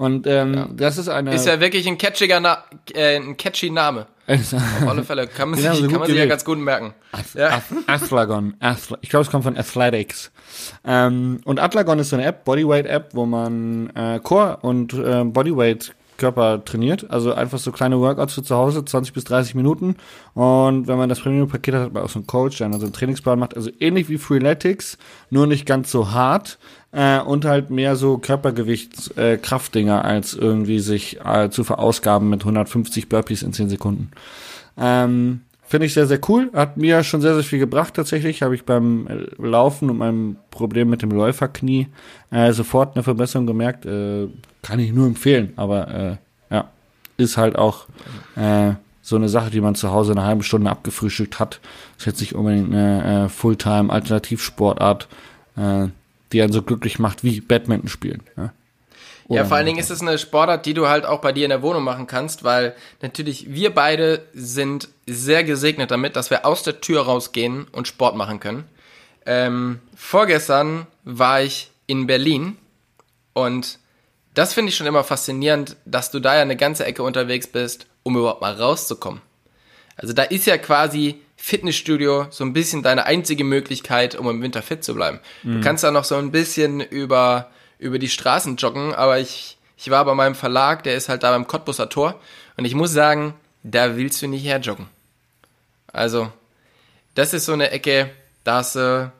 Und 0.00 0.26
ähm, 0.26 0.76
das 0.78 0.96
ist 0.96 1.10
eine 1.10 1.34
Ist 1.34 1.46
ja 1.46 1.60
wirklich 1.60 1.86
ein 1.86 1.98
catchiger 1.98 2.40
Na 2.40 2.64
äh, 2.94 3.16
ein 3.16 3.36
catchy 3.36 3.68
Name. 3.68 4.06
Auf 4.26 4.88
alle 4.88 5.04
Fälle. 5.04 5.26
Kann 5.26 5.50
man 5.50 5.58
sich, 5.60 5.70
sie 5.72 5.82
kann 5.82 5.90
gut 5.90 5.98
man 5.98 6.08
sich 6.08 6.16
ja 6.16 6.24
ganz 6.24 6.42
gut 6.42 6.56
merken. 6.56 6.94
Ja. 7.34 7.50
Ath- 7.58 7.86
Athlagon. 7.86 8.54
Athla 8.60 8.96
ich 9.02 9.10
glaube, 9.10 9.24
es 9.26 9.30
kommt 9.30 9.44
von 9.44 9.58
Athletics. 9.58 10.32
Ähm, 10.84 11.42
und 11.44 11.60
Atlagon 11.60 11.98
ist 11.98 12.08
so 12.08 12.16
eine 12.16 12.24
App, 12.24 12.44
Bodyweight-App, 12.46 13.10
wo 13.12 13.26
man 13.26 13.90
äh, 13.94 14.20
Core 14.20 14.56
und 14.62 14.94
äh, 14.94 15.22
Bodyweight 15.24 15.94
Körper 16.16 16.64
trainiert. 16.64 17.10
Also 17.10 17.34
einfach 17.34 17.58
so 17.58 17.70
kleine 17.70 17.98
Workouts 18.00 18.32
für 18.34 18.42
zu 18.42 18.54
Hause, 18.56 18.82
20 18.82 19.12
bis 19.12 19.24
30 19.24 19.54
Minuten. 19.54 19.96
Und 20.34 20.86
wenn 20.86 20.96
man 20.96 21.10
das 21.10 21.20
Premium-Paket 21.20 21.74
hat, 21.74 21.82
hat 21.82 21.92
man 21.92 22.04
auch 22.04 22.08
so 22.08 22.20
einen 22.20 22.26
Coach, 22.26 22.56
der 22.58 22.70
dann 22.70 22.80
so 22.80 22.86
einen 22.86 22.94
Trainingsplan 22.94 23.38
macht. 23.38 23.54
Also 23.56 23.70
ähnlich 23.80 24.08
wie 24.08 24.16
Freeletics, 24.18 24.96
nur 25.28 25.46
nicht 25.46 25.66
ganz 25.66 25.90
so 25.90 26.12
hart. 26.12 26.58
Äh, 26.92 27.20
und 27.20 27.44
halt 27.44 27.70
mehr 27.70 27.94
so 27.94 28.18
Körpergewichts 28.18 29.16
äh, 29.16 29.36
Kraftdinger, 29.36 30.04
als 30.04 30.34
irgendwie 30.34 30.80
sich 30.80 31.20
äh, 31.24 31.50
zu 31.50 31.62
verausgaben 31.62 32.28
mit 32.28 32.40
150 32.40 33.08
Burpees 33.08 33.42
in 33.42 33.52
10 33.52 33.68
Sekunden. 33.68 34.10
Ähm, 34.76 35.42
Finde 35.70 35.86
ich 35.86 35.94
sehr, 35.94 36.08
sehr 36.08 36.18
cool. 36.28 36.50
Hat 36.52 36.78
mir 36.78 37.04
schon 37.04 37.20
sehr, 37.20 37.34
sehr 37.34 37.44
viel 37.44 37.60
gebracht 37.60 37.94
tatsächlich. 37.94 38.42
Habe 38.42 38.56
ich 38.56 38.64
beim 38.64 39.06
äh, 39.06 39.26
Laufen 39.38 39.88
und 39.88 39.98
meinem 39.98 40.36
Problem 40.50 40.90
mit 40.90 41.02
dem 41.02 41.12
Läuferknie 41.12 41.86
äh, 42.32 42.52
sofort 42.52 42.96
eine 42.96 43.04
Verbesserung 43.04 43.46
gemerkt. 43.46 43.86
Äh, 43.86 44.26
kann 44.62 44.80
ich 44.80 44.92
nur 44.92 45.06
empfehlen. 45.06 45.52
Aber 45.54 45.88
äh, 45.94 46.16
ja, 46.52 46.68
ist 47.18 47.36
halt 47.36 47.56
auch 47.56 47.86
äh, 48.34 48.72
so 49.00 49.14
eine 49.14 49.28
Sache, 49.28 49.50
die 49.50 49.60
man 49.60 49.76
zu 49.76 49.92
Hause 49.92 50.10
eine 50.10 50.24
halbe 50.24 50.42
Stunde 50.42 50.68
abgefrühstückt 50.68 51.38
hat. 51.38 51.60
Ist 51.98 52.06
jetzt 52.06 52.20
nicht 52.20 52.34
unbedingt 52.34 52.74
eine 52.74 53.26
äh, 53.26 53.28
Fulltime-Alternativsportart. 53.28 55.06
Äh, 55.56 55.86
die 56.32 56.42
einen 56.42 56.52
so 56.52 56.62
glücklich 56.62 56.98
macht 56.98 57.24
wie 57.24 57.40
Badminton 57.40 57.88
spielen. 57.88 58.22
Ja, 58.36 58.52
ja 59.28 59.44
vor 59.44 59.56
allen 59.56 59.66
Dingen 59.66 59.78
ist 59.78 59.90
es 59.90 60.00
eine 60.00 60.18
Sportart, 60.18 60.66
die 60.66 60.74
du 60.74 60.88
halt 60.88 61.04
auch 61.04 61.20
bei 61.20 61.32
dir 61.32 61.44
in 61.44 61.50
der 61.50 61.62
Wohnung 61.62 61.84
machen 61.84 62.06
kannst, 62.06 62.44
weil 62.44 62.74
natürlich 63.02 63.52
wir 63.52 63.74
beide 63.74 64.26
sind 64.32 64.88
sehr 65.06 65.44
gesegnet 65.44 65.90
damit, 65.90 66.16
dass 66.16 66.30
wir 66.30 66.44
aus 66.46 66.62
der 66.62 66.80
Tür 66.80 67.02
rausgehen 67.02 67.66
und 67.72 67.88
Sport 67.88 68.16
machen 68.16 68.40
können. 68.40 68.64
Ähm, 69.26 69.80
vorgestern 69.94 70.86
war 71.04 71.42
ich 71.42 71.70
in 71.86 72.06
Berlin 72.06 72.56
und 73.32 73.78
das 74.34 74.54
finde 74.54 74.70
ich 74.70 74.76
schon 74.76 74.86
immer 74.86 75.04
faszinierend, 75.04 75.76
dass 75.84 76.10
du 76.10 76.20
da 76.20 76.36
ja 76.36 76.42
eine 76.42 76.56
ganze 76.56 76.84
Ecke 76.84 77.02
unterwegs 77.02 77.46
bist, 77.46 77.86
um 78.02 78.16
überhaupt 78.16 78.40
mal 78.40 78.54
rauszukommen. 78.54 79.20
Also 79.96 80.14
da 80.14 80.22
ist 80.22 80.46
ja 80.46 80.56
quasi 80.56 81.20
Fitnessstudio 81.42 82.26
so 82.30 82.44
ein 82.44 82.52
bisschen 82.52 82.82
deine 82.82 83.06
einzige 83.06 83.44
Möglichkeit, 83.44 84.14
um 84.14 84.28
im 84.28 84.42
Winter 84.42 84.60
fit 84.60 84.84
zu 84.84 84.94
bleiben. 84.94 85.20
Mhm. 85.42 85.54
Du 85.54 85.60
kannst 85.62 85.82
da 85.82 85.90
noch 85.90 86.04
so 86.04 86.16
ein 86.16 86.30
bisschen 86.30 86.80
über, 86.80 87.50
über 87.78 87.98
die 87.98 88.10
Straßen 88.10 88.56
joggen, 88.56 88.94
aber 88.94 89.18
ich, 89.18 89.56
ich 89.78 89.88
war 89.88 90.04
bei 90.04 90.14
meinem 90.14 90.34
Verlag, 90.34 90.82
der 90.82 90.96
ist 90.96 91.08
halt 91.08 91.22
da 91.22 91.30
beim 91.30 91.46
Cottbusser 91.46 91.88
Tor 91.88 92.20
und 92.58 92.66
ich 92.66 92.74
muss 92.74 92.92
sagen, 92.92 93.32
da 93.62 93.96
willst 93.96 94.20
du 94.20 94.26
nicht 94.26 94.44
herjoggen. 94.44 94.86
Also, 95.92 96.30
das 97.14 97.32
ist 97.32 97.46
so 97.46 97.54
eine 97.54 97.70
Ecke, 97.70 98.10
da 98.44 98.56
hast 98.56 98.76
du, 98.76 99.10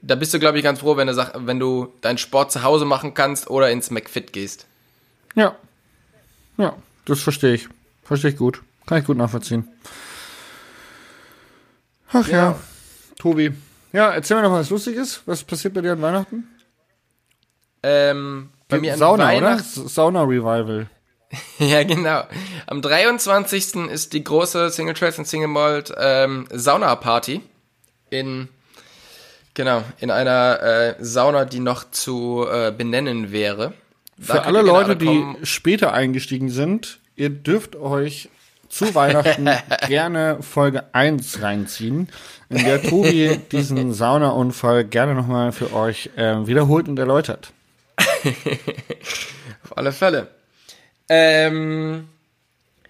da 0.00 0.14
bist 0.14 0.32
du, 0.32 0.38
glaube 0.38 0.56
ich, 0.56 0.64
ganz 0.64 0.80
froh, 0.80 0.96
wenn 0.96 1.08
du, 1.08 1.30
wenn 1.34 1.60
du 1.60 1.92
deinen 2.00 2.18
Sport 2.18 2.52
zu 2.52 2.62
Hause 2.62 2.86
machen 2.86 3.12
kannst 3.12 3.50
oder 3.50 3.70
ins 3.70 3.90
McFit 3.90 4.32
gehst. 4.32 4.66
Ja. 5.34 5.54
Ja, 6.56 6.74
das 7.04 7.20
verstehe 7.20 7.52
ich. 7.52 7.68
Verstehe 8.02 8.30
ich 8.30 8.38
gut. 8.38 8.62
Kann 8.86 8.98
ich 8.98 9.04
gut 9.04 9.18
nachvollziehen. 9.18 9.68
Ach 12.12 12.26
ja. 12.28 12.36
ja. 12.36 12.58
Tobi. 13.18 13.52
Ja, 13.92 14.10
erzähl 14.10 14.36
mir 14.36 14.42
noch 14.42 14.50
mal 14.50 14.60
was 14.60 14.70
Lustiges. 14.70 15.22
Was 15.26 15.42
passiert 15.44 15.74
bei 15.74 15.80
dir 15.80 15.92
an 15.92 16.02
Weihnachten? 16.02 16.46
Ähm, 17.82 18.50
bei 18.68 18.78
mir 18.78 18.94
an 18.94 18.98
Sauna, 18.98 19.24
Weihnachten. 19.24 19.80
oder? 19.80 19.88
Sauna 19.88 20.22
Revival. 20.22 20.88
ja, 21.58 21.82
genau. 21.84 22.24
Am 22.66 22.82
23. 22.82 23.76
ist 23.90 24.12
die 24.12 24.24
große 24.24 24.70
Single 24.70 24.94
Trails 24.94 25.18
und 25.18 25.26
Single 25.26 25.48
Malt 25.48 25.92
ähm, 25.96 26.46
Sauna 26.50 26.94
Party 26.96 27.42
in 28.10 28.48
genau 29.54 29.82
in 29.98 30.10
einer 30.10 30.62
äh, 30.62 30.94
Sauna, 31.00 31.44
die 31.44 31.60
noch 31.60 31.90
zu 31.90 32.46
äh, 32.50 32.72
benennen 32.72 33.32
wäre. 33.32 33.74
Da 34.16 34.34
Für 34.34 34.42
alle 34.44 34.62
Leute, 34.62 34.96
die 34.96 35.22
später 35.42 35.92
eingestiegen 35.92 36.48
sind, 36.48 36.98
ihr 37.14 37.30
dürft 37.30 37.76
euch 37.76 38.30
zu 38.68 38.94
Weihnachten 38.94 39.48
gerne 39.88 40.38
Folge 40.42 40.84
1 40.92 41.42
reinziehen, 41.42 42.08
in 42.48 42.64
der 42.64 42.82
Tobi 42.82 43.38
diesen 43.50 43.92
Saunaunfall 43.92 44.84
gerne 44.84 45.14
nochmal 45.14 45.52
für 45.52 45.72
euch 45.72 46.10
äh, 46.16 46.46
wiederholt 46.46 46.88
und 46.88 46.98
erläutert. 46.98 47.52
auf 49.64 49.76
alle 49.76 49.92
Fälle. 49.92 50.28
Ähm, 51.08 52.08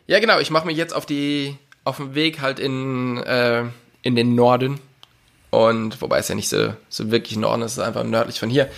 ja, 0.07 0.19
genau, 0.21 0.39
ich 0.39 0.51
mache 0.51 0.67
mich 0.67 0.77
jetzt 0.77 0.95
auf 0.95 1.07
die 1.07 1.57
auf 1.85 1.97
den 1.97 2.15
Weg 2.15 2.41
halt 2.41 2.59
in, 2.59 3.17
äh, 3.19 3.65
in 4.03 4.15
den 4.15 4.35
Norden. 4.35 4.81
Und 5.51 6.01
wobei 6.03 6.19
es 6.19 6.29
ja 6.29 6.35
nicht 6.35 6.51
so, 6.51 6.75
so 6.91 7.11
wirklich 7.11 7.39
Norden 7.39 7.63
ist, 7.63 7.73
es 7.73 7.79
ist 7.79 7.85
einfach 7.85 8.05
nördlich 8.05 8.39
von 8.39 8.51
hier. 8.51 8.69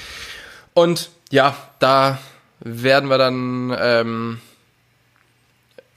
Und 0.74 1.10
ja, 1.30 1.56
da 1.80 2.18
werden 2.60 3.10
wir 3.10 3.18
dann 3.18 3.76
ähm, 3.80 4.40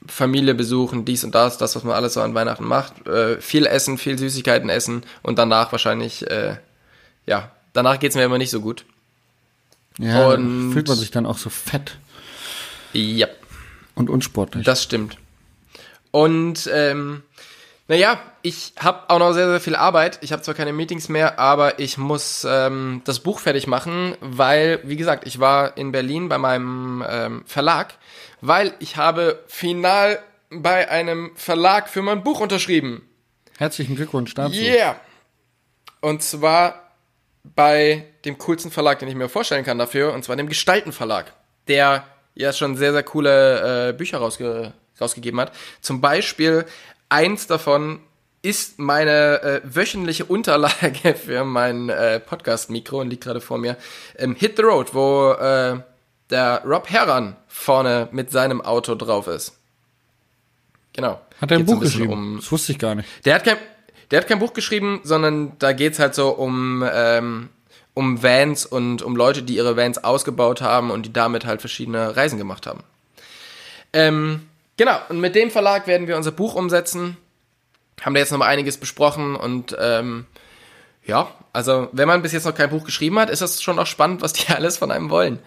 Familie 0.06 0.54
besuchen, 0.54 1.04
dies 1.04 1.24
und 1.24 1.34
das, 1.34 1.58
das, 1.58 1.76
was 1.76 1.84
man 1.84 1.94
alles 1.94 2.14
so 2.14 2.20
an 2.20 2.34
Weihnachten 2.34 2.64
macht. 2.64 3.06
Äh, 3.06 3.40
viel 3.40 3.66
essen, 3.66 3.98
viel 3.98 4.18
Süßigkeiten 4.18 4.68
essen 4.68 5.04
und 5.22 5.38
danach 5.38 5.72
wahrscheinlich, 5.72 6.28
äh, 6.30 6.56
ja, 7.26 7.50
danach 7.72 7.98
geht's 7.98 8.14
mir 8.14 8.24
immer 8.24 8.38
nicht 8.38 8.50
so 8.50 8.60
gut. 8.60 8.84
Ja, 9.98 10.28
und 10.28 10.72
fühlt 10.72 10.88
man 10.88 10.96
sich 10.96 11.10
dann 11.10 11.26
auch 11.26 11.38
so 11.38 11.50
fett. 11.50 11.98
Ja. 12.92 13.28
Und 13.94 14.10
unsportlich. 14.10 14.64
Das 14.64 14.82
stimmt. 14.82 15.18
Und 16.10 16.68
ähm, 16.72 17.22
naja, 17.86 18.18
ich 18.42 18.72
habe 18.78 19.08
auch 19.08 19.18
noch 19.18 19.32
sehr, 19.32 19.48
sehr 19.48 19.60
viel 19.60 19.76
Arbeit. 19.76 20.18
Ich 20.22 20.32
habe 20.32 20.42
zwar 20.42 20.54
keine 20.54 20.72
Meetings 20.72 21.08
mehr, 21.08 21.38
aber 21.38 21.78
ich 21.78 21.98
muss 21.98 22.46
ähm, 22.48 23.02
das 23.04 23.20
Buch 23.20 23.40
fertig 23.40 23.66
machen, 23.66 24.16
weil, 24.20 24.80
wie 24.84 24.96
gesagt, 24.96 25.26
ich 25.26 25.38
war 25.38 25.76
in 25.76 25.92
Berlin 25.92 26.28
bei 26.28 26.38
meinem 26.38 27.04
ähm, 27.08 27.42
Verlag 27.46 27.94
weil 28.46 28.74
ich 28.78 28.98
habe 28.98 29.42
final 29.46 30.18
bei 30.50 30.90
einem 30.90 31.32
Verlag 31.34 31.88
für 31.88 32.02
mein 32.02 32.22
Buch 32.22 32.40
unterschrieben. 32.40 33.08
Herzlichen 33.56 33.96
Glückwunsch 33.96 34.34
dazu. 34.34 34.54
Yeah. 34.54 35.00
Und 36.02 36.22
zwar 36.22 36.92
bei 37.42 38.04
dem 38.26 38.36
coolsten 38.36 38.70
Verlag, 38.70 38.98
den 38.98 39.08
ich 39.08 39.14
mir 39.14 39.30
vorstellen 39.30 39.64
kann 39.64 39.78
dafür, 39.78 40.12
und 40.12 40.24
zwar 40.24 40.36
dem 40.36 40.48
Gestalten 40.48 40.92
Verlag, 40.92 41.32
der 41.68 42.04
ja 42.34 42.52
schon 42.52 42.76
sehr, 42.76 42.92
sehr 42.92 43.02
coole 43.02 43.88
äh, 43.88 43.92
Bücher 43.94 44.18
rausge 44.18 44.74
rausgegeben 45.00 45.40
hat. 45.40 45.52
Zum 45.80 46.02
Beispiel 46.02 46.66
eins 47.08 47.46
davon 47.46 48.00
ist 48.42 48.78
meine 48.78 49.42
äh, 49.42 49.60
wöchentliche 49.64 50.26
Unterlage 50.26 51.14
für 51.26 51.44
mein 51.44 51.88
äh, 51.88 52.20
Podcast-Mikro 52.20 53.00
und 53.00 53.08
liegt 53.08 53.24
gerade 53.24 53.40
vor 53.40 53.56
mir. 53.56 53.78
Ähm, 54.18 54.34
Hit 54.34 54.58
the 54.58 54.62
Road, 54.62 54.92
wo 54.92 55.32
äh, 55.32 55.80
der 56.30 56.62
Rob 56.64 56.90
Herran 56.90 57.36
vorne 57.48 58.08
mit 58.12 58.30
seinem 58.30 58.60
Auto 58.60 58.94
drauf 58.94 59.26
ist. 59.26 59.58
Genau. 60.92 61.20
Hat 61.40 61.50
er 61.50 61.58
ein 61.58 61.66
Buch 61.66 61.74
ein 61.74 61.80
geschrieben? 61.80 62.12
Um, 62.12 62.36
das 62.36 62.50
wusste 62.50 62.72
ich 62.72 62.78
gar 62.78 62.94
nicht. 62.94 63.08
Der 63.24 63.34
hat 63.34 63.44
kein, 63.44 63.56
der 64.10 64.20
hat 64.20 64.28
kein 64.28 64.38
Buch 64.38 64.52
geschrieben, 64.52 65.00
sondern 65.02 65.58
da 65.58 65.72
geht's 65.72 65.98
halt 65.98 66.14
so 66.14 66.30
um, 66.30 66.84
ähm, 66.90 67.50
um 67.94 68.22
Vans 68.22 68.64
und 68.64 69.02
um 69.02 69.16
Leute, 69.16 69.42
die 69.42 69.56
ihre 69.56 69.76
Vans 69.76 70.02
ausgebaut 70.02 70.62
haben 70.62 70.90
und 70.90 71.06
die 71.06 71.12
damit 71.12 71.44
halt 71.44 71.60
verschiedene 71.60 72.16
Reisen 72.16 72.38
gemacht 72.38 72.66
haben. 72.66 72.82
Ähm, 73.92 74.48
genau, 74.76 74.98
und 75.08 75.20
mit 75.20 75.34
dem 75.34 75.50
Verlag 75.50 75.86
werden 75.86 76.06
wir 76.06 76.16
unser 76.16 76.32
Buch 76.32 76.54
umsetzen. 76.54 77.16
Haben 78.00 78.14
da 78.14 78.20
jetzt 78.20 78.32
nochmal 78.32 78.48
einiges 78.48 78.76
besprochen 78.76 79.36
und 79.36 79.76
ähm, 79.78 80.26
ja, 81.04 81.28
also 81.52 81.88
wenn 81.92 82.08
man 82.08 82.22
bis 82.22 82.32
jetzt 82.32 82.44
noch 82.44 82.54
kein 82.54 82.70
Buch 82.70 82.84
geschrieben 82.84 83.18
hat, 83.18 83.30
ist 83.30 83.42
das 83.42 83.62
schon 83.62 83.78
auch 83.78 83.86
spannend, 83.86 84.22
was 84.22 84.32
die 84.32 84.52
alles 84.52 84.78
von 84.78 84.90
einem 84.90 85.10
wollen. 85.10 85.38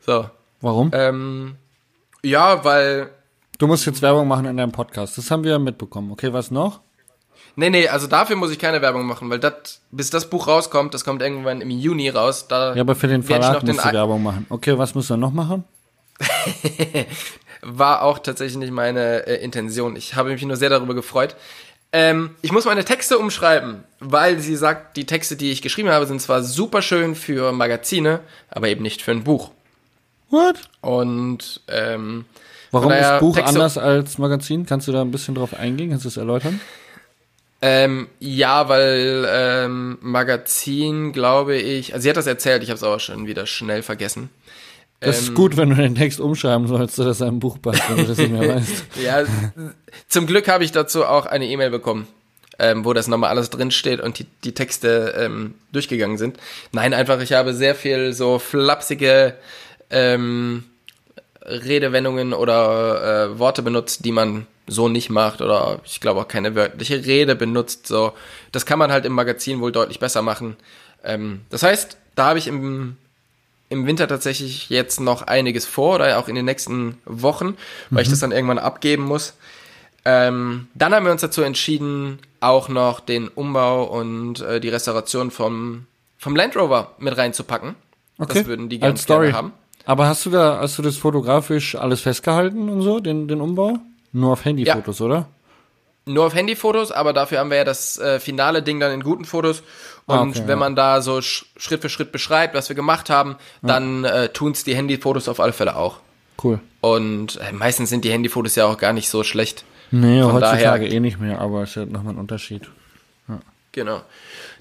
So. 0.00 0.28
Warum? 0.60 0.90
Ähm, 0.92 1.56
ja, 2.22 2.64
weil. 2.64 3.10
Du 3.58 3.66
musst 3.66 3.86
jetzt 3.86 4.02
Werbung 4.02 4.28
machen 4.28 4.46
in 4.46 4.56
deinem 4.56 4.72
Podcast. 4.72 5.18
Das 5.18 5.30
haben 5.30 5.44
wir 5.44 5.58
mitbekommen. 5.58 6.10
Okay, 6.12 6.32
was 6.32 6.50
noch? 6.50 6.80
Nee, 7.56 7.70
nee, 7.70 7.88
also 7.88 8.06
dafür 8.06 8.36
muss 8.36 8.50
ich 8.50 8.58
keine 8.58 8.80
Werbung 8.80 9.06
machen, 9.06 9.28
weil 9.28 9.38
das, 9.38 9.80
bis 9.90 10.10
das 10.10 10.30
Buch 10.30 10.46
rauskommt, 10.46 10.94
das 10.94 11.04
kommt 11.04 11.20
irgendwann 11.20 11.60
im 11.60 11.70
Juni 11.70 12.08
raus. 12.08 12.46
Da 12.48 12.74
ja, 12.74 12.80
aber 12.80 12.94
für 12.94 13.08
den 13.08 13.22
Verlag 13.22 13.62
musst 13.62 13.84
du 13.84 13.92
Werbung 13.92 14.22
machen. 14.22 14.46
Okay, 14.48 14.78
was 14.78 14.94
musst 14.94 15.10
du 15.10 15.16
noch 15.16 15.32
machen? 15.32 15.64
War 17.62 18.02
auch 18.02 18.18
tatsächlich 18.18 18.58
nicht 18.58 18.72
meine 18.72 19.26
äh, 19.26 19.42
Intention. 19.44 19.96
Ich 19.96 20.14
habe 20.14 20.30
mich 20.30 20.42
nur 20.42 20.56
sehr 20.56 20.70
darüber 20.70 20.94
gefreut. 20.94 21.36
Ähm, 21.92 22.36
ich 22.40 22.52
muss 22.52 22.66
meine 22.66 22.84
Texte 22.84 23.18
umschreiben, 23.18 23.84
weil 23.98 24.38
sie 24.38 24.54
sagt, 24.56 24.96
die 24.96 25.06
Texte, 25.06 25.36
die 25.36 25.50
ich 25.50 25.60
geschrieben 25.60 25.90
habe, 25.90 26.06
sind 26.06 26.22
zwar 26.22 26.42
super 26.42 26.82
schön 26.82 27.14
für 27.14 27.52
Magazine, 27.52 28.20
aber 28.48 28.68
eben 28.68 28.82
nicht 28.82 29.02
für 29.02 29.10
ein 29.10 29.24
Buch. 29.24 29.50
What? 30.30 30.56
Und 30.80 31.60
ähm, 31.68 32.24
warum 32.70 32.92
ist 32.92 33.18
Buch 33.18 33.34
Texte 33.34 33.48
anders 33.48 33.78
als 33.78 34.18
Magazin? 34.18 34.64
Kannst 34.64 34.88
du 34.88 34.92
da 34.92 35.02
ein 35.02 35.10
bisschen 35.10 35.34
drauf 35.34 35.54
eingehen? 35.54 35.90
Kannst 35.90 36.04
du 36.04 36.08
es 36.08 36.16
erläutern? 36.16 36.60
Ähm, 37.62 38.08
ja, 38.20 38.68
weil 38.68 39.26
ähm, 39.28 39.98
Magazin, 40.00 41.12
glaube 41.12 41.56
ich, 41.56 41.92
also 41.92 42.02
sie 42.02 42.08
hat 42.08 42.16
das 42.16 42.26
erzählt, 42.26 42.62
ich 42.62 42.70
habe 42.70 42.76
es 42.76 42.82
aber 42.82 43.00
schon 43.00 43.26
wieder 43.26 43.46
schnell 43.46 43.82
vergessen. 43.82 44.30
Das 45.00 45.18
ähm, 45.18 45.24
ist 45.24 45.34
gut, 45.34 45.56
wenn 45.56 45.70
du 45.70 45.76
den 45.76 45.94
Text 45.94 46.20
umschreiben 46.20 46.66
sollst, 46.68 46.98
dass 46.98 47.20
er 47.20 47.26
ein 47.26 47.38
Buch 47.38 47.60
passt, 47.60 47.88
wenn 47.90 47.98
du 47.98 48.04
das 48.04 48.18
nicht 48.18 48.32
mehr 48.32 48.48
weißt. 48.56 48.84
ja, 49.02 49.24
zum 50.08 50.26
Glück 50.26 50.48
habe 50.48 50.64
ich 50.64 50.72
dazu 50.72 51.04
auch 51.04 51.26
eine 51.26 51.46
E-Mail 51.46 51.70
bekommen, 51.70 52.06
ähm, 52.58 52.84
wo 52.86 52.94
das 52.94 53.08
nochmal 53.08 53.30
alles 53.30 53.50
drinsteht 53.50 54.00
und 54.00 54.18
die, 54.18 54.26
die 54.44 54.52
Texte 54.52 55.14
ähm, 55.18 55.54
durchgegangen 55.72 56.16
sind. 56.16 56.38
Nein, 56.72 56.94
einfach, 56.94 57.20
ich 57.20 57.34
habe 57.34 57.52
sehr 57.52 57.74
viel 57.74 58.14
so 58.14 58.38
flapsige 58.38 59.34
ähm, 59.90 60.64
Redewendungen 61.42 62.32
oder 62.32 63.32
äh, 63.32 63.38
Worte 63.38 63.62
benutzt, 63.62 64.04
die 64.04 64.12
man 64.12 64.46
so 64.66 64.88
nicht 64.88 65.10
macht 65.10 65.40
oder 65.40 65.80
ich 65.84 66.00
glaube 66.00 66.20
auch 66.20 66.28
keine 66.28 66.54
wörtliche 66.54 67.04
Rede 67.04 67.34
benutzt. 67.34 67.86
So, 67.86 68.12
das 68.52 68.66
kann 68.66 68.78
man 68.78 68.92
halt 68.92 69.04
im 69.04 69.12
Magazin 69.12 69.60
wohl 69.60 69.72
deutlich 69.72 69.98
besser 69.98 70.22
machen. 70.22 70.56
Ähm, 71.02 71.40
das 71.50 71.62
heißt, 71.62 71.96
da 72.14 72.26
habe 72.26 72.38
ich 72.38 72.46
im 72.46 72.96
im 73.70 73.86
Winter 73.86 74.08
tatsächlich 74.08 74.68
jetzt 74.68 75.00
noch 75.00 75.22
einiges 75.22 75.64
vor 75.64 75.94
oder 75.94 76.18
auch 76.18 76.28
in 76.28 76.34
den 76.34 76.44
nächsten 76.44 76.98
Wochen, 77.04 77.56
weil 77.88 78.02
mhm. 78.02 78.02
ich 78.02 78.08
das 78.10 78.18
dann 78.18 78.32
irgendwann 78.32 78.58
abgeben 78.58 79.04
muss. 79.04 79.34
Ähm, 80.04 80.68
dann 80.74 80.92
haben 80.92 81.04
wir 81.04 81.12
uns 81.12 81.20
dazu 81.20 81.42
entschieden, 81.42 82.18
auch 82.40 82.68
noch 82.68 83.00
den 83.00 83.28
Umbau 83.28 83.84
und 83.84 84.40
äh, 84.40 84.60
die 84.60 84.70
Restauration 84.70 85.30
vom, 85.30 85.86
vom 86.18 86.34
Land 86.34 86.56
Rover 86.56 86.96
mit 86.98 87.16
reinzupacken. 87.16 87.76
Okay. 88.18 88.34
Das 88.34 88.46
würden 88.46 88.68
die 88.68 88.80
ganz 88.80 89.06
gerne 89.06 89.32
haben. 89.32 89.52
Aber 89.90 90.06
hast 90.06 90.24
du 90.24 90.30
da, 90.30 90.60
hast 90.60 90.78
du 90.78 90.82
das 90.82 90.96
fotografisch 90.98 91.74
alles 91.74 92.00
festgehalten 92.00 92.68
und 92.68 92.80
so, 92.82 93.00
den, 93.00 93.26
den 93.26 93.40
Umbau? 93.40 93.78
Nur 94.12 94.32
auf 94.34 94.44
Handyfotos, 94.44 95.00
ja. 95.00 95.04
oder? 95.06 95.28
nur 96.06 96.26
auf 96.26 96.34
Handyfotos, 96.34 96.90
aber 96.92 97.12
dafür 97.12 97.38
haben 97.38 97.50
wir 97.50 97.56
ja 97.58 97.64
das 97.64 97.98
äh, 97.98 98.18
finale 98.20 98.62
Ding 98.62 98.78
dann 98.80 98.92
in 98.92 99.02
guten 99.02 99.24
Fotos. 99.24 99.62
Und 100.06 100.16
Ah, 100.16 100.22
okay, 100.22 100.42
wenn 100.42 100.48
ja. 100.50 100.56
man 100.56 100.76
da 100.76 101.02
so 101.02 101.20
sch 101.20 101.44
Schritt 101.56 101.82
für 101.82 101.88
Schritt 101.88 102.10
beschreibt, 102.12 102.54
was 102.54 102.68
wir 102.68 102.76
gemacht 102.76 103.10
haben, 103.10 103.36
dann 103.62 104.04
äh, 104.04 104.28
tun's 104.28 104.62
die 104.64 104.74
Handyfotos 104.76 105.28
auf 105.28 105.40
alle 105.40 105.52
Fälle 105.52 105.74
auch. 105.76 105.98
Cool. 106.42 106.60
Und 106.80 107.38
äh, 107.40 107.52
meistens 107.52 107.90
sind 107.90 108.04
die 108.04 108.10
Handyfotos 108.12 108.54
ja 108.54 108.66
auch 108.66 108.78
gar 108.78 108.92
nicht 108.92 109.08
so 109.08 109.22
schlecht. 109.24 109.64
Nee, 109.90 110.22
Von 110.22 110.32
heutzutage 110.34 110.62
daher- 110.84 110.92
eh 110.92 111.00
nicht 111.00 111.20
mehr, 111.20 111.40
aber 111.40 111.62
es 111.64 111.70
ist 111.70 111.76
ja 111.76 111.84
nochmal 111.86 112.14
ein 112.14 112.18
Unterschied. 112.18 112.62
Genau. 113.72 114.02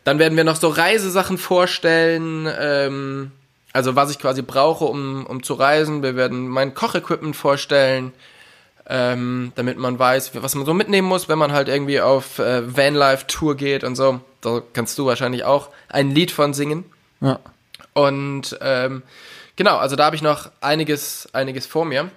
Dann 0.04 0.20
werden 0.20 0.38
wir 0.38 0.44
noch 0.44 0.56
so 0.56 0.70
Reisesachen 0.70 1.38
vorstellen, 1.40 2.48
ähm, 2.60 3.32
also 3.74 3.96
was 3.96 4.12
ich 4.12 4.20
quasi 4.20 4.42
brauche, 4.42 4.86
um, 4.86 5.26
um 5.26 5.44
zu 5.44 5.54
reisen. 5.54 6.04
Wir 6.04 6.16
werden 6.16 6.48
mein 6.48 6.74
Kochequipment 6.74 7.36
vorstellen, 7.36 8.14
ähm, 8.88 9.52
damit 9.56 9.78
man 9.78 10.00
weiß, 10.00 10.32
was 10.42 10.56
man 10.56 10.66
so 10.66 10.74
mitnehmen 10.74 11.08
muss, 11.08 11.30
wenn 11.30 11.38
man 11.38 11.52
halt 11.52 11.70
irgendwie 11.70 12.02
auf 12.02 12.40
äh, 12.40 12.76
Vanlife-Tour 12.76 13.56
geht 13.56 13.84
und 13.84 13.96
so. 13.96 14.22
Da 14.42 14.62
kannst 14.74 14.98
du 14.98 15.06
wahrscheinlich 15.06 15.44
auch 15.44 15.70
ein 15.88 16.12
Lied 16.12 16.32
von 16.32 16.54
singen. 16.54 16.86
Ja. 17.22 17.40
Und 17.94 18.58
ähm, 18.62 19.04
genau, 19.56 19.78
also 19.78 19.96
da 19.96 20.06
habe 20.06 20.16
ich 20.16 20.22
noch 20.22 20.50
einiges, 20.62 21.30
einiges 21.34 21.68
vor 21.68 21.86
mir. 21.86 22.10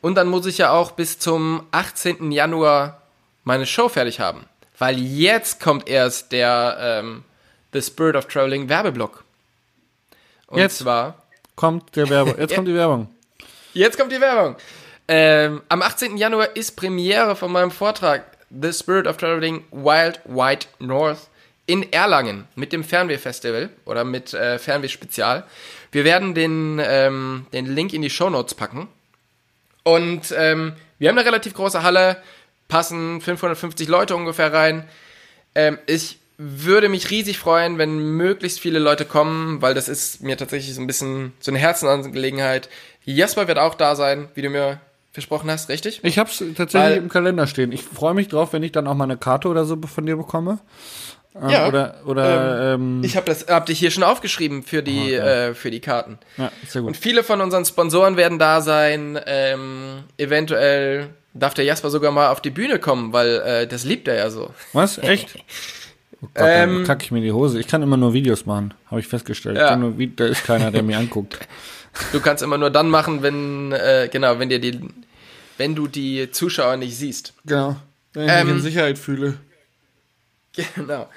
Und 0.00 0.16
dann 0.16 0.28
muss 0.28 0.46
ich 0.46 0.58
ja 0.58 0.72
auch 0.72 0.92
bis 0.92 1.18
zum 1.18 1.66
18. 1.70 2.32
Januar 2.32 3.02
meine 3.44 3.66
Show 3.66 3.88
fertig 3.88 4.18
haben. 4.18 4.46
Weil 4.78 4.98
jetzt 4.98 5.60
kommt 5.60 5.88
erst 5.88 6.32
der 6.32 6.76
ähm, 6.80 7.24
The 7.72 7.82
Spirit 7.82 8.16
of 8.16 8.26
Traveling 8.26 8.68
Werbeblock. 8.68 9.25
Und 10.46 10.58
Jetzt? 10.58 10.78
zwar, 10.78 11.22
Kommt 11.54 11.96
der 11.96 12.08
Werbung. 12.10 12.38
Jetzt 12.38 12.54
kommt 12.54 12.68
die 12.68 12.74
Werbung. 12.74 13.08
jetzt 13.72 13.98
kommt 13.98 14.12
die 14.12 14.20
Werbung. 14.20 14.56
Ähm, 15.08 15.62
am 15.68 15.82
18. 15.82 16.16
Januar 16.16 16.54
ist 16.56 16.72
Premiere 16.76 17.36
von 17.36 17.50
meinem 17.52 17.70
Vortrag 17.70 18.24
The 18.50 18.72
Spirit 18.72 19.06
of 19.06 19.16
Traveling 19.16 19.64
Wild 19.70 20.20
White 20.24 20.66
North 20.78 21.28
in 21.66 21.92
Erlangen 21.92 22.46
mit 22.54 22.72
dem 22.72 22.84
Fernweh-Festival 22.84 23.70
oder 23.86 24.04
mit 24.04 24.34
äh, 24.34 24.58
Fernweh-Spezial. 24.58 25.44
Wir 25.92 26.04
werden 26.04 26.34
den, 26.34 26.80
ähm, 26.84 27.46
den 27.52 27.66
Link 27.66 27.92
in 27.92 28.02
die 28.02 28.10
Shownotes 28.10 28.54
packen. 28.54 28.88
Und 29.82 30.32
ähm, 30.36 30.74
wir 30.98 31.08
haben 31.08 31.18
eine 31.18 31.26
relativ 31.26 31.54
große 31.54 31.82
Halle, 31.82 32.20
passen 32.68 33.20
550 33.20 33.88
Leute 33.88 34.14
ungefähr 34.16 34.52
rein. 34.52 34.88
Ähm, 35.54 35.78
ich 35.86 36.18
würde 36.38 36.88
mich 36.88 37.10
riesig 37.10 37.38
freuen, 37.38 37.78
wenn 37.78 37.98
möglichst 37.98 38.60
viele 38.60 38.78
Leute 38.78 39.04
kommen, 39.04 39.62
weil 39.62 39.74
das 39.74 39.88
ist 39.88 40.22
mir 40.22 40.36
tatsächlich 40.36 40.74
so 40.74 40.80
ein 40.80 40.86
bisschen 40.86 41.32
so 41.40 41.50
eine 41.50 41.58
Herzensangelegenheit. 41.58 42.68
Jasper 43.04 43.48
wird 43.48 43.58
auch 43.58 43.74
da 43.74 43.96
sein, 43.96 44.28
wie 44.34 44.42
du 44.42 44.50
mir 44.50 44.80
versprochen 45.12 45.50
hast, 45.50 45.68
richtig? 45.70 46.00
Ich 46.02 46.18
hab's 46.18 46.42
tatsächlich 46.56 46.90
Weil- 46.90 46.96
im 46.98 47.08
Kalender 47.08 47.46
stehen. 47.46 47.72
Ich 47.72 47.82
freue 47.82 48.12
mich 48.14 48.28
drauf, 48.28 48.52
wenn 48.52 48.62
ich 48.62 48.72
dann 48.72 48.86
auch 48.86 48.94
mal 48.94 49.04
eine 49.04 49.16
Karte 49.16 49.48
oder 49.48 49.64
so 49.64 49.78
von 49.86 50.04
dir 50.04 50.16
bekomme. 50.16 50.58
Ähm, 51.34 51.48
Ja, 51.50 51.68
Oder, 51.68 51.94
oder, 52.04 52.74
ähm, 52.74 53.02
Ich 53.02 53.16
habe 53.16 53.24
das, 53.26 53.46
hab 53.48 53.64
dich 53.66 53.78
hier 53.78 53.90
schon 53.90 54.02
aufgeschrieben 54.02 54.62
für 54.62 54.82
die, 54.82 55.14
äh, 55.14 55.54
für 55.54 55.70
die 55.70 55.80
Karten. 55.80 56.18
ja, 56.36 56.50
sehr 56.68 56.82
Und 56.82 56.88
gut. 56.88 56.96
viele 56.98 57.22
von 57.22 57.40
unseren 57.40 57.64
Sponsoren 57.64 58.16
werden 58.18 58.38
da 58.38 58.60
sein. 58.60 59.18
Ähm, 59.26 60.04
eventuell 60.18 61.08
darf 61.34 61.54
der 61.54 61.64
Jasper 61.64 61.88
sogar 61.90 62.10
mal 62.12 62.28
auf 62.30 62.40
die 62.42 62.50
Bühne 62.50 62.78
kommen, 62.78 63.12
weil 63.14 63.36
äh, 63.40 63.66
das 63.66 63.84
liebt 63.84 64.08
er 64.08 64.16
ja 64.16 64.28
so. 64.30 64.52
Was? 64.74 64.98
Echt? 64.98 65.38
Oh 66.26 66.30
Gott, 66.34 66.46
Ähm, 66.48 66.74
dann 66.76 66.84
kack 66.84 67.02
ich 67.02 67.10
mir 67.10 67.20
die 67.20 67.32
Hose. 67.32 67.58
Ich 67.60 67.66
kann 67.66 67.82
immer 67.82 67.96
nur 67.96 68.12
Videos 68.12 68.46
machen, 68.46 68.74
habe 68.90 69.00
ich 69.00 69.06
festgestellt. 69.08 69.56
Ja. 69.56 69.76
nur, 69.76 69.94
da 70.16 70.26
ist 70.26 70.44
keiner, 70.44 70.70
der 70.70 70.82
mir 70.82 70.98
anguckt. 70.98 71.38
Du 72.12 72.20
kannst 72.20 72.42
immer 72.42 72.58
nur 72.58 72.68
dann 72.68 72.90
machen, 72.90 73.22
wenn, 73.22 73.72
äh, 73.72 74.10
genau, 74.12 74.38
wenn 74.38 74.50
dir 74.50 74.58
die, 74.58 74.78
wenn 75.56 75.74
du 75.74 75.86
die 75.86 76.30
Zuschauer 76.30 76.76
nicht 76.76 76.94
siehst. 76.94 77.32
Genau. 77.46 77.76
Wenn 78.12 78.26
ich 78.26 78.32
Ähm, 78.34 78.46
mich 78.48 78.56
in 78.56 78.62
Sicherheit 78.62 78.98
fühle. 78.98 79.38
Genau. 80.74 81.08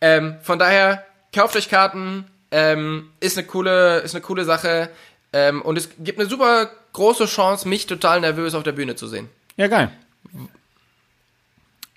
Ähm, 0.00 0.36
von 0.42 0.58
daher, 0.58 1.04
kauft 1.34 1.54
euch 1.56 1.68
Karten, 1.68 2.24
ähm, 2.50 3.10
ist 3.20 3.38
eine 3.38 3.46
coole, 3.46 3.98
ist 3.98 4.14
eine 4.16 4.22
coole 4.22 4.44
Sache. 4.44 4.90
Ähm, 5.32 5.62
und 5.62 5.76
es 5.78 5.90
gibt 5.98 6.18
eine 6.18 6.28
super 6.28 6.70
große 6.92 7.26
Chance, 7.26 7.68
mich 7.68 7.86
total 7.86 8.20
nervös 8.20 8.54
auf 8.54 8.62
der 8.62 8.72
Bühne 8.72 8.96
zu 8.96 9.06
sehen. 9.06 9.28
Ja, 9.56 9.68
geil. 9.68 9.90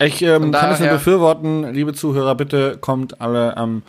Ich 0.01 0.21
ähm, 0.21 0.51
kann 0.51 0.71
es 0.71 0.79
nur 0.79 0.89
befürworten, 0.89 1.73
liebe 1.73 1.93
Zuhörer, 1.93 2.35
bitte 2.35 2.77
kommt 2.79 3.19
alle 3.21 3.57
am 3.57 3.83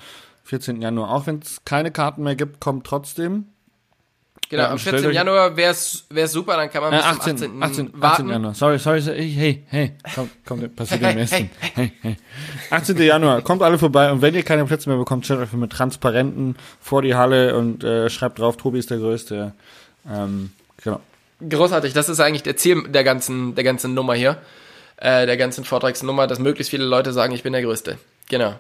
14. 0.44 0.82
Januar. 0.82 1.11
Auch 1.12 1.26
wenn 1.26 1.38
es 1.38 1.61
keine 1.64 1.92
Karten 1.92 2.24
mehr 2.24 2.34
gibt, 2.34 2.58
kommt 2.61 2.84
trotzdem. 2.86 3.44
Genau, 4.48 4.62
Ja, 4.62 4.66
am 4.68 4.72
und 4.72 4.78
stellt 4.80 4.94
14. 4.96 5.11
euch- 5.11 5.14
Januar 5.14 5.56
wäre 5.56 5.70
es 5.70 6.04
super, 6.32 6.56
dann 6.56 6.68
kann 6.70 6.82
man 6.82 6.92
Äh, 6.92 6.96
bis 6.96 7.04
18, 7.06 7.38
zum 7.38 7.62
18. 7.62 7.62
18, 7.62 7.86
18 7.88 8.02
warten. 8.02 8.28
Januar. 8.30 8.54
Sorry, 8.54 8.78
sorry, 8.80 9.00
sorry. 9.00 9.30
Hey, 9.30 9.62
hey, 9.68 9.92
komm, 10.12 10.30
komm, 10.44 10.68
passiert 10.74 11.00
Hey, 11.00 11.12
dem 11.14 11.18
hey, 11.18 11.44
Besten. 11.44 11.50
Hey, 11.76 11.92
hey. 12.02 12.16
18. 12.70 12.96
Januar, 12.98 13.42
kommt 13.42 13.62
alle 13.62 13.78
vorbei 13.78 14.11
und 14.11 14.20
wenn 14.22 14.34
ihr 14.34 14.42
keine 14.42 14.64
Plätze 14.64 14.88
mehr 14.88 14.98
bekommt, 14.98 15.24
stellt 15.24 15.38
euch 15.38 15.52
mit 15.52 15.70
Transparenten 15.70 16.56
vor 16.80 17.02
die 17.02 17.14
Halle 17.14 17.56
und 17.56 17.84
äh, 17.84 18.11
schreibt 18.11 18.40
drauf, 18.40 18.56
Tobi 18.56 18.80
ist 18.80 18.90
der 18.90 18.98
Größte. 18.98 19.52
Ähm, 20.11 20.50
genau. 20.82 20.98
Großartig, 21.48 21.92
das 21.92 22.08
ist 22.08 22.18
eigentlich 22.18 22.42
der 22.42 22.56
Ziel 22.56 22.88
der 22.88 23.04
ganzen, 23.04 23.54
der 23.54 23.62
ganzen 23.62 23.94
Nummer 23.94 24.14
hier. 24.14 24.38
Äh, 25.01 25.26
der 25.26 25.36
ganzen 25.36 25.64
Vortragsnummer, 25.64 26.26
dass 26.26 26.38
möglichst 26.38 26.70
viele 26.70 26.84
Leute 26.84 27.12
sagen, 27.12 27.34
ich 27.34 27.42
bin 27.42 27.53
der 27.53 27.62
Größte. 27.62 27.98
Genau. 28.28 28.59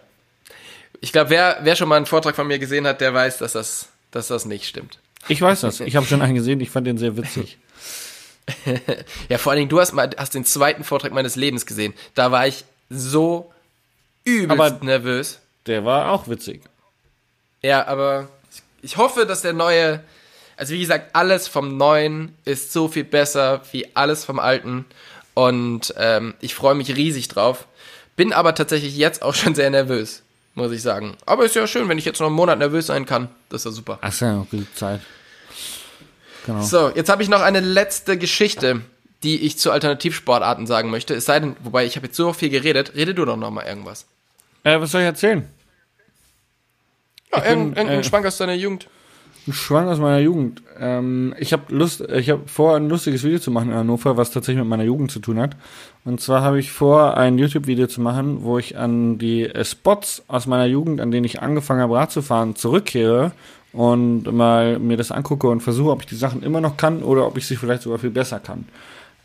Ich 1.02 1.12
glaube, 1.12 1.30
wer, 1.30 1.58
wer 1.62 1.76
schon 1.76 1.88
mal 1.88 1.96
einen 1.96 2.06
Vortrag 2.06 2.34
von 2.34 2.46
mir 2.46 2.58
gesehen 2.58 2.86
hat, 2.86 3.00
der 3.00 3.12
weiß, 3.14 3.38
dass 3.38 3.52
das, 3.52 3.88
dass 4.10 4.28
das 4.28 4.44
nicht 4.46 4.66
stimmt. 4.66 4.98
Ich 5.28 5.40
weiß 5.42 5.60
das. 5.60 5.80
Ich 5.80 5.96
habe 5.96 6.06
schon 6.06 6.22
einen 6.22 6.34
gesehen, 6.34 6.60
ich 6.60 6.70
fand 6.70 6.86
den 6.86 6.98
sehr 6.98 7.16
witzig. 7.16 7.58
Ja, 9.28 9.38
vor 9.38 9.52
allen 9.52 9.58
Dingen, 9.60 9.68
du 9.68 9.78
hast 9.78 9.92
mal, 9.92 10.10
hast 10.16 10.34
den 10.34 10.44
zweiten 10.44 10.82
Vortrag 10.82 11.12
meines 11.12 11.36
Lebens 11.36 11.66
gesehen. 11.66 11.94
Da 12.16 12.32
war 12.32 12.48
ich 12.48 12.64
so 12.88 13.52
übelst 14.24 14.50
Aber- 14.60 14.84
nervös. 14.84 15.38
Der 15.66 15.84
war 15.84 16.10
auch 16.10 16.26
witzig. 16.26 16.62
Ja, 17.62 17.86
aber 17.86 18.28
ich 18.82 18.96
hoffe, 18.96 19.24
dass 19.26 19.42
der 19.42 19.52
neue, 19.52 20.02
also 20.56 20.72
wie 20.74 20.80
gesagt, 20.80 21.14
alles 21.14 21.46
vom 21.46 21.76
Neuen 21.76 22.34
ist 22.44 22.72
so 22.72 22.88
viel 22.88 23.04
besser 23.04 23.60
wie 23.70 23.94
alles 23.94 24.24
vom 24.24 24.38
Alten. 24.40 24.84
Und 25.34 25.94
ähm, 25.96 26.34
ich 26.40 26.54
freue 26.54 26.74
mich 26.74 26.94
riesig 26.96 27.28
drauf. 27.28 27.66
Bin 28.16 28.32
aber 28.32 28.54
tatsächlich 28.54 28.96
jetzt 28.96 29.22
auch 29.22 29.34
schon 29.34 29.54
sehr 29.54 29.70
nervös, 29.70 30.22
muss 30.54 30.72
ich 30.72 30.82
sagen. 30.82 31.16
Aber 31.26 31.44
ist 31.44 31.54
ja 31.54 31.66
schön, 31.66 31.88
wenn 31.88 31.98
ich 31.98 32.04
jetzt 32.04 32.20
noch 32.20 32.26
einen 32.26 32.36
Monat 32.36 32.58
nervös 32.58 32.86
sein 32.86 33.06
kann. 33.06 33.28
Das 33.48 33.62
ist 33.62 33.64
ja 33.66 33.70
super. 33.70 33.98
Ach, 34.02 34.20
ja 34.20 34.46
genug 34.50 34.76
Zeit. 34.76 35.00
Genau. 36.46 36.62
So, 36.62 36.90
jetzt 36.94 37.08
habe 37.08 37.22
ich 37.22 37.28
noch 37.28 37.40
eine 37.40 37.60
letzte 37.60 38.18
Geschichte, 38.18 38.80
die 39.22 39.40
ich 39.40 39.58
zu 39.58 39.70
Alternativsportarten 39.70 40.66
sagen 40.66 40.90
möchte. 40.90 41.14
Es 41.14 41.26
sei 41.26 41.40
denn, 41.40 41.56
wobei 41.62 41.84
ich 41.84 41.96
habe 41.96 42.06
jetzt 42.06 42.16
so 42.16 42.32
viel 42.32 42.48
geredet, 42.48 42.92
rede 42.94 43.14
du 43.14 43.24
doch 43.24 43.36
noch 43.36 43.50
mal 43.50 43.66
irgendwas. 43.66 44.06
Äh, 44.64 44.80
was 44.80 44.90
soll 44.90 45.02
ich 45.02 45.06
erzählen? 45.06 45.48
Ja, 47.32 47.38
Ich 47.38 47.44
bin, 47.44 47.50
irgendein, 47.50 47.76
irgendein 47.76 48.00
äh, 48.00 48.04
Schwank 48.04 48.26
aus 48.26 48.38
deiner 48.38 48.54
Jugend. 48.54 48.88
Ein 49.46 49.52
Schwank 49.52 49.88
aus 49.88 49.98
meiner 49.98 50.18
Jugend. 50.18 50.62
Ähm, 50.78 51.34
ich 51.38 51.52
habe 51.52 51.74
Lust, 51.74 52.02
ich 52.02 52.28
habe 52.30 52.42
vor, 52.46 52.76
ein 52.76 52.88
lustiges 52.88 53.24
Video 53.24 53.38
zu 53.38 53.50
machen 53.50 53.70
in 53.70 53.76
Hannover, 53.76 54.16
was 54.16 54.30
tatsächlich 54.30 54.60
mit 54.60 54.68
meiner 54.68 54.84
Jugend 54.84 55.10
zu 55.10 55.18
tun 55.18 55.38
hat. 55.40 55.56
Und 56.04 56.20
zwar 56.20 56.42
habe 56.42 56.60
ich 56.60 56.70
vor, 56.70 57.16
ein 57.16 57.38
YouTube-Video 57.38 57.86
zu 57.86 58.00
machen, 58.00 58.42
wo 58.42 58.58
ich 58.58 58.76
an 58.76 59.18
die 59.18 59.44
äh, 59.44 59.64
Spots 59.64 60.22
aus 60.28 60.46
meiner 60.46 60.66
Jugend, 60.66 61.00
an 61.00 61.10
denen 61.10 61.24
ich 61.24 61.40
angefangen 61.40 61.80
habe, 61.80 61.94
Rad 61.96 62.12
zu 62.12 62.22
fahren, 62.22 62.54
zurückkehre 62.54 63.32
und 63.72 64.30
mal 64.30 64.78
mir 64.78 64.96
das 64.96 65.10
angucke 65.10 65.48
und 65.48 65.60
versuche, 65.62 65.90
ob 65.90 66.00
ich 66.00 66.06
die 66.06 66.16
Sachen 66.16 66.42
immer 66.42 66.60
noch 66.60 66.76
kann 66.76 67.02
oder 67.02 67.26
ob 67.26 67.36
ich 67.36 67.46
sie 67.46 67.56
vielleicht 67.56 67.82
sogar 67.82 67.98
viel 67.98 68.10
besser 68.10 68.40
kann. 68.40 68.66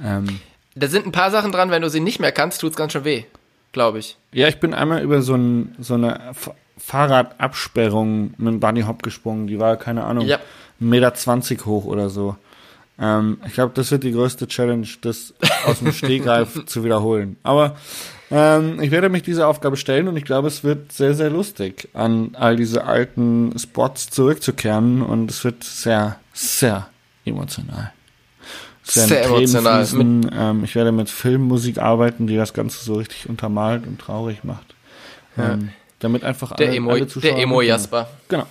Ähm, 0.02 0.40
Da 0.76 0.88
sind 0.88 1.06
ein 1.06 1.12
paar 1.12 1.32
Sachen 1.32 1.52
dran, 1.52 1.72
wenn 1.72 1.82
du 1.82 1.90
sie 1.90 2.00
nicht 2.00 2.20
mehr 2.20 2.32
kannst, 2.32 2.62
tut's 2.62 2.76
ganz 2.76 2.94
schön 2.94 3.06
weh, 3.06 3.24
glaube 3.74 4.00
ich. 4.00 4.18
Ja, 4.34 4.48
ich 4.48 4.60
bin 4.60 4.74
einmal 4.74 5.02
über 5.02 5.22
so, 5.22 5.36
ein, 5.36 5.76
so 5.80 5.96
eine 5.96 6.20
Fahrradabsperrung 6.78 8.34
mit 8.38 8.48
dem 8.48 8.60
Bunny 8.60 8.82
Hop 8.84 9.04
gesprungen. 9.04 9.48
Die 9.48 9.60
war, 9.60 9.78
keine 9.78 10.04
Ahnung, 10.04 10.26
Ja. 10.26 10.38
1,20 10.82 11.52
Meter 11.52 11.66
hoch 11.66 11.86
oder 11.86 12.10
so. 12.10 12.36
Ähm, 13.00 13.38
ich 13.46 13.54
glaube, 13.54 13.74
das 13.74 13.92
wird 13.92 14.04
die 14.04 14.12
größte 14.12 14.48
Challenge, 14.48 14.88
das 15.02 15.34
aus 15.66 15.80
dem 15.80 15.92
Stegreif 15.92 16.66
zu 16.66 16.84
wiederholen. 16.84 17.38
Aber 17.44 17.76
ähm, 18.32 18.82
ich 18.82 18.92
werde 18.92 19.10
mich 19.10 19.24
dieser 19.24 19.48
Aufgabe 19.48 19.78
stellen 19.78 20.08
und 20.08 20.18
ich 20.18 20.24
glaube, 20.26 20.48
es 20.48 20.64
wird 20.64 20.92
sehr, 20.92 21.14
sehr 21.14 21.30
lustig, 21.30 21.90
an 21.94 22.32
all 22.40 22.56
diese 22.56 22.86
alten 22.86 23.58
Spots 23.58 24.10
zurückzukehren 24.10 25.02
und 25.02 25.30
es 25.30 25.44
wird 25.44 25.64
sehr, 25.64 26.18
sehr 26.34 26.88
emotional. 27.26 27.92
Sehr 28.84 29.24
Tränen 29.24 29.56
emotional. 29.56 30.30
Ähm, 30.32 30.64
ich 30.64 30.76
werde 30.76 30.92
mit 30.92 31.10
Filmmusik 31.10 31.80
arbeiten, 31.80 32.28
die 32.28 32.36
das 32.38 32.54
Ganze 32.54 32.84
so 32.84 32.96
richtig 32.96 33.28
untermalt 33.30 33.86
und 33.88 34.00
traurig 34.00 34.44
macht. 34.44 34.76
Ähm, 35.38 35.70
damit 36.00 36.24
einfach 36.24 36.56
Der 36.56 36.68
alle, 36.68 36.78
Emo, 36.78 36.92
alle 36.92 37.08
Zuschauer 37.08 37.32
der 37.32 37.44
Emo. 37.44 37.62
Jasper. 37.62 38.10
Genau. 38.28 38.46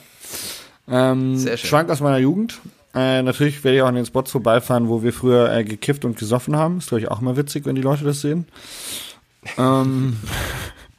Ähm, 0.88 1.36
Sehr 1.36 1.56
schön. 1.56 1.68
Schwank 1.68 1.90
aus 1.90 2.00
meiner 2.00 2.18
Jugend. 2.18 2.60
Äh, 2.94 3.22
natürlich 3.22 3.64
werde 3.64 3.76
ich 3.76 3.82
auch 3.82 3.88
an 3.88 3.96
den 3.96 4.06
Spots 4.06 4.30
vorbeifahren, 4.30 4.88
wo 4.88 5.02
wir 5.02 5.12
früher 5.12 5.52
äh, 5.52 5.64
gekifft 5.64 6.04
und 6.04 6.16
gesoffen 6.18 6.56
haben. 6.56 6.78
Ist, 6.78 6.88
glaube 6.88 7.00
ich, 7.00 7.10
auch 7.10 7.20
mal 7.20 7.36
witzig, 7.36 7.66
wenn 7.66 7.74
die 7.74 7.82
Leute 7.82 8.04
das 8.04 8.20
sehen. 8.20 8.46
Ähm, 9.58 10.16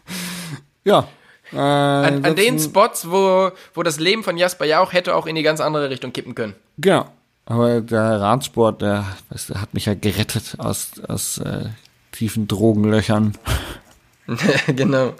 ja. 0.84 1.08
Äh, 1.54 1.58
An, 1.58 2.26
an 2.26 2.36
den 2.36 2.60
Spots, 2.60 3.10
wo, 3.10 3.52
wo 3.74 3.84
das 3.84 4.00
Leben 4.00 4.24
von 4.24 4.36
Jasper 4.36 4.66
ja 4.66 4.80
auch 4.82 4.92
hätte 4.92 5.16
auch 5.16 5.26
in 5.26 5.36
die 5.36 5.44
ganz 5.44 5.62
andere 5.62 5.90
Richtung 5.90 6.12
kippen 6.12 6.36
können. 6.36 6.56
Genau. 6.78 7.06
Aber 7.46 7.80
der 7.82 8.20
Radsport, 8.20 8.82
der, 8.82 9.06
weißt 9.30 9.52
du, 9.52 9.62
hat 9.62 9.74
mich 9.74 9.86
ja 9.86 9.94
gerettet 9.94 10.56
aus, 10.58 10.94
aus 11.08 11.38
äh, 11.38 11.70
tiefen 12.12 12.48
Drogenlöchern. 12.48 13.38
genau. 14.68 15.14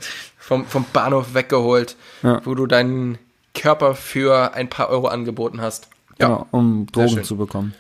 Vom, 0.48 0.66
vom 0.68 0.86
Bahnhof 0.94 1.34
weggeholt, 1.34 1.96
Ja. 2.22 2.40
wo 2.46 2.54
du 2.54 2.68
deinen 2.68 3.18
Körper 3.56 3.96
für 3.96 4.54
ein 4.54 4.70
paar 4.70 4.90
Euro 4.90 5.08
angeboten 5.08 5.60
hast. 5.60 5.88
Ja, 6.20 6.28
Genau, 6.28 6.46
um 6.52 6.86
Drogen 6.92 7.24
zu 7.24 7.36
bekommen. 7.36 7.74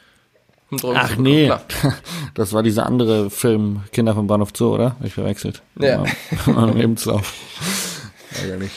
um 0.71 0.77
Drogen 0.79 0.97
Ach 0.97 1.03
zu 1.03 1.09
bekommen, 1.17 1.23
nee, 1.27 1.45
klar. 1.45 1.61
das 2.33 2.53
war 2.53 2.63
dieser 2.63 2.87
andere 2.87 3.29
Film 3.29 3.83
Kinder 3.91 4.15
vom 4.15 4.25
Bahnhof 4.25 4.49
Zoo, 4.55 4.73
oder? 4.73 4.95
Hab 4.97 5.05
ich 5.05 5.13
verwechselt. 5.13 5.61
Ja. 5.79 6.03
Am 6.47 6.75
Lebenslauf. 6.75 7.33
Ärgerlich. 8.41 8.71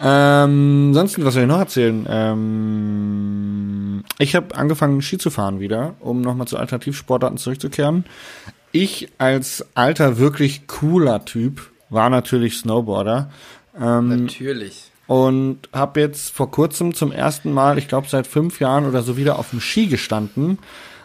Ähm, 0.00 0.86
ansonsten, 0.90 1.24
was 1.24 1.34
soll 1.34 1.42
ich 1.42 1.48
noch 1.48 1.58
erzählen? 1.58 2.06
Ähm, 2.08 4.04
ich 4.18 4.36
habe 4.36 4.54
angefangen 4.54 5.02
Ski 5.02 5.18
zu 5.18 5.30
fahren 5.30 5.58
wieder, 5.58 5.94
um 5.98 6.20
nochmal 6.20 6.46
zu 6.46 6.58
Alternativsportarten 6.58 7.38
zurückzukehren. 7.38 8.04
Ich 8.70 9.08
als 9.18 9.66
alter, 9.74 10.18
wirklich 10.18 10.66
cooler 10.68 11.24
Typ 11.24 11.71
war 11.92 12.10
natürlich 12.10 12.56
Snowboarder. 12.56 13.30
Ähm, 13.80 14.24
Natürlich. 14.24 14.90
und 15.06 15.68
habe 15.72 16.00
jetzt 16.00 16.30
vor 16.30 16.50
kurzem 16.50 16.94
zum 16.94 17.10
ersten 17.10 17.52
Mal, 17.52 17.78
ich 17.78 17.88
glaube 17.88 18.08
seit 18.08 18.26
fünf 18.26 18.60
Jahren 18.60 18.86
oder 18.86 19.02
so, 19.02 19.16
wieder 19.16 19.38
auf 19.38 19.50
dem 19.50 19.60
Ski 19.60 19.86
gestanden, 19.86 20.58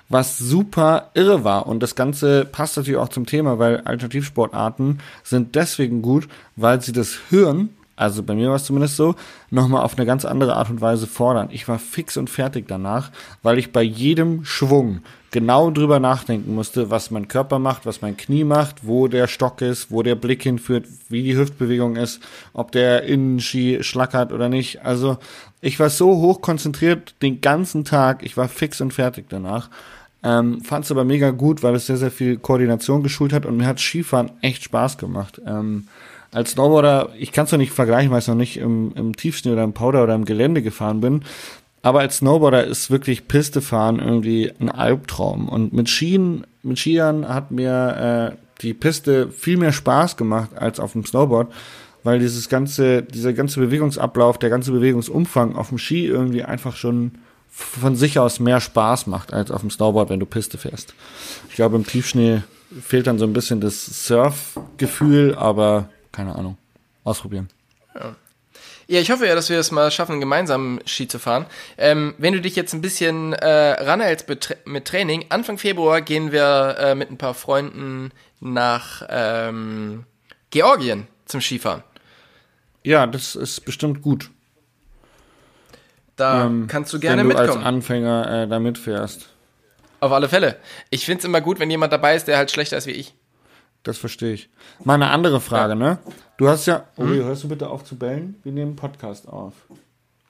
was 0.09 0.37
super 0.37 1.11
irre 1.13 1.43
war. 1.43 1.67
Und 1.67 1.81
das 1.81 1.95
Ganze 1.95 2.45
passt 2.45 2.77
natürlich 2.77 2.99
auch 2.99 3.09
zum 3.09 3.25
Thema, 3.25 3.59
weil 3.59 3.81
Alternativsportarten 3.81 4.99
sind 5.23 5.55
deswegen 5.55 6.01
gut, 6.01 6.27
weil 6.55 6.81
sie 6.81 6.91
das 6.91 7.17
Hirn, 7.29 7.69
also 7.97 8.21
bei 8.21 8.35
mir 8.35 8.49
war 8.49 8.55
es 8.55 8.65
zumindest 8.65 8.95
so, 8.95 9.15
nochmal 9.49 9.83
auf 9.83 9.97
eine 9.97 10.05
ganz 10.05 10.23
andere 10.23 10.55
Art 10.55 10.69
und 10.69 10.81
Weise 10.81 11.07
fordern. 11.07 11.49
Ich 11.51 11.67
war 11.67 11.79
fix 11.79 12.15
und 12.15 12.29
fertig 12.29 12.65
danach, 12.67 13.11
weil 13.41 13.57
ich 13.57 13.71
bei 13.71 13.81
jedem 13.81 14.45
Schwung 14.45 15.01
genau 15.31 15.71
drüber 15.71 15.99
nachdenken 15.99 16.53
musste, 16.53 16.91
was 16.91 17.09
mein 17.09 17.27
Körper 17.27 17.57
macht, 17.57 17.87
was 17.87 18.03
mein 18.03 18.15
Knie 18.15 18.43
macht, 18.43 18.87
wo 18.87 19.07
der 19.07 19.27
Stock 19.27 19.61
ist, 19.61 19.89
wo 19.89 20.03
der 20.03 20.13
Blick 20.13 20.43
hinführt, 20.43 20.85
wie 21.09 21.23
die 21.23 21.35
Hüftbewegung 21.35 21.95
ist, 21.95 22.21
ob 22.53 22.71
der 22.71 23.03
Innenski 23.03 23.79
schlackert 23.81 24.31
oder 24.31 24.47
nicht. 24.47 24.85
Also 24.85 25.17
ich 25.59 25.79
war 25.79 25.89
so 25.89 26.17
hoch 26.17 26.41
konzentriert 26.41 27.15
den 27.23 27.41
ganzen 27.41 27.83
Tag, 27.83 28.23
ich 28.23 28.37
war 28.37 28.47
fix 28.47 28.79
und 28.79 28.93
fertig 28.93 29.25
danach. 29.27 29.69
Ähm, 30.23 30.61
Fand 30.61 30.85
es 30.85 30.91
aber 30.91 31.03
mega 31.03 31.31
gut, 31.31 31.63
weil 31.63 31.73
es 31.73 31.87
sehr, 31.87 31.97
sehr 31.97 32.11
viel 32.11 32.37
Koordination 32.37 33.01
geschult 33.01 33.33
hat 33.33 33.47
und 33.47 33.57
mir 33.57 33.65
hat 33.65 33.79
Skifahren 33.79 34.31
echt 34.41 34.63
Spaß 34.63 34.99
gemacht. 34.99 35.41
Ähm, 35.45 35.87
als 36.31 36.51
Snowboarder, 36.51 37.09
ich 37.17 37.31
kann 37.31 37.45
es 37.45 37.51
noch 37.51 37.59
nicht 37.59 37.71
vergleichen, 37.71 38.11
weil 38.11 38.19
ich 38.19 38.27
noch 38.27 38.35
nicht 38.35 38.57
im, 38.57 38.93
im 38.95 39.15
Tiefschnee 39.15 39.51
oder 39.51 39.63
im 39.63 39.73
Powder 39.73 40.03
oder 40.03 40.15
im 40.15 40.25
Gelände 40.25 40.61
gefahren 40.61 41.01
bin. 41.01 41.23
Aber 41.81 41.99
als 42.01 42.17
Snowboarder 42.17 42.65
ist 42.65 42.91
wirklich 42.91 43.27
Pistefahren 43.27 43.99
irgendwie 43.99 44.51
ein 44.59 44.69
Albtraum. 44.69 45.47
Und 45.47 45.73
mit 45.73 45.89
Skien, 45.89 46.45
mit 46.63 46.79
Skiern 46.79 47.27
hat 47.27 47.51
mir 47.51 48.33
äh, 48.33 48.61
die 48.61 48.73
Piste 48.73 49.29
viel 49.29 49.57
mehr 49.57 49.71
Spaß 49.71 50.17
gemacht 50.17 50.51
als 50.55 50.79
auf 50.79 50.93
dem 50.93 51.05
Snowboard, 51.05 51.53
weil 52.03 52.19
dieses 52.19 52.49
ganze, 52.49 53.03
dieser 53.03 53.33
ganze 53.33 53.59
Bewegungsablauf, 53.59 54.37
der 54.37 54.49
ganze 54.49 54.71
Bewegungsumfang 54.71 55.55
auf 55.55 55.69
dem 55.69 55.77
Ski 55.77 56.05
irgendwie 56.05 56.43
einfach 56.43 56.75
schon 56.75 57.11
von 57.49 57.95
sich 57.95 58.19
aus 58.19 58.39
mehr 58.39 58.59
Spaß 58.59 59.07
macht 59.07 59.33
als 59.33 59.51
auf 59.51 59.61
dem 59.61 59.71
Snowboard, 59.71 60.09
wenn 60.09 60.19
du 60.19 60.25
Piste 60.25 60.57
fährst. 60.57 60.93
Ich 61.49 61.55
glaube, 61.55 61.75
im 61.75 61.85
Tiefschnee 61.85 62.41
fehlt 62.81 63.07
dann 63.07 63.17
so 63.17 63.25
ein 63.25 63.33
bisschen 63.33 63.61
das 63.61 64.07
Surfgefühl, 64.07 65.35
aber 65.35 65.89
keine 66.17 66.35
Ahnung. 66.35 66.57
Ausprobieren. 67.03 67.47
Ja, 68.87 68.99
ich 68.99 69.11
hoffe 69.11 69.27
ja, 69.27 69.35
dass 69.35 69.49
wir 69.49 69.59
es 69.59 69.71
mal 69.71 69.91
schaffen, 69.91 70.19
gemeinsam 70.19 70.79
Ski 70.85 71.07
zu 71.07 71.19
fahren. 71.19 71.45
Ähm, 71.77 72.15
wenn 72.17 72.33
du 72.33 72.41
dich 72.41 72.55
jetzt 72.55 72.73
ein 72.73 72.81
bisschen 72.81 73.33
äh, 73.33 73.83
ranhältst 73.83 74.27
mit, 74.27 74.43
Tra- 74.45 74.57
mit 74.65 74.85
Training, 74.85 75.25
Anfang 75.29 75.57
Februar 75.57 76.01
gehen 76.01 76.31
wir 76.31 76.75
äh, 76.79 76.95
mit 76.95 77.11
ein 77.11 77.17
paar 77.17 77.35
Freunden 77.35 78.11
nach 78.39 79.03
ähm, 79.09 80.05
Georgien 80.49 81.07
zum 81.25 81.39
Skifahren. 81.39 81.83
Ja, 82.83 83.05
das 83.05 83.35
ist 83.35 83.63
bestimmt 83.63 84.01
gut. 84.01 84.31
Da 86.15 86.45
ähm, 86.45 86.65
kannst 86.67 86.91
du 86.93 86.99
gerne 86.99 87.21
wenn 87.21 87.29
du 87.29 87.35
mitkommen. 87.35 87.59
als 87.59 87.67
Anfänger 87.67 88.43
äh, 88.43 88.47
da 88.47 88.59
mitfährst. 88.59 89.29
Auf 89.99 90.11
alle 90.11 90.29
Fälle. 90.29 90.57
Ich 90.89 91.05
find's 91.05 91.25
immer 91.25 91.41
gut, 91.41 91.59
wenn 91.59 91.69
jemand 91.69 91.93
dabei 91.93 92.15
ist, 92.15 92.27
der 92.27 92.37
halt 92.37 92.49
schlechter 92.49 92.77
ist 92.77 92.87
wie 92.87 92.91
ich. 92.91 93.13
Das 93.83 93.97
verstehe 93.97 94.33
ich. 94.33 94.49
Mal 94.83 94.95
eine 94.95 95.09
andere 95.09 95.39
Frage, 95.39 95.75
ne? 95.75 95.99
Du 96.37 96.49
hast 96.49 96.65
ja. 96.65 96.85
Oreo, 96.97 97.23
hörst 97.25 97.43
du 97.43 97.47
bitte 97.49 97.69
auf 97.69 97.83
zu 97.83 97.95
bellen? 97.97 98.35
Wir 98.43 98.51
nehmen 98.51 98.69
einen 98.71 98.75
Podcast 98.75 99.27
auf. 99.27 99.53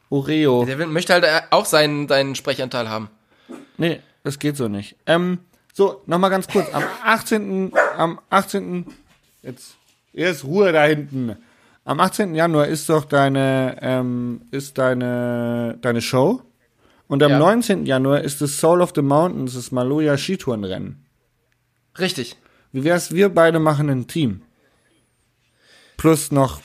Oreo. 0.09 0.63
Der 0.65 0.77
will, 0.79 0.87
möchte 0.87 1.13
halt 1.13 1.23
äh, 1.23 1.41
auch 1.49 1.65
seinen, 1.65 2.07
seinen 2.07 2.35
Sprechanteil 2.35 2.89
haben. 2.89 3.09
Nee, 3.77 3.99
das 4.23 4.39
geht 4.39 4.55
so 4.57 4.67
nicht. 4.67 4.95
Ähm, 5.05 5.39
so, 5.73 6.01
nochmal 6.05 6.29
ganz 6.29 6.47
kurz. 6.47 6.73
Am 6.73 6.83
18. 7.03 7.73
Am 7.97 8.19
18. 8.29 8.85
Jetzt. 9.43 9.75
Jetzt 10.13 10.43
Ruhe 10.45 10.71
da 10.71 10.83
hinten. 10.85 11.35
Am 11.83 11.99
18. 11.99 12.35
Januar 12.35 12.67
ist 12.67 12.89
doch 12.89 13.05
deine, 13.05 13.77
ähm, 13.81 14.41
ist 14.51 14.77
deine, 14.77 15.77
deine 15.81 16.01
Show. 16.01 16.41
Und 17.07 17.23
am 17.23 17.31
Ja. 17.31 17.39
19. 17.39 17.85
Januar 17.85 18.21
ist 18.21 18.41
das 18.41 18.57
Soul 18.59 18.81
of 18.81 18.91
the 18.95 19.01
Mountains, 19.01 19.53
das 19.53 19.71
Maloja 19.71 20.17
Skitourenrennen. 20.17 21.05
Richtig. 21.97 22.35
Wie 22.77 22.83
wär's, 22.83 23.11
wir 23.11 23.29
beide 23.29 23.57
machen 23.57 23.89
ein 23.89 24.05
Team? 24.05 24.43
Plus 25.97 26.31
noch 26.31 26.61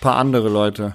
paar 0.00 0.14
andere 0.14 0.48
Leute. 0.48 0.94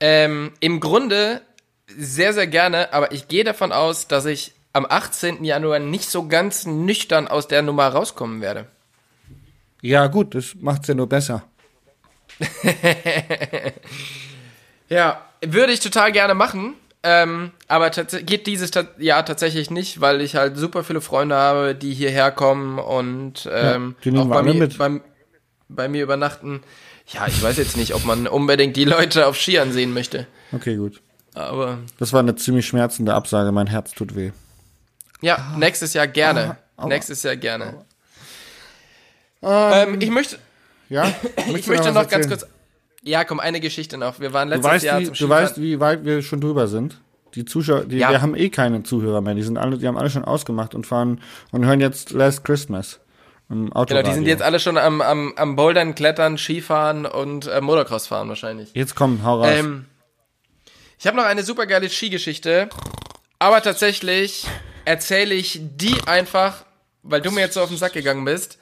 Ähm, 0.00 0.50
Im 0.58 0.80
Grunde 0.80 1.42
sehr, 1.86 2.32
sehr 2.32 2.48
gerne, 2.48 2.92
aber 2.92 3.12
ich 3.12 3.28
gehe 3.28 3.44
davon 3.44 3.70
aus, 3.70 4.08
dass 4.08 4.26
ich 4.26 4.54
am 4.72 4.86
18. 4.86 5.44
Januar 5.44 5.78
nicht 5.78 6.10
so 6.10 6.26
ganz 6.26 6.66
nüchtern 6.66 7.28
aus 7.28 7.46
der 7.46 7.62
Nummer 7.62 7.86
rauskommen 7.86 8.40
werde. 8.40 8.66
Ja, 9.80 10.08
gut, 10.08 10.34
das 10.34 10.56
macht's 10.56 10.88
ja 10.88 10.94
nur 10.94 11.08
besser. 11.08 11.44
Ja, 14.88 15.24
würde 15.40 15.72
ich 15.72 15.78
total 15.78 16.10
gerne 16.10 16.34
machen. 16.34 16.74
Ähm, 17.02 17.52
aber 17.66 17.90
geht 17.90 18.46
dieses 18.46 18.70
Jahr 18.98 19.24
tatsächlich 19.24 19.70
nicht, 19.70 20.00
weil 20.02 20.20
ich 20.20 20.36
halt 20.36 20.56
super 20.58 20.84
viele 20.84 21.00
Freunde 21.00 21.34
habe, 21.36 21.74
die 21.74 21.94
hierher 21.94 22.30
kommen 22.30 22.78
und 22.78 23.48
ähm, 23.50 23.96
nehmen 24.04 24.18
auch 24.18 24.28
bei 24.28 24.42
mir. 24.42 24.68
Bei, 24.68 25.00
bei 25.68 25.88
mir 25.88 26.02
übernachten. 26.02 26.62
Ja, 27.06 27.26
ich 27.26 27.42
weiß 27.42 27.56
jetzt 27.56 27.76
nicht, 27.76 27.94
ob 27.94 28.04
man 28.04 28.26
unbedingt 28.26 28.76
die 28.76 28.84
Leute 28.84 29.26
auf 29.26 29.36
Skiern 29.36 29.72
sehen 29.72 29.94
möchte. 29.94 30.26
Okay, 30.52 30.76
gut. 30.76 31.00
Aber 31.34 31.78
Das 31.98 32.12
war 32.12 32.20
eine 32.20 32.34
ziemlich 32.36 32.66
schmerzende 32.66 33.14
Absage. 33.14 33.50
Mein 33.52 33.66
Herz 33.68 33.92
tut 33.92 34.14
weh. 34.14 34.32
ja, 35.22 35.54
nächstes 35.56 35.94
Jahr 35.94 36.06
gerne. 36.06 36.56
aua. 36.76 36.88
nächstes 36.88 37.22
Jahr 37.22 37.36
gerne. 37.36 37.84
Ähm, 39.42 40.00
ich 40.00 40.10
möchte, 40.10 40.38
Ja? 40.88 41.12
ich 41.54 41.66
möchte 41.66 41.92
noch 41.92 42.08
ganz 42.08 42.26
erzählen? 42.26 42.28
kurz. 42.28 42.46
Ja, 43.02 43.24
komm, 43.24 43.40
eine 43.40 43.60
Geschichte 43.60 43.96
noch. 43.96 44.20
Wir 44.20 44.32
waren 44.32 44.48
Du 44.48 44.56
letztes 44.56 44.70
weißt, 44.72 44.84
Jahr 44.84 45.00
wie, 45.00 45.04
zum 45.04 45.12
du 45.14 45.16
Skifahren. 45.16 45.44
weißt, 45.44 45.60
wie 45.60 45.80
weit 45.80 46.04
wir 46.04 46.22
schon 46.22 46.40
drüber 46.40 46.68
sind. 46.68 47.00
Die 47.34 47.44
Zuschauer, 47.44 47.84
die, 47.84 47.98
Ja. 47.98 48.10
wir 48.10 48.20
haben 48.22 48.34
eh 48.34 48.50
keine 48.50 48.82
Zuhörer 48.82 49.20
mehr. 49.20 49.34
Die 49.34 49.42
sind 49.42 49.56
alle, 49.56 49.78
die 49.78 49.86
haben 49.86 49.96
alle 49.96 50.10
schon 50.10 50.24
ausgemacht 50.24 50.74
und 50.74 50.86
fahren 50.86 51.20
und 51.52 51.64
hören 51.64 51.80
jetzt 51.80 52.10
Last 52.10 52.44
Christmas. 52.44 53.00
Im 53.48 53.72
Auto 53.72 53.94
Genau, 53.94 54.06
die 54.06 54.14
sind 54.14 54.26
jetzt 54.26 54.42
alle 54.42 54.60
schon 54.60 54.76
am, 54.78 55.00
am, 55.00 55.32
am 55.36 55.56
Bouldern, 55.56 55.94
Klettern, 55.94 56.38
Skifahren 56.38 57.06
und 57.06 57.46
äh, 57.46 57.60
Motocross 57.60 58.06
fahren 58.06 58.28
wahrscheinlich. 58.28 58.70
Jetzt 58.74 58.94
komm, 58.96 59.24
hau 59.24 59.38
raus. 59.40 59.48
Ähm, 59.52 59.86
ich 60.98 61.06
habe 61.06 61.16
noch 61.16 61.24
eine 61.24 61.42
super 61.42 61.66
geile 61.66 61.88
Skigeschichte, 61.88 62.68
aber 63.38 63.62
tatsächlich 63.62 64.46
erzähle 64.84 65.34
ich 65.34 65.60
die 65.62 65.96
einfach, 66.06 66.64
weil 67.02 67.20
du 67.22 67.30
mir 67.30 67.40
jetzt 67.40 67.54
so 67.54 67.60
auf 67.62 67.68
den 67.70 67.78
Sack 67.78 67.92
gegangen 67.94 68.24
bist, 68.24 68.58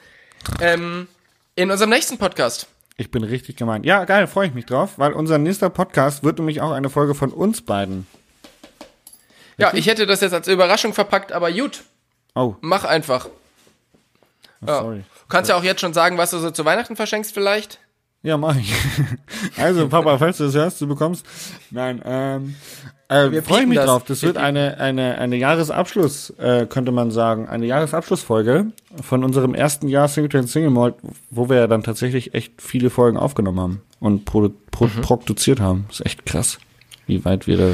ähm, 0.61 1.09
in 1.55 1.71
unserem 1.71 1.91
nächsten 1.91 2.17
Podcast. 2.19 2.67
Ich 2.99 3.11
bin 3.11 3.25
richtig 3.25 3.57
gemeint. 3.57 3.87
Ja, 3.87 4.05
geil, 4.05 4.27
freue 4.27 4.49
ich 4.49 4.55
mich 4.55 4.67
drauf, 4.67 4.99
weil 4.99 5.13
unser 5.13 5.39
nächster 5.39 5.71
Podcast 5.71 6.23
wird 6.25 6.39
nämlich 6.39 6.61
auch 6.61 6.73
eine 6.73 6.91
Folge 6.91 7.15
von 7.15 7.33
uns 7.33 7.63
beiden. 7.63 8.07
Ja, 9.57 9.73
ich 9.73 9.87
hätte 9.87 10.05
das 10.07 10.21
jetzt 10.21 10.35
als 10.35 10.47
Überraschung 10.49 10.93
verpackt, 10.93 11.33
aber 11.33 11.51
gut, 11.51 11.85
Oh, 12.35 12.55
mach 12.61 12.85
einfach. 12.85 13.29
Ja. 14.67 14.81
sorry. 14.81 14.99
Du 14.99 15.29
kannst 15.29 15.49
ja 15.51 15.57
auch 15.57 15.63
jetzt 15.65 15.81
schon 15.81 15.95
sagen, 15.95 16.19
was 16.19 16.31
du 16.31 16.39
so 16.39 16.51
zu 16.51 16.65
Weihnachten 16.65 16.95
verschenkst 16.97 17.33
vielleicht. 17.33 17.81
Ja, 18.23 18.37
mach 18.37 18.57
ich. 18.57 18.73
Also, 19.57 19.89
Papa, 19.89 20.19
falls 20.19 20.37
du 20.39 20.45
das 20.45 20.55
hörst, 20.55 20.81
du 20.81 20.87
bekommst. 20.87 21.25
Nein, 21.71 22.03
ähm, 22.05 22.55
äh, 23.09 23.31
Wir 23.31 23.43
freue 23.43 23.67
mich 23.67 23.77
das. 23.77 23.87
drauf. 23.87 24.05
Das 24.05 24.23
wird 24.23 24.37
eine, 24.37 24.79
eine, 24.79 25.19
eine 25.19 25.37
Jahresabschluss, 25.37 26.31
äh, 26.39 26.67
könnte 26.67 26.93
man 26.93 27.11
sagen, 27.11 27.49
eine 27.49 27.67
Jahresabschlussfolge 27.67 28.67
von 29.03 29.25
unserem 29.25 29.55
ersten 29.55 29.89
Jahr 29.89 30.09
Singleton 30.09 30.47
Single 30.47 30.71
Malt, 30.71 30.95
wo 31.31 31.49
wir 31.49 31.57
ja 31.57 31.67
dann 31.67 31.83
tatsächlich 31.83 32.35
echt 32.35 32.61
viele 32.61 32.91
Folgen 32.91 33.17
aufgenommen 33.17 33.61
haben 33.61 33.83
und 34.01 34.25
produ 34.25 34.51
pro 34.71 34.87
Mhm. 34.87 35.01
produziert 35.03 35.61
haben. 35.61 35.87
Ist 35.91 36.05
echt 36.07 36.25
krass, 36.27 36.59
wie 37.07 37.25
weit 37.25 37.47
wir 37.47 37.57
da 37.57 37.69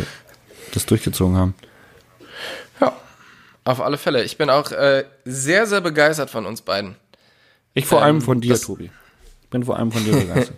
das 0.73 0.87
durchgezogen 0.87 1.37
haben. 1.37 1.55
Ja, 2.81 2.93
auf 3.65 3.81
alle 3.81 3.99
Fälle. 3.99 4.25
Ich 4.25 4.37
bin 4.39 4.51
auch 4.51 4.73
äh, 4.73 5.05
sehr, 5.25 5.67
sehr 5.67 5.81
begeistert 5.81 6.31
von 6.31 6.47
uns 6.47 6.63
beiden. 6.63 6.97
Ich 7.75 7.87
vor 7.87 7.99
Ähm, 7.99 8.05
allem 8.05 8.21
von 8.23 8.41
dir, 8.41 8.59
Tobi. 8.61 8.91
Ich 9.43 9.51
bin 9.51 9.65
vor 9.65 9.77
allem 9.77 9.93
von 9.93 10.05
dir 10.05 10.13
begeistert. 10.13 10.57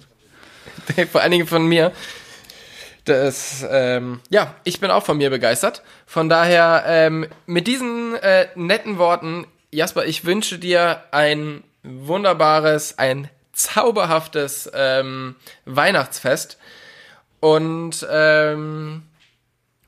Vor 1.10 1.20
allen 1.20 1.32
Dingen 1.32 1.46
von 1.48 1.66
mir. 1.66 1.90
Das, 3.06 3.64
ähm, 3.70 4.20
ja, 4.30 4.54
ich 4.64 4.80
bin 4.80 4.90
auch 4.90 5.04
von 5.04 5.16
mir 5.16 5.30
begeistert. 5.30 5.82
Von 6.06 6.28
daher, 6.28 6.84
ähm, 6.86 7.26
mit 7.46 7.66
diesen 7.66 8.14
äh, 8.16 8.48
netten 8.56 8.98
Worten, 8.98 9.46
Jasper, 9.70 10.04
ich 10.04 10.24
wünsche 10.24 10.58
dir 10.58 11.02
ein 11.12 11.62
wunderbares, 11.82 12.98
ein 12.98 13.28
zauberhaftes 13.52 14.70
ähm, 14.74 15.36
Weihnachtsfest 15.64 16.58
und 17.40 18.06
ähm, 18.10 19.04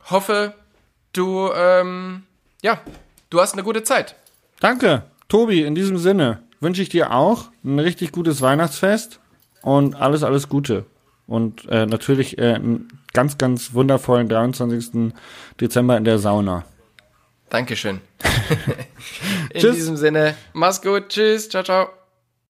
hoffe, 0.08 0.54
du 1.12 1.50
ähm, 1.52 2.22
ja, 2.62 2.80
du 3.30 3.40
hast 3.40 3.52
eine 3.52 3.62
gute 3.62 3.82
Zeit. 3.82 4.16
Danke, 4.60 5.04
Tobi. 5.28 5.62
In 5.62 5.74
diesem 5.74 5.98
Sinne 5.98 6.42
wünsche 6.60 6.82
ich 6.82 6.88
dir 6.88 7.12
auch 7.12 7.50
ein 7.64 7.78
richtig 7.78 8.12
gutes 8.12 8.42
Weihnachtsfest 8.42 9.20
und 9.62 9.94
alles, 9.94 10.22
alles 10.22 10.48
Gute. 10.48 10.86
Und 11.26 11.66
äh, 11.68 11.86
natürlich 11.86 12.38
äh, 12.38 12.54
einen 12.54 12.97
ganz, 13.18 13.36
ganz 13.36 13.74
wundervollen 13.74 14.28
23. 14.28 15.12
Dezember 15.60 15.96
in 15.96 16.04
der 16.04 16.20
Sauna. 16.20 16.64
Dankeschön. 17.50 18.00
in 19.50 19.60
diesem 19.60 19.96
Sinne, 19.96 20.36
mach's 20.52 20.80
gut. 20.80 21.08
Tschüss. 21.08 21.48
Ciao, 21.48 21.64
ciao. 21.64 21.97